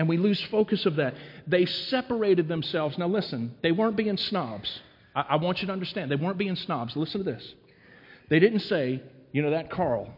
And 0.00 0.08
we 0.08 0.16
lose 0.16 0.42
focus 0.50 0.86
of 0.86 0.96
that. 0.96 1.12
They 1.46 1.66
separated 1.66 2.48
themselves. 2.48 2.96
Now, 2.96 3.06
listen, 3.06 3.54
they 3.62 3.70
weren't 3.70 3.96
being 3.96 4.16
snobs. 4.16 4.80
I, 5.14 5.26
I 5.28 5.36
want 5.36 5.60
you 5.60 5.66
to 5.66 5.74
understand. 5.74 6.10
They 6.10 6.16
weren't 6.16 6.38
being 6.38 6.56
snobs. 6.56 6.96
Listen 6.96 7.22
to 7.22 7.30
this. 7.30 7.46
They 8.30 8.38
didn't 8.38 8.60
say, 8.60 9.02
you 9.32 9.42
know, 9.42 9.50
that 9.50 9.70
Carl, 9.70 10.10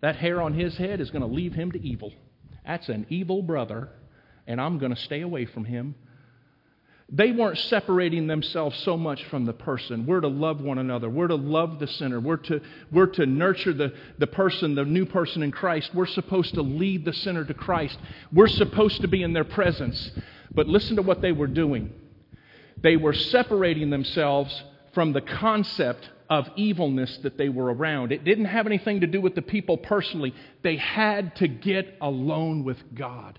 that 0.00 0.16
hair 0.16 0.40
on 0.40 0.54
his 0.54 0.78
head 0.78 1.02
is 1.02 1.10
going 1.10 1.20
to 1.20 1.28
leave 1.28 1.52
him 1.52 1.70
to 1.72 1.86
evil. 1.86 2.14
That's 2.64 2.88
an 2.88 3.04
evil 3.10 3.42
brother, 3.42 3.90
and 4.46 4.58
I'm 4.58 4.78
going 4.78 4.94
to 4.94 5.00
stay 5.02 5.20
away 5.20 5.44
from 5.44 5.66
him. 5.66 5.96
They 7.10 7.32
weren't 7.32 7.58
separating 7.58 8.26
themselves 8.26 8.78
so 8.78 8.96
much 8.96 9.24
from 9.24 9.44
the 9.44 9.52
person. 9.52 10.06
We're 10.06 10.22
to 10.22 10.28
love 10.28 10.62
one 10.62 10.78
another. 10.78 11.10
We're 11.10 11.28
to 11.28 11.34
love 11.34 11.78
the 11.78 11.86
sinner. 11.86 12.18
We're 12.18 12.38
to, 12.38 12.60
we're 12.90 13.06
to 13.06 13.26
nurture 13.26 13.74
the, 13.74 13.92
the 14.18 14.26
person, 14.26 14.74
the 14.74 14.84
new 14.84 15.04
person 15.04 15.42
in 15.42 15.52
Christ. 15.52 15.94
We're 15.94 16.06
supposed 16.06 16.54
to 16.54 16.62
lead 16.62 17.04
the 17.04 17.12
sinner 17.12 17.44
to 17.44 17.54
Christ. 17.54 17.98
We're 18.32 18.48
supposed 18.48 19.02
to 19.02 19.08
be 19.08 19.22
in 19.22 19.34
their 19.34 19.44
presence. 19.44 20.12
But 20.54 20.66
listen 20.66 20.96
to 20.96 21.02
what 21.02 21.20
they 21.20 21.32
were 21.32 21.46
doing. 21.46 21.92
They 22.78 22.96
were 22.96 23.14
separating 23.14 23.90
themselves 23.90 24.62
from 24.94 25.12
the 25.12 25.20
concept 25.20 26.08
of 26.30 26.48
evilness 26.56 27.18
that 27.18 27.36
they 27.36 27.50
were 27.50 27.72
around. 27.72 28.12
It 28.12 28.24
didn't 28.24 28.46
have 28.46 28.66
anything 28.66 29.00
to 29.00 29.06
do 29.06 29.20
with 29.20 29.34
the 29.34 29.42
people 29.42 29.76
personally. 29.76 30.34
They 30.62 30.76
had 30.76 31.36
to 31.36 31.48
get 31.48 31.98
alone 32.00 32.64
with 32.64 32.78
God. 32.94 33.38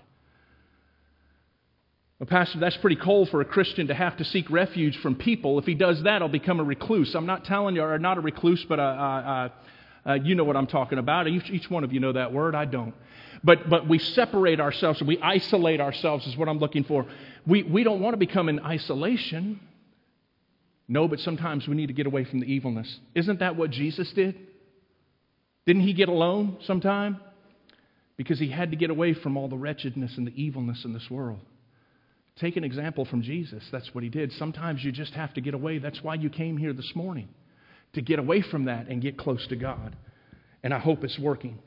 Well, 2.18 2.26
Pastor, 2.26 2.58
that's 2.58 2.76
pretty 2.78 2.96
cold 2.96 3.28
for 3.28 3.42
a 3.42 3.44
Christian 3.44 3.88
to 3.88 3.94
have 3.94 4.16
to 4.16 4.24
seek 4.24 4.48
refuge 4.48 4.96
from 4.98 5.16
people. 5.16 5.58
If 5.58 5.66
he 5.66 5.74
does 5.74 6.02
that, 6.04 6.22
he'll 6.22 6.28
become 6.28 6.60
a 6.60 6.64
recluse. 6.64 7.14
I'm 7.14 7.26
not 7.26 7.44
telling 7.44 7.76
you, 7.76 7.82
or 7.82 7.98
not 7.98 8.16
a 8.16 8.22
recluse, 8.22 8.64
but 8.66 8.78
a, 8.78 8.82
a, 8.82 9.52
a, 10.06 10.18
you 10.20 10.34
know 10.34 10.44
what 10.44 10.56
I'm 10.56 10.66
talking 10.66 10.96
about. 10.96 11.28
Each, 11.28 11.50
each 11.50 11.70
one 11.70 11.84
of 11.84 11.92
you 11.92 12.00
know 12.00 12.12
that 12.12 12.32
word. 12.32 12.54
I 12.54 12.64
don't. 12.64 12.94
But, 13.44 13.68
but 13.68 13.86
we 13.86 13.98
separate 13.98 14.60
ourselves, 14.60 15.00
and 15.00 15.08
we 15.08 15.20
isolate 15.20 15.78
ourselves, 15.78 16.26
is 16.26 16.38
what 16.38 16.48
I'm 16.48 16.58
looking 16.58 16.84
for. 16.84 17.04
We, 17.46 17.62
we 17.62 17.84
don't 17.84 18.00
want 18.00 18.14
to 18.14 18.18
become 18.18 18.48
in 18.48 18.60
isolation. 18.60 19.60
No, 20.88 21.08
but 21.08 21.20
sometimes 21.20 21.68
we 21.68 21.76
need 21.76 21.88
to 21.88 21.92
get 21.92 22.06
away 22.06 22.24
from 22.24 22.40
the 22.40 22.46
evilness. 22.46 22.98
Isn't 23.14 23.40
that 23.40 23.56
what 23.56 23.70
Jesus 23.70 24.10
did? 24.12 24.36
Didn't 25.66 25.82
he 25.82 25.92
get 25.92 26.08
alone 26.08 26.56
sometime? 26.64 27.20
Because 28.16 28.38
he 28.38 28.48
had 28.48 28.70
to 28.70 28.76
get 28.78 28.88
away 28.88 29.12
from 29.12 29.36
all 29.36 29.48
the 29.48 29.58
wretchedness 29.58 30.16
and 30.16 30.26
the 30.26 30.42
evilness 30.42 30.86
in 30.86 30.94
this 30.94 31.10
world. 31.10 31.40
Take 32.38 32.56
an 32.56 32.64
example 32.64 33.04
from 33.04 33.22
Jesus. 33.22 33.64
That's 33.72 33.94
what 33.94 34.04
he 34.04 34.10
did. 34.10 34.32
Sometimes 34.32 34.84
you 34.84 34.92
just 34.92 35.14
have 35.14 35.32
to 35.34 35.40
get 35.40 35.54
away. 35.54 35.78
That's 35.78 36.02
why 36.02 36.14
you 36.14 36.28
came 36.28 36.58
here 36.58 36.72
this 36.72 36.94
morning, 36.94 37.28
to 37.94 38.02
get 38.02 38.18
away 38.18 38.42
from 38.42 38.66
that 38.66 38.88
and 38.88 39.00
get 39.00 39.16
close 39.16 39.46
to 39.48 39.56
God. 39.56 39.96
And 40.62 40.74
I 40.74 40.78
hope 40.78 41.02
it's 41.02 41.18
working. 41.18 41.58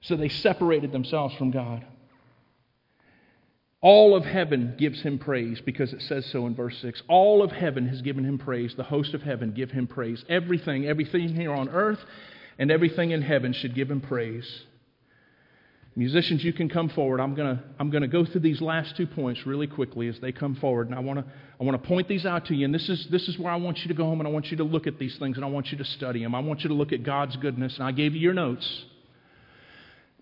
So 0.00 0.16
they 0.16 0.28
separated 0.28 0.92
themselves 0.92 1.34
from 1.34 1.50
God. 1.50 1.84
All 3.80 4.16
of 4.16 4.24
heaven 4.24 4.74
gives 4.76 5.00
him 5.02 5.18
praise 5.18 5.60
because 5.60 5.92
it 5.92 6.02
says 6.02 6.26
so 6.26 6.46
in 6.46 6.54
verse 6.54 6.76
6. 6.82 7.02
All 7.08 7.42
of 7.42 7.52
heaven 7.52 7.88
has 7.88 8.02
given 8.02 8.24
him 8.24 8.38
praise. 8.38 8.74
The 8.76 8.82
host 8.82 9.14
of 9.14 9.22
heaven 9.22 9.52
give 9.52 9.70
him 9.70 9.86
praise. 9.86 10.24
Everything, 10.28 10.86
everything 10.86 11.34
here 11.34 11.52
on 11.52 11.68
earth 11.68 12.00
and 12.58 12.70
everything 12.70 13.12
in 13.12 13.22
heaven 13.22 13.52
should 13.52 13.74
give 13.74 13.90
him 13.90 14.00
praise. 14.00 14.62
Musicians, 15.98 16.44
you 16.44 16.52
can 16.52 16.68
come 16.68 16.88
forward. 16.90 17.18
I'm 17.18 17.34
going 17.34 17.56
to 17.56 17.62
I'm 17.80 17.90
to 17.90 18.06
go 18.06 18.24
through 18.24 18.42
these 18.42 18.60
last 18.60 18.96
two 18.96 19.08
points 19.08 19.44
really 19.44 19.66
quickly 19.66 20.06
as 20.06 20.16
they 20.20 20.30
come 20.30 20.54
forward. 20.54 20.86
And 20.86 20.94
I 20.94 21.00
want 21.00 21.18
to 21.18 21.24
I 21.60 21.64
want 21.64 21.82
to 21.82 21.88
point 21.88 22.06
these 22.06 22.24
out 22.24 22.46
to 22.46 22.54
you. 22.54 22.66
And 22.66 22.72
this 22.72 22.88
is, 22.88 23.08
this 23.10 23.26
is 23.26 23.36
where 23.36 23.52
I 23.52 23.56
want 23.56 23.78
you 23.78 23.88
to 23.88 23.94
go 23.94 24.04
home 24.04 24.20
and 24.20 24.28
I 24.28 24.30
want 24.30 24.48
you 24.52 24.58
to 24.58 24.64
look 24.64 24.86
at 24.86 25.00
these 25.00 25.18
things 25.18 25.36
and 25.36 25.44
I 25.44 25.48
want 25.48 25.72
you 25.72 25.78
to 25.78 25.84
study 25.84 26.22
them. 26.22 26.36
I 26.36 26.38
want 26.38 26.62
you 26.62 26.68
to 26.68 26.74
look 26.74 26.92
at 26.92 27.02
God's 27.02 27.34
goodness. 27.38 27.74
And 27.78 27.82
I 27.82 27.90
gave 27.90 28.14
you 28.14 28.20
your 28.20 28.32
notes. 28.32 28.84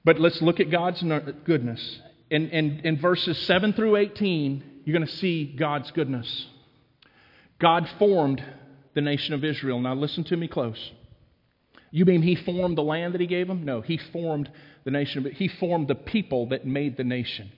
But 0.02 0.18
let's 0.18 0.40
look 0.40 0.60
at 0.60 0.70
God's 0.70 1.02
goodness. 1.44 2.00
In, 2.30 2.48
in, 2.48 2.80
in 2.82 2.98
verses 2.98 3.36
7 3.46 3.74
through 3.74 3.96
18, 3.96 4.80
you're 4.86 4.96
going 4.96 5.06
to 5.06 5.16
see 5.16 5.44
God's 5.44 5.90
goodness. 5.90 6.46
God 7.58 7.86
formed 7.98 8.42
the 8.94 9.02
nation 9.02 9.34
of 9.34 9.44
Israel. 9.44 9.78
Now, 9.78 9.94
listen 9.94 10.24
to 10.24 10.38
me 10.38 10.48
close. 10.48 10.92
You 11.90 12.06
mean 12.06 12.22
he 12.22 12.34
formed 12.34 12.78
the 12.78 12.82
land 12.82 13.12
that 13.12 13.20
he 13.20 13.26
gave 13.26 13.46
them? 13.46 13.66
No, 13.66 13.82
he 13.82 13.98
formed 13.98 14.50
the 14.86 14.92
nation, 14.92 15.24
but 15.24 15.32
he 15.32 15.48
formed 15.48 15.88
the 15.88 15.96
people 15.96 16.46
that 16.46 16.64
made 16.64 16.96
the 16.96 17.04
nation. 17.04 17.50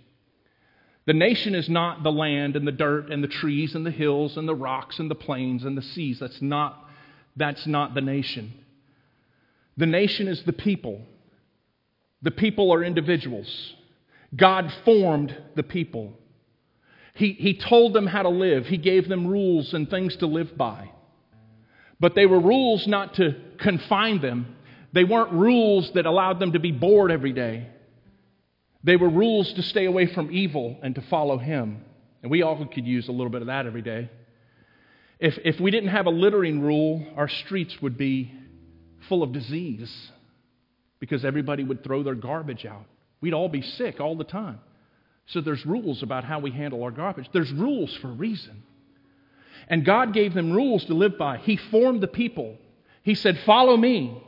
The 1.06 1.12
nation 1.12 1.54
is 1.54 1.68
not 1.68 2.02
the 2.02 2.10
land 2.10 2.56
and 2.56 2.66
the 2.66 2.72
dirt 2.72 3.12
and 3.12 3.22
the 3.22 3.28
trees 3.28 3.74
and 3.74 3.84
the 3.84 3.90
hills 3.90 4.38
and 4.38 4.48
the 4.48 4.54
rocks 4.54 4.98
and 4.98 5.10
the 5.10 5.14
plains 5.14 5.62
and 5.64 5.76
the 5.76 5.82
seas. 5.82 6.20
That's 6.20 6.40
not, 6.40 6.88
that's 7.36 7.66
not 7.66 7.94
the 7.94 8.00
nation. 8.00 8.54
The 9.76 9.84
nation 9.84 10.26
is 10.26 10.42
the 10.44 10.54
people. 10.54 11.02
The 12.22 12.30
people 12.30 12.72
are 12.72 12.82
individuals. 12.82 13.74
God 14.34 14.72
formed 14.86 15.36
the 15.54 15.62
people. 15.62 16.14
He, 17.12 17.32
he 17.32 17.58
told 17.58 17.92
them 17.92 18.06
how 18.06 18.22
to 18.22 18.30
live, 18.30 18.66
He 18.66 18.78
gave 18.78 19.06
them 19.06 19.26
rules 19.26 19.74
and 19.74 19.88
things 19.90 20.16
to 20.16 20.26
live 20.26 20.56
by. 20.56 20.90
But 22.00 22.14
they 22.14 22.24
were 22.24 22.40
rules 22.40 22.86
not 22.86 23.14
to 23.14 23.36
confine 23.58 24.22
them, 24.22 24.56
they 24.92 25.04
weren't 25.04 25.32
rules 25.32 25.90
that 25.92 26.06
allowed 26.06 26.40
them 26.40 26.52
to 26.52 26.58
be 26.58 26.72
bored 26.72 27.10
every 27.10 27.32
day. 27.32 27.68
They 28.84 28.96
were 28.96 29.08
rules 29.08 29.52
to 29.54 29.62
stay 29.62 29.84
away 29.84 30.06
from 30.06 30.30
evil 30.30 30.78
and 30.82 30.94
to 30.94 31.02
follow 31.02 31.38
Him. 31.38 31.84
And 32.22 32.30
we 32.30 32.42
all 32.42 32.64
could 32.66 32.86
use 32.86 33.08
a 33.08 33.12
little 33.12 33.30
bit 33.30 33.42
of 33.42 33.48
that 33.48 33.66
every 33.66 33.82
day. 33.82 34.10
If, 35.18 35.38
if 35.44 35.60
we 35.60 35.70
didn't 35.70 35.90
have 35.90 36.06
a 36.06 36.10
littering 36.10 36.60
rule, 36.60 37.04
our 37.16 37.28
streets 37.28 37.80
would 37.82 37.98
be 37.98 38.32
full 39.08 39.22
of 39.22 39.32
disease 39.32 40.10
because 41.00 41.24
everybody 41.24 41.64
would 41.64 41.82
throw 41.82 42.02
their 42.02 42.14
garbage 42.14 42.64
out. 42.64 42.84
We'd 43.20 43.34
all 43.34 43.48
be 43.48 43.62
sick 43.62 44.00
all 44.00 44.16
the 44.16 44.24
time. 44.24 44.60
So 45.26 45.40
there's 45.40 45.66
rules 45.66 46.02
about 46.02 46.24
how 46.24 46.38
we 46.38 46.50
handle 46.50 46.82
our 46.82 46.90
garbage. 46.90 47.28
There's 47.32 47.52
rules 47.52 47.94
for 47.96 48.08
a 48.08 48.12
reason. 48.12 48.62
And 49.68 49.84
God 49.84 50.14
gave 50.14 50.34
them 50.34 50.52
rules 50.52 50.84
to 50.86 50.94
live 50.94 51.18
by. 51.18 51.38
He 51.38 51.56
formed 51.56 52.00
the 52.00 52.08
people. 52.08 52.56
He 53.02 53.14
said, 53.14 53.38
Follow 53.44 53.76
me, 53.76 54.22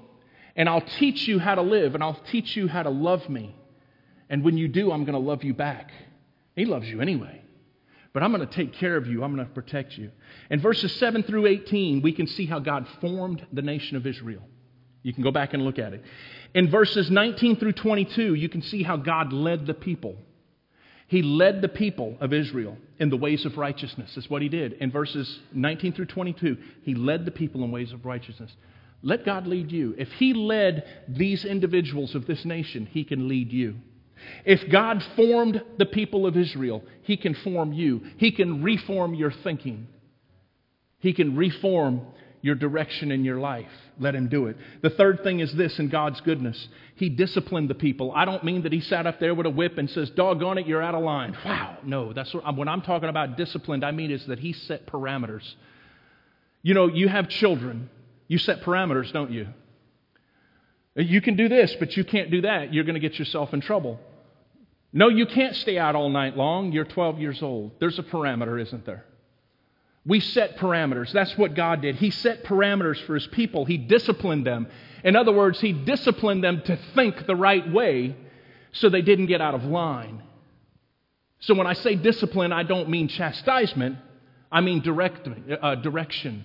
and 0.60 0.68
I'll 0.68 0.82
teach 0.82 1.26
you 1.26 1.38
how 1.38 1.54
to 1.54 1.62
live, 1.62 1.94
and 1.94 2.04
I'll 2.04 2.20
teach 2.30 2.54
you 2.54 2.68
how 2.68 2.82
to 2.82 2.90
love 2.90 3.26
me. 3.30 3.56
And 4.28 4.44
when 4.44 4.58
you 4.58 4.68
do, 4.68 4.92
I'm 4.92 5.06
going 5.06 5.14
to 5.14 5.18
love 5.18 5.42
you 5.42 5.54
back. 5.54 5.90
He 6.54 6.66
loves 6.66 6.86
you 6.86 7.00
anyway. 7.00 7.40
But 8.12 8.22
I'm 8.22 8.30
going 8.30 8.46
to 8.46 8.54
take 8.54 8.74
care 8.74 8.94
of 8.98 9.06
you. 9.06 9.24
I'm 9.24 9.34
going 9.34 9.48
to 9.48 9.54
protect 9.54 9.96
you. 9.96 10.10
In 10.50 10.60
verses 10.60 10.94
7 10.96 11.22
through 11.22 11.46
18, 11.46 12.02
we 12.02 12.12
can 12.12 12.26
see 12.26 12.44
how 12.44 12.58
God 12.58 12.86
formed 13.00 13.46
the 13.50 13.62
nation 13.62 13.96
of 13.96 14.06
Israel. 14.06 14.42
You 15.02 15.14
can 15.14 15.22
go 15.22 15.30
back 15.30 15.54
and 15.54 15.64
look 15.64 15.78
at 15.78 15.94
it. 15.94 16.04
In 16.52 16.70
verses 16.70 17.10
19 17.10 17.56
through 17.56 17.72
22, 17.72 18.34
you 18.34 18.50
can 18.50 18.60
see 18.60 18.82
how 18.82 18.98
God 18.98 19.32
led 19.32 19.64
the 19.64 19.72
people. 19.72 20.14
He 21.06 21.22
led 21.22 21.62
the 21.62 21.70
people 21.70 22.18
of 22.20 22.34
Israel 22.34 22.76
in 22.98 23.08
the 23.08 23.16
ways 23.16 23.46
of 23.46 23.56
righteousness. 23.56 24.12
That's 24.14 24.28
what 24.28 24.42
he 24.42 24.50
did. 24.50 24.74
In 24.74 24.90
verses 24.90 25.40
19 25.54 25.94
through 25.94 26.04
22, 26.04 26.58
he 26.82 26.94
led 26.94 27.24
the 27.24 27.30
people 27.30 27.64
in 27.64 27.70
ways 27.70 27.94
of 27.94 28.04
righteousness. 28.04 28.54
Let 29.02 29.24
God 29.24 29.46
lead 29.46 29.72
you. 29.72 29.94
If 29.96 30.10
he 30.12 30.34
led 30.34 30.84
these 31.08 31.44
individuals 31.44 32.14
of 32.14 32.26
this 32.26 32.44
nation, 32.44 32.86
he 32.86 33.04
can 33.04 33.28
lead 33.28 33.52
you. 33.52 33.76
If 34.44 34.70
God 34.70 35.02
formed 35.16 35.62
the 35.78 35.86
people 35.86 36.26
of 36.26 36.36
Israel, 36.36 36.84
he 37.02 37.16
can 37.16 37.34
form 37.34 37.72
you. 37.72 38.02
He 38.18 38.32
can 38.32 38.62
reform 38.62 39.14
your 39.14 39.30
thinking. 39.30 39.88
He 40.98 41.14
can 41.14 41.36
reform 41.36 42.02
your 42.42 42.54
direction 42.54 43.10
in 43.10 43.24
your 43.24 43.38
life. 43.38 43.70
Let 43.98 44.14
him 44.14 44.28
do 44.28 44.46
it. 44.46 44.56
The 44.82 44.90
third 44.90 45.22
thing 45.22 45.40
is 45.40 45.52
this 45.54 45.78
in 45.78 45.88
God's 45.88 46.20
goodness. 46.22 46.68
He 46.96 47.08
disciplined 47.08 47.68
the 47.68 47.74
people. 47.74 48.12
I 48.14 48.24
don't 48.24 48.44
mean 48.44 48.62
that 48.62 48.72
he 48.72 48.80
sat 48.80 49.06
up 49.06 49.20
there 49.20 49.34
with 49.34 49.46
a 49.46 49.50
whip 49.50 49.76
and 49.78 49.88
says, 49.90 50.10
doggone 50.10 50.58
it, 50.58 50.66
you're 50.66 50.82
out 50.82 50.94
of 50.94 51.02
line. 51.02 51.36
Wow. 51.44 51.78
No, 51.84 52.12
that's 52.12 52.32
what, 52.32 52.56
when 52.56 52.68
I'm 52.68 52.82
talking 52.82 53.08
about 53.08 53.36
disciplined, 53.36 53.84
I 53.84 53.90
mean 53.90 54.10
is 54.10 54.24
that 54.26 54.38
he 54.38 54.52
set 54.52 54.86
parameters. 54.86 55.42
You 56.62 56.74
know, 56.74 56.88
you 56.88 57.08
have 57.08 57.28
children. 57.28 57.90
You 58.30 58.38
set 58.38 58.62
parameters, 58.62 59.12
don't 59.12 59.32
you? 59.32 59.48
You 60.94 61.20
can 61.20 61.34
do 61.34 61.48
this, 61.48 61.74
but 61.80 61.96
you 61.96 62.04
can't 62.04 62.30
do 62.30 62.42
that. 62.42 62.72
You're 62.72 62.84
going 62.84 62.94
to 62.94 63.00
get 63.00 63.18
yourself 63.18 63.52
in 63.52 63.60
trouble. 63.60 63.98
No, 64.92 65.08
you 65.08 65.26
can't 65.26 65.56
stay 65.56 65.78
out 65.78 65.96
all 65.96 66.08
night 66.08 66.36
long. 66.36 66.70
You're 66.70 66.84
12 66.84 67.18
years 67.18 67.42
old. 67.42 67.72
There's 67.80 67.98
a 67.98 68.04
parameter, 68.04 68.62
isn't 68.62 68.86
there? 68.86 69.04
We 70.06 70.20
set 70.20 70.58
parameters. 70.58 71.10
That's 71.12 71.36
what 71.36 71.54
God 71.54 71.82
did. 71.82 71.96
He 71.96 72.10
set 72.10 72.44
parameters 72.44 73.04
for 73.04 73.14
His 73.16 73.26
people, 73.26 73.64
He 73.64 73.76
disciplined 73.76 74.46
them. 74.46 74.68
In 75.02 75.16
other 75.16 75.32
words, 75.32 75.60
He 75.60 75.72
disciplined 75.72 76.44
them 76.44 76.62
to 76.66 76.78
think 76.94 77.26
the 77.26 77.34
right 77.34 77.68
way 77.72 78.14
so 78.70 78.88
they 78.88 79.02
didn't 79.02 79.26
get 79.26 79.40
out 79.40 79.54
of 79.54 79.64
line. 79.64 80.22
So 81.40 81.54
when 81.54 81.66
I 81.66 81.72
say 81.72 81.96
discipline, 81.96 82.52
I 82.52 82.62
don't 82.62 82.90
mean 82.90 83.08
chastisement, 83.08 83.98
I 84.52 84.60
mean 84.60 84.82
direct, 84.82 85.28
uh, 85.60 85.74
direction. 85.74 86.44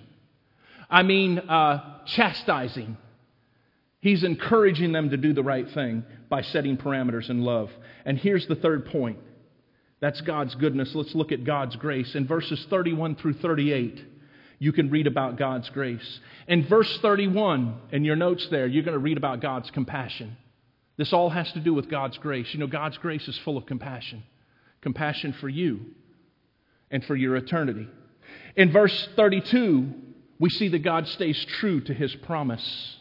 I 0.90 1.02
mean 1.02 1.38
uh, 1.38 2.04
chastising. 2.06 2.96
He's 4.00 4.22
encouraging 4.22 4.92
them 4.92 5.10
to 5.10 5.16
do 5.16 5.32
the 5.32 5.42
right 5.42 5.68
thing 5.72 6.04
by 6.28 6.42
setting 6.42 6.76
parameters 6.76 7.28
in 7.28 7.42
love. 7.42 7.70
And 8.04 8.18
here's 8.18 8.46
the 8.46 8.54
third 8.54 8.86
point 8.86 9.18
that's 9.98 10.20
God's 10.20 10.54
goodness. 10.54 10.94
Let's 10.94 11.14
look 11.14 11.32
at 11.32 11.44
God's 11.44 11.74
grace. 11.76 12.14
In 12.14 12.26
verses 12.26 12.64
31 12.68 13.16
through 13.16 13.34
38, 13.34 14.04
you 14.58 14.72
can 14.72 14.90
read 14.90 15.06
about 15.06 15.36
God's 15.36 15.68
grace. 15.70 16.20
In 16.46 16.66
verse 16.66 16.98
31, 16.98 17.80
in 17.92 18.04
your 18.04 18.16
notes 18.16 18.46
there, 18.48 18.66
you're 18.66 18.82
going 18.82 18.92
to 18.92 18.98
read 18.98 19.16
about 19.16 19.40
God's 19.40 19.70
compassion. 19.70 20.36
This 20.96 21.12
all 21.12 21.30
has 21.30 21.50
to 21.52 21.60
do 21.60 21.74
with 21.74 21.90
God's 21.90 22.18
grace. 22.18 22.46
You 22.52 22.60
know, 22.60 22.66
God's 22.66 22.98
grace 22.98 23.26
is 23.26 23.38
full 23.38 23.56
of 23.56 23.66
compassion 23.66 24.22
compassion 24.82 25.32
for 25.40 25.48
you 25.48 25.80
and 26.92 27.04
for 27.06 27.16
your 27.16 27.34
eternity. 27.34 27.88
In 28.54 28.70
verse 28.70 29.08
32, 29.16 29.92
we 30.38 30.50
see 30.50 30.68
that 30.68 30.80
God 30.80 31.08
stays 31.08 31.42
true 31.58 31.80
to 31.82 31.94
his 31.94 32.14
promise. 32.14 32.96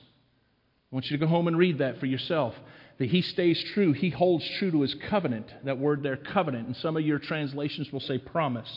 I 0.92 0.96
want 0.96 1.10
you 1.10 1.18
to 1.18 1.26
go 1.26 1.30
home 1.30 1.48
and 1.48 1.58
read 1.58 1.80
that 1.80 2.00
for 2.00 2.06
yourself 2.06 2.56
that 2.98 3.10
he 3.10 3.22
stays 3.22 3.62
true. 3.74 3.92
He 3.92 4.10
holds 4.10 4.48
true 4.58 4.72
to 4.72 4.82
his 4.82 4.96
covenant. 5.10 5.48
That 5.66 5.78
word 5.78 6.02
there, 6.04 6.16
covenant. 6.16 6.68
And 6.68 6.78
some 6.78 6.96
of 6.96 7.06
your 7.06 7.20
translations 7.20 7.92
will 7.92 8.00
say 8.00 8.18
promise. 8.18 8.70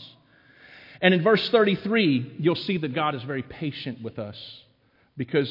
And 1.01 1.13
in 1.13 1.23
verse 1.23 1.47
33, 1.49 2.35
you'll 2.39 2.55
see 2.55 2.77
that 2.77 2.93
God 2.93 3.15
is 3.15 3.23
very 3.23 3.43
patient 3.43 4.01
with 4.01 4.19
us 4.19 4.37
because 5.15 5.49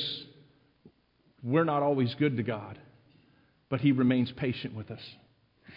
we're 1.42 1.64
not 1.64 1.83
always 1.83 2.14
good 2.16 2.37
to 2.37 2.42
God, 2.42 2.79
but 3.71 3.81
he 3.81 3.92
remains 3.92 4.31
patient 4.33 4.75
with 4.75 4.90
us. 4.90 5.01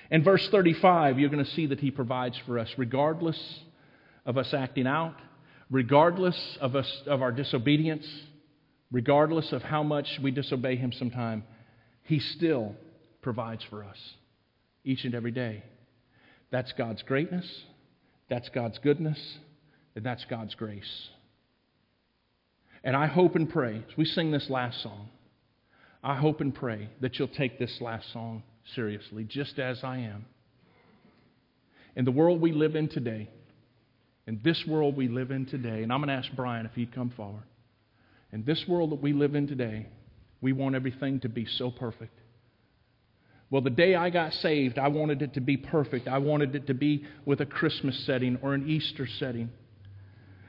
In 0.09 0.23
verse 0.23 0.45
35, 0.49 1.19
you're 1.19 1.29
going 1.29 1.43
to 1.43 1.51
see 1.51 1.67
that 1.67 1.79
he 1.79 1.91
provides 1.91 2.37
for 2.45 2.59
us 2.59 2.69
regardless 2.77 3.39
of 4.25 4.37
us 4.37 4.53
acting 4.53 4.87
out, 4.87 5.15
regardless 5.71 6.37
of, 6.59 6.75
us, 6.75 7.01
of 7.07 7.21
our 7.21 7.31
disobedience, 7.31 8.05
regardless 8.91 9.53
of 9.53 9.63
how 9.63 9.81
much 9.81 10.19
we 10.21 10.29
disobey 10.29 10.75
him 10.75 10.91
sometime. 10.91 11.43
He 12.03 12.19
still 12.19 12.75
provides 13.21 13.63
for 13.69 13.83
us 13.83 13.97
each 14.83 15.05
and 15.05 15.15
every 15.15 15.31
day. 15.31 15.63
That's 16.51 16.73
God's 16.73 17.01
greatness, 17.03 17.45
that's 18.29 18.49
God's 18.49 18.77
goodness, 18.79 19.17
and 19.95 20.05
that's 20.05 20.25
God's 20.25 20.53
grace. 20.55 21.09
And 22.83 22.95
I 22.95 23.07
hope 23.07 23.35
and 23.35 23.49
pray, 23.49 23.77
as 23.89 23.97
we 23.97 24.05
sing 24.05 24.31
this 24.31 24.49
last 24.49 24.83
song, 24.83 25.07
I 26.03 26.15
hope 26.15 26.41
and 26.41 26.53
pray 26.53 26.89
that 26.99 27.17
you'll 27.17 27.27
take 27.29 27.59
this 27.59 27.77
last 27.79 28.11
song 28.11 28.43
seriously, 28.75 29.23
just 29.23 29.59
as 29.59 29.83
I 29.83 29.99
am. 29.99 30.25
In 31.95 32.05
the 32.05 32.11
world 32.11 32.41
we 32.41 32.51
live 32.51 32.75
in 32.75 32.89
today, 32.89 33.29
in 34.27 34.39
this 34.43 34.63
world 34.67 34.95
we 34.95 35.07
live 35.07 35.31
in 35.31 35.45
today, 35.45 35.83
and 35.83 35.91
I'm 35.91 35.99
going 35.99 36.09
to 36.09 36.13
ask 36.13 36.29
Brian 36.35 36.65
if 36.65 36.73
he'd 36.73 36.93
come 36.93 37.09
forward. 37.11 37.43
In 38.31 38.43
this 38.43 38.63
world 38.67 38.91
that 38.91 39.01
we 39.01 39.13
live 39.13 39.35
in 39.35 39.47
today, 39.47 39.87
we 40.41 40.53
want 40.53 40.75
everything 40.75 41.19
to 41.21 41.29
be 41.29 41.45
so 41.45 41.69
perfect. 41.69 42.17
Well, 43.49 43.61
the 43.61 43.69
day 43.69 43.95
I 43.95 44.09
got 44.09 44.33
saved, 44.33 44.79
I 44.79 44.87
wanted 44.87 45.21
it 45.21 45.33
to 45.33 45.41
be 45.41 45.57
perfect. 45.57 46.07
I 46.07 46.19
wanted 46.19 46.55
it 46.55 46.67
to 46.67 46.73
be 46.73 47.05
with 47.25 47.41
a 47.41 47.45
Christmas 47.45 48.05
setting 48.05 48.39
or 48.41 48.53
an 48.53 48.69
Easter 48.69 49.05
setting. 49.19 49.49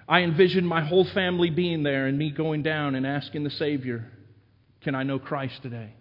I 0.08 0.20
envisioned 0.20 0.68
my 0.68 0.85
whole 0.85 1.04
family 1.12 1.50
being 1.50 1.82
there 1.82 2.06
and 2.06 2.16
me 2.16 2.30
going 2.30 2.62
down 2.62 2.94
and 2.94 3.04
asking 3.04 3.42
the 3.42 3.50
Savior, 3.50 4.08
Can 4.82 4.94
I 4.94 5.02
know 5.02 5.18
Christ 5.18 5.62
today? 5.62 5.94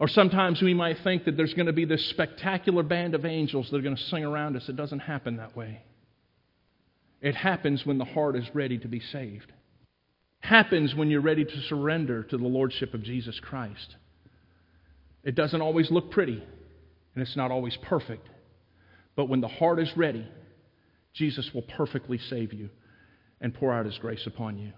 Or 0.00 0.08
sometimes 0.08 0.62
we 0.62 0.74
might 0.74 0.98
think 1.04 1.24
that 1.24 1.36
there's 1.36 1.54
going 1.54 1.66
to 1.66 1.72
be 1.72 1.84
this 1.84 2.08
spectacular 2.10 2.82
band 2.82 3.14
of 3.14 3.24
angels 3.24 3.68
that 3.70 3.76
are 3.76 3.82
going 3.82 3.96
to 3.96 4.02
sing 4.04 4.24
around 4.24 4.56
us. 4.56 4.68
It 4.68 4.76
doesn't 4.76 5.00
happen 5.00 5.36
that 5.36 5.56
way. 5.56 5.82
It 7.20 7.34
happens 7.34 7.84
when 7.84 7.98
the 7.98 8.04
heart 8.04 8.36
is 8.36 8.44
ready 8.54 8.78
to 8.78 8.88
be 8.88 9.00
saved 9.00 9.52
happens 10.40 10.94
when 10.94 11.10
you're 11.10 11.20
ready 11.20 11.44
to 11.44 11.60
surrender 11.68 12.22
to 12.22 12.38
the 12.38 12.46
Lordship 12.46 12.94
of 12.94 13.02
Jesus 13.02 13.38
Christ. 13.40 13.96
It 15.24 15.34
doesn't 15.34 15.60
always 15.60 15.90
look 15.90 16.10
pretty, 16.10 16.42
and 17.14 17.22
it's 17.22 17.36
not 17.36 17.50
always 17.50 17.76
perfect. 17.82 18.28
But 19.16 19.28
when 19.28 19.40
the 19.40 19.48
heart 19.48 19.80
is 19.80 19.90
ready, 19.96 20.26
Jesus 21.12 21.50
will 21.52 21.62
perfectly 21.62 22.18
save 22.30 22.52
you 22.52 22.70
and 23.40 23.52
pour 23.52 23.74
out 23.74 23.86
His 23.86 23.98
grace 23.98 24.26
upon 24.26 24.58
you. 24.58 24.72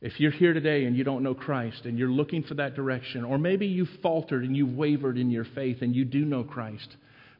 If 0.00 0.20
you're 0.20 0.30
here 0.30 0.52
today 0.52 0.84
and 0.84 0.96
you 0.96 1.04
don't 1.04 1.22
know 1.22 1.34
Christ 1.34 1.84
and 1.84 1.98
you're 1.98 2.10
looking 2.10 2.42
for 2.42 2.54
that 2.54 2.74
direction, 2.74 3.24
or 3.24 3.38
maybe 3.38 3.66
you've 3.66 3.88
faltered 4.02 4.44
and 4.44 4.56
you've 4.56 4.76
wavered 4.76 5.18
in 5.18 5.30
your 5.30 5.46
faith 5.54 5.78
and 5.80 5.94
you 5.94 6.04
do 6.04 6.24
know 6.24 6.44
Christ, 6.44 6.96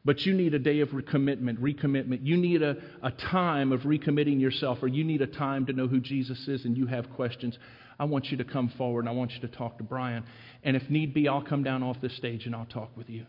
but 0.06 0.20
you 0.20 0.32
need 0.32 0.54
a 0.54 0.58
day 0.60 0.78
of 0.78 0.90
recommitment, 0.90 1.58
recommitment. 1.58 2.20
You 2.22 2.36
need 2.36 2.62
a, 2.62 2.76
a 3.02 3.10
time 3.10 3.72
of 3.72 3.80
recommitting 3.80 4.40
yourself, 4.40 4.78
or 4.80 4.86
you 4.86 5.02
need 5.02 5.20
a 5.20 5.26
time 5.26 5.66
to 5.66 5.72
know 5.72 5.88
who 5.88 5.98
Jesus 5.98 6.46
is 6.46 6.64
and 6.64 6.76
you 6.76 6.86
have 6.86 7.10
questions. 7.10 7.58
I 7.98 8.04
want 8.04 8.26
you 8.26 8.36
to 8.36 8.44
come 8.44 8.72
forward 8.78 9.00
and 9.00 9.08
I 9.08 9.12
want 9.12 9.32
you 9.32 9.40
to 9.40 9.48
talk 9.48 9.78
to 9.78 9.84
Brian. 9.84 10.22
And 10.62 10.76
if 10.76 10.88
need 10.88 11.12
be, 11.12 11.26
I'll 11.26 11.42
come 11.42 11.64
down 11.64 11.82
off 11.82 11.96
this 12.00 12.16
stage 12.16 12.46
and 12.46 12.54
I'll 12.54 12.66
talk 12.66 12.96
with 12.96 13.10
you. 13.10 13.26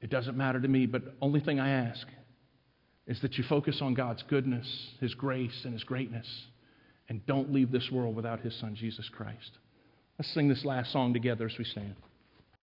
It 0.00 0.08
doesn't 0.08 0.36
matter 0.36 0.60
to 0.60 0.68
me, 0.68 0.86
but 0.86 1.02
only 1.20 1.40
thing 1.40 1.60
I 1.60 1.88
ask 1.88 2.06
is 3.06 3.20
that 3.20 3.34
you 3.36 3.44
focus 3.46 3.80
on 3.82 3.92
God's 3.92 4.22
goodness, 4.22 4.66
His 4.98 5.12
grace, 5.14 5.60
and 5.64 5.74
His 5.74 5.84
greatness, 5.84 6.26
and 7.10 7.24
don't 7.26 7.52
leave 7.52 7.70
this 7.70 7.90
world 7.92 8.16
without 8.16 8.40
His 8.40 8.58
Son, 8.60 8.74
Jesus 8.74 9.10
Christ. 9.10 9.50
Let's 10.18 10.32
sing 10.32 10.48
this 10.48 10.64
last 10.64 10.90
song 10.90 11.12
together 11.12 11.44
as 11.44 11.58
we 11.58 11.64
stand. 11.64 11.96